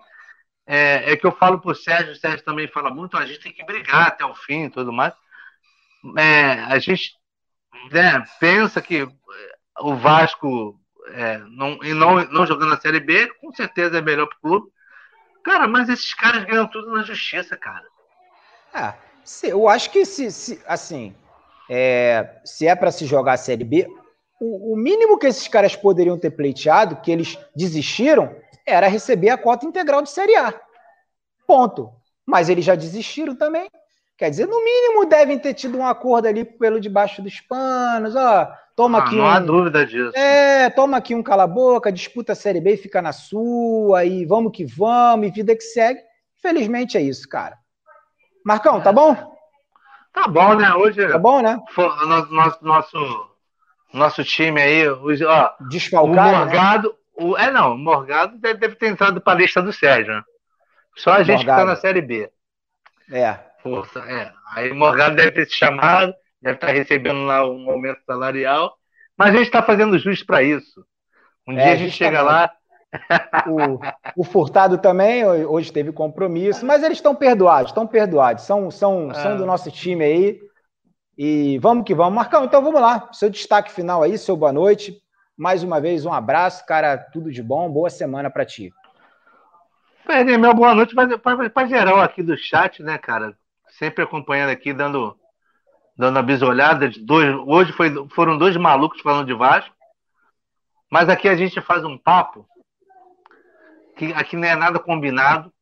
é, 0.66 1.12
é 1.12 1.16
que 1.16 1.26
eu 1.26 1.32
falo 1.32 1.60
pro 1.60 1.74
Sérgio, 1.74 2.12
o 2.12 2.16
Sérgio 2.16 2.44
também 2.44 2.66
fala 2.66 2.90
muito, 2.90 3.16
a 3.16 3.24
gente 3.24 3.40
tem 3.40 3.52
que 3.52 3.64
brigar 3.64 4.08
até 4.08 4.24
o 4.24 4.34
fim 4.34 4.64
e 4.64 4.70
tudo 4.70 4.92
mais. 4.92 5.14
É, 6.18 6.52
a 6.64 6.78
gente 6.78 7.12
né, 7.90 8.24
pensa 8.40 8.82
que 8.82 9.08
o 9.78 9.94
Vasco, 9.94 10.78
é, 11.08 11.38
não, 11.38 11.78
e 11.82 11.94
não, 11.94 12.24
não 12.24 12.46
jogando 12.46 12.74
a 12.74 12.80
Série 12.80 13.00
B, 13.00 13.32
com 13.40 13.52
certeza 13.52 13.98
é 13.98 14.02
melhor 14.02 14.26
pro 14.26 14.40
clube. 14.40 14.72
Cara, 15.44 15.68
mas 15.68 15.88
esses 15.88 16.12
caras 16.12 16.44
ganham 16.44 16.66
tudo 16.66 16.90
na 16.90 17.02
justiça, 17.02 17.56
cara. 17.56 17.84
É, 18.76 18.94
se, 19.24 19.48
eu 19.48 19.68
acho 19.68 19.90
que 19.90 20.04
se, 20.04 20.30
se 20.30 20.60
assim, 20.66 21.14
é, 21.68 22.28
se 22.44 22.66
é 22.66 22.74
para 22.74 22.92
se 22.92 23.06
jogar 23.06 23.32
a 23.32 23.38
Série 23.38 23.64
B, 23.64 23.88
o, 24.40 24.74
o, 24.74 24.76
mínimo 24.76 25.18
que 25.18 25.26
esses 25.26 25.48
caras 25.48 25.74
poderiam 25.74 26.18
ter 26.18 26.30
pleiteado, 26.30 26.96
que 26.96 27.10
eles 27.10 27.38
desistiram, 27.54 28.36
era 28.66 28.86
receber 28.86 29.30
a 29.30 29.38
cota 29.38 29.64
integral 29.64 30.02
de 30.02 30.10
Série 30.10 30.36
A. 30.36 30.52
Ponto. 31.46 31.90
Mas 32.24 32.48
eles 32.48 32.64
já 32.64 32.74
desistiram 32.74 33.34
também. 33.34 33.68
Quer 34.18 34.30
dizer, 34.30 34.46
no 34.46 34.62
mínimo 34.64 35.06
devem 35.06 35.38
ter 35.38 35.54
tido 35.54 35.78
um 35.78 35.86
acordo 35.86 36.26
ali 36.26 36.44
pelo 36.44 36.80
debaixo 36.80 37.22
dos 37.22 37.40
panos, 37.40 38.14
ó. 38.16 38.50
Toma 38.74 38.98
ah, 38.98 39.04
aqui 39.04 39.16
não 39.16 39.24
um... 39.24 39.28
há 39.28 39.40
dúvida 39.40 39.86
disso. 39.86 40.16
É, 40.16 40.68
toma 40.70 40.98
aqui 40.98 41.14
um 41.14 41.22
cala-boca, 41.22 41.92
disputa 41.92 42.32
a 42.32 42.36
Série 42.36 42.60
B 42.60 42.74
e 42.74 42.76
fica 42.76 43.00
na 43.00 43.12
sua, 43.12 44.04
e 44.04 44.26
vamos 44.26 44.52
que 44.52 44.64
vamos, 44.64 45.28
e 45.28 45.30
vida 45.30 45.54
que 45.54 45.62
segue. 45.62 46.00
Infelizmente 46.38 46.98
é 46.98 47.00
isso, 47.00 47.26
cara. 47.28 47.56
Marcão, 48.46 48.80
tá 48.80 48.92
bom? 48.92 49.36
Tá 50.12 50.28
bom, 50.28 50.54
né? 50.54 50.72
Hoje. 50.72 51.04
Tá 51.08 51.18
bom, 51.18 51.42
né? 51.42 51.60
Nosso, 52.30 52.64
nosso, 52.64 53.30
nosso 53.92 54.24
time 54.24 54.62
aí, 54.62 54.88
ó. 54.88 55.50
Desfalcado. 55.68 56.12
O 56.12 56.14
né? 56.14 56.38
Morgado. 56.38 56.88
Né? 56.88 56.94
O, 57.16 57.36
é, 57.36 57.50
não, 57.50 57.72
o 57.72 57.78
Morgado 57.78 58.38
deve, 58.38 58.60
deve 58.60 58.76
ter 58.76 58.86
entrado 58.86 59.20
para 59.20 59.32
a 59.32 59.36
lista 59.36 59.60
do 59.60 59.72
Sérgio, 59.72 60.14
né? 60.14 60.22
Só 60.94 61.14
a 61.14 61.24
gente 61.24 61.38
Morgado. 61.38 61.60
que 61.60 61.66
tá 61.66 61.72
na 61.72 61.76
Série 61.76 62.00
B. 62.00 62.30
É. 63.10 63.36
Força, 63.64 63.98
é. 63.98 64.32
Aí 64.54 64.70
o 64.70 64.76
Morgado 64.76 65.16
deve 65.16 65.32
ter 65.32 65.46
se 65.46 65.56
chamado, 65.56 66.14
deve 66.40 66.54
estar 66.54 66.68
tá 66.68 66.72
recebendo 66.72 67.24
lá 67.24 67.44
um 67.44 67.68
aumento 67.68 68.00
salarial, 68.06 68.78
mas 69.18 69.30
a 69.30 69.38
gente 69.38 69.46
está 69.46 69.60
fazendo 69.60 69.98
justo 69.98 70.24
para 70.24 70.44
isso. 70.44 70.86
Um 71.48 71.58
é, 71.58 71.64
dia 71.64 71.72
a 71.72 71.76
gente 71.76 71.96
chega 71.96 72.22
lá. 72.22 72.48
O, 73.46 74.20
o, 74.22 74.24
Furtado 74.24 74.78
também, 74.78 75.24
hoje 75.24 75.72
teve 75.72 75.92
compromisso, 75.92 76.64
mas 76.64 76.82
eles 76.82 76.98
estão 76.98 77.14
perdoados, 77.14 77.70
estão 77.70 77.86
perdoados, 77.86 78.44
são, 78.44 78.70
são, 78.70 79.12
são 79.14 79.36
do 79.36 79.42
é. 79.42 79.46
nosso 79.46 79.70
time 79.70 80.04
aí. 80.04 80.40
E 81.16 81.58
vamos 81.58 81.84
que 81.84 81.94
vamos. 81.94 82.14
Marcão, 82.14 82.44
então 82.44 82.62
vamos 82.62 82.80
lá. 82.80 83.08
Seu 83.12 83.30
destaque 83.30 83.72
final 83.72 84.02
aí, 84.02 84.18
seu 84.18 84.36
boa 84.36 84.52
noite. 84.52 85.00
Mais 85.36 85.62
uma 85.62 85.80
vez, 85.80 86.04
um 86.04 86.12
abraço, 86.12 86.64
cara. 86.66 86.96
Tudo 86.98 87.30
de 87.30 87.42
bom. 87.42 87.70
Boa 87.70 87.88
semana 87.88 88.30
para 88.30 88.44
ti. 88.44 88.72
Perdi 90.06 90.36
meu 90.36 90.54
boa 90.54 90.74
noite 90.74 90.94
para 90.94 91.66
geral 91.66 92.00
aqui 92.00 92.22
do 92.22 92.36
chat, 92.36 92.82
né, 92.82 92.98
cara? 92.98 93.36
Sempre 93.70 94.04
acompanhando 94.04 94.50
aqui, 94.50 94.72
dando, 94.72 95.16
dando 95.96 96.18
a 96.18 96.22
bisolhada. 96.22 96.90
Dois, 97.00 97.34
hoje 97.46 97.72
foi, 97.72 98.08
foram 98.10 98.36
dois 98.36 98.56
malucos 98.56 99.00
falando 99.00 99.26
de 99.26 99.34
Vasco. 99.34 99.74
Mas 100.90 101.08
aqui 101.08 101.28
a 101.28 101.34
gente 101.34 101.60
faz 101.60 101.82
um 101.82 101.96
papo 101.96 102.46
que 103.96 104.12
aqui 104.12 104.36
não 104.36 104.46
é 104.46 104.54
nada 104.54 104.78
combinado. 104.78 105.52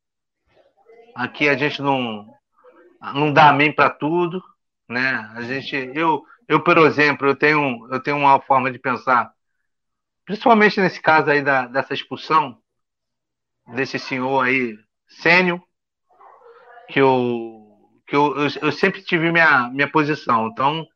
Aqui 1.14 1.48
a 1.48 1.56
gente 1.56 1.80
não, 1.80 2.28
não 3.14 3.32
dá 3.32 3.48
amém 3.50 3.72
para 3.72 3.88
tudo, 3.88 4.42
né? 4.88 5.30
A 5.34 5.42
gente, 5.42 5.76
eu, 5.94 6.24
eu 6.48 6.60
por 6.62 6.76
exemplo, 6.78 7.28
eu 7.28 7.36
tenho, 7.36 7.88
eu 7.90 8.02
tenho 8.02 8.16
uma 8.16 8.40
forma 8.40 8.70
de 8.70 8.78
pensar 8.78 9.32
principalmente 10.24 10.80
nesse 10.80 11.00
caso 11.00 11.30
aí 11.30 11.42
da, 11.42 11.66
dessa 11.66 11.94
expulsão 11.94 12.58
desse 13.72 13.98
senhor 13.98 14.44
aí, 14.44 14.76
sênior, 15.08 15.60
que 16.88 17.00
eu, 17.00 17.66
que 18.06 18.14
eu, 18.14 18.36
eu, 18.36 18.48
eu, 18.62 18.72
sempre 18.72 19.02
tive 19.02 19.32
minha, 19.32 19.70
minha 19.70 19.90
posição. 19.90 20.48
Então, 20.48 20.86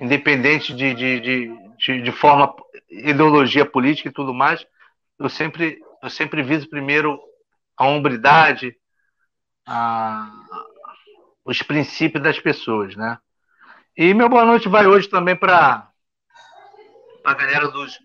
independente 0.00 0.74
de, 0.74 0.94
de, 0.94 1.20
de, 1.20 1.74
de, 1.76 2.02
de 2.02 2.12
forma, 2.12 2.54
ideologia 2.88 3.66
política 3.66 4.08
e 4.08 4.12
tudo 4.12 4.32
mais, 4.32 4.66
eu 5.18 5.28
sempre, 5.28 5.78
eu 6.02 6.10
sempre 6.10 6.42
viso 6.42 6.68
primeiro 6.68 7.20
a 7.76 7.86
hombridade, 7.86 8.76
a, 9.66 10.28
os 11.44 11.62
princípios 11.62 12.22
das 12.22 12.40
pessoas, 12.40 12.96
né? 12.96 13.18
E 13.96 14.12
meu 14.12 14.28
boa 14.28 14.44
noite 14.44 14.68
vai 14.68 14.86
hoje 14.86 15.08
também 15.08 15.36
para 15.36 15.88
a 17.24 17.34
galera 17.34 17.68
dos, 17.68 17.98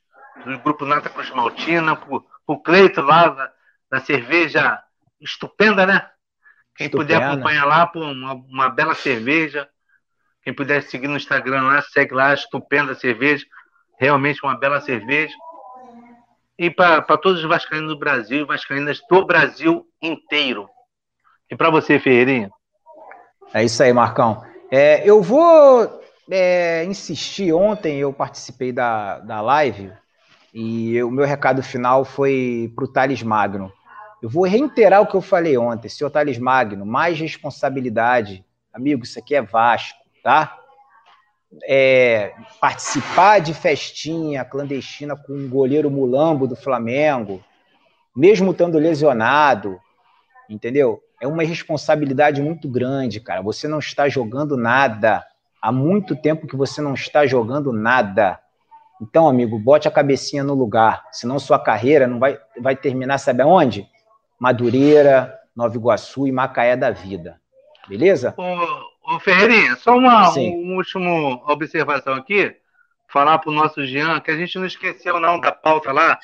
do 0.46 0.60
grupo 0.60 0.86
Nata 0.86 1.10
Cruz 1.10 1.30
Maltina, 1.32 1.96
pro, 1.96 2.24
pro 2.46 2.62
Cleito 2.62 3.02
lá 3.02 3.30
da, 3.30 3.54
da 3.90 4.00
cerveja 4.00 4.82
estupenda, 5.20 5.86
né? 5.86 6.08
Quem 6.76 6.86
estupenda. 6.86 7.16
puder 7.16 7.28
acompanhar 7.28 7.66
lá, 7.66 7.88
por 7.88 8.04
uma, 8.04 8.34
uma 8.34 8.70
bela 8.70 8.94
cerveja. 8.94 9.68
Quem 10.44 10.54
puder 10.54 10.84
seguir 10.84 11.08
no 11.08 11.18
Instagram 11.18 11.64
lá, 11.64 11.82
segue 11.82 12.14
lá, 12.14 12.34
estupenda 12.34 12.94
cerveja. 12.94 13.46
Realmente 14.00 14.44
uma 14.44 14.58
bela 14.58 14.80
cerveja. 14.80 15.34
E 16.58 16.70
para 16.70 17.02
todos 17.18 17.44
os 17.44 17.48
vascaínos 17.48 17.90
do 17.90 18.00
Brasil, 18.00 18.46
vascaínas 18.46 19.00
do 19.10 19.26
Brasil 19.26 19.86
inteiro. 20.02 20.68
E 21.50 21.56
para 21.56 21.70
você, 21.70 22.00
Ferreirinha? 22.00 22.50
É 23.54 23.64
isso 23.64 23.82
aí, 23.82 23.94
Marcão. 23.94 24.44
É, 24.72 25.08
eu 25.08 25.22
vou 25.22 26.02
é, 26.30 26.84
insistir. 26.86 27.54
Ontem 27.54 28.00
eu 28.00 28.12
participei 28.12 28.72
da, 28.72 29.20
da 29.20 29.40
live 29.42 29.92
e 30.54 31.02
o 31.04 31.12
meu 31.12 31.26
recado 31.26 31.62
final 31.62 32.04
foi 32.04 32.72
para 32.76 32.86
o 32.86 32.88
Thales 32.88 33.22
Magno. 33.22 33.72
Eu 34.22 34.30
vou 34.30 34.46
reiterar 34.46 35.02
o 35.02 35.08
que 35.08 35.16
eu 35.16 35.22
falei 35.22 35.58
ontem, 35.58 35.88
senhor 35.88 36.10
Thales 36.10 36.40
Magno, 36.40 36.86
mais 36.86 37.20
responsabilidade. 37.20 38.44
Amigo, 38.74 39.04
isso 39.04 39.20
aqui 39.20 39.36
é 39.36 39.42
Vasco, 39.42 40.00
tá? 40.24 40.58
É, 41.64 42.34
participar 42.60 43.40
de 43.40 43.54
festinha 43.54 44.44
clandestina 44.44 45.16
com 45.16 45.34
um 45.34 45.50
goleiro 45.50 45.90
mulambo 45.90 46.46
do 46.46 46.56
Flamengo, 46.56 47.44
mesmo 48.16 48.52
estando 48.52 48.78
lesionado, 48.78 49.80
entendeu? 50.50 51.02
É 51.22 51.28
uma 51.28 51.44
responsabilidade 51.44 52.42
muito 52.42 52.68
grande, 52.68 53.20
cara. 53.20 53.42
Você 53.42 53.68
não 53.68 53.80
está 53.80 54.10
jogando 54.10 54.58
nada. 54.58 55.26
Há 55.62 55.72
muito 55.72 56.16
tempo 56.16 56.48
que 56.48 56.56
você 56.56 56.82
não 56.82 56.94
está 56.94 57.26
jogando 57.26 57.72
nada. 57.72 58.40
Então, 59.02 59.28
amigo, 59.28 59.58
bote 59.60 59.88
a 59.88 59.92
cabecinha 59.92 60.44
no 60.44 60.54
lugar, 60.54 61.06
senão 61.12 61.38
sua 61.38 61.60
carreira 61.60 62.08
não 62.08 62.20
vai, 62.20 62.40
vai 62.60 62.76
terminar, 62.76 63.20
sabe 63.20 63.44
aonde? 63.44 63.88
Madureira, 64.40 65.40
Nova 65.56 65.76
Iguaçu 65.76 66.28
e 66.28 66.32
Macaé 66.32 66.76
da 66.76 66.92
vida. 66.92 67.40
Beleza? 67.88 68.34
Ô, 68.38 68.44
ô 69.08 69.20
Ferreirinha, 69.20 69.76
só 69.78 69.98
uma, 69.98 70.30
última 70.38 71.52
observação 71.52 72.14
aqui. 72.14 72.56
Falar 73.10 73.40
para 73.40 73.50
o 73.50 73.54
nosso 73.54 73.86
Jean 73.86 74.20
que 74.20 74.30
a 74.30 74.36
gente 74.36 74.60
não 74.60 74.66
esqueceu 74.66 75.20
não 75.20 75.40
da 75.40 75.52
pauta 75.52 75.94
lá, 75.94 76.20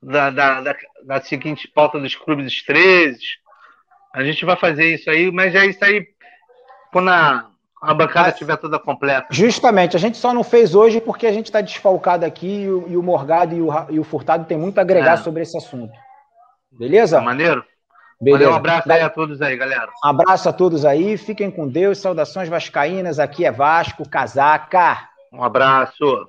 da, 0.00 0.30
da, 0.30 0.60
da, 0.60 0.76
da 1.04 1.20
seguinte 1.20 1.66
pauta 1.66 1.98
dos 1.98 2.14
clubes 2.14 2.62
13. 2.62 3.18
A 4.14 4.22
gente 4.22 4.44
vai 4.44 4.56
fazer 4.56 4.94
isso 4.94 5.10
aí, 5.10 5.32
mas 5.32 5.54
é 5.54 5.66
isso 5.66 5.84
aí 5.84 6.06
quando 6.92 7.08
a, 7.08 7.50
a 7.82 7.94
bancada 7.94 8.28
estiver 8.28 8.56
toda 8.56 8.78
completa. 8.78 9.26
Justamente, 9.30 9.96
a 9.96 9.98
gente 9.98 10.16
só 10.16 10.32
não 10.32 10.44
fez 10.44 10.74
hoje 10.74 11.00
porque 11.00 11.26
a 11.26 11.32
gente 11.32 11.46
está 11.46 11.60
desfalcado 11.60 12.24
aqui 12.24 12.62
e 12.62 12.70
o, 12.70 12.88
e 12.88 12.96
o 12.96 13.02
Morgado 13.02 13.54
e 13.54 13.60
o, 13.60 13.70
e 13.90 13.98
o, 13.98 14.04
Furtado 14.04 14.44
tem 14.44 14.56
muito 14.56 14.78
a 14.78 14.82
agregar 14.82 15.14
é. 15.14 15.16
sobre 15.16 15.42
esse 15.42 15.56
assunto. 15.56 15.92
Beleza? 16.70 17.16
Tá 17.16 17.22
maneiro? 17.22 17.64
Beleza. 18.22 18.50
um 18.52 18.54
abraço 18.54 18.92
aí 18.92 19.00
a 19.00 19.10
todos 19.10 19.42
aí, 19.42 19.56
galera. 19.56 19.90
Um 20.04 20.08
abraço 20.08 20.48
a 20.48 20.52
todos 20.52 20.84
aí, 20.84 21.16
fiquem 21.18 21.50
com 21.50 21.66
Deus, 21.66 21.98
saudações 21.98 22.48
vascaínas, 22.48 23.18
aqui 23.18 23.44
é 23.44 23.50
Vasco, 23.50 24.08
casaca. 24.08 25.08
Um 25.32 25.42
abraço. 25.42 26.28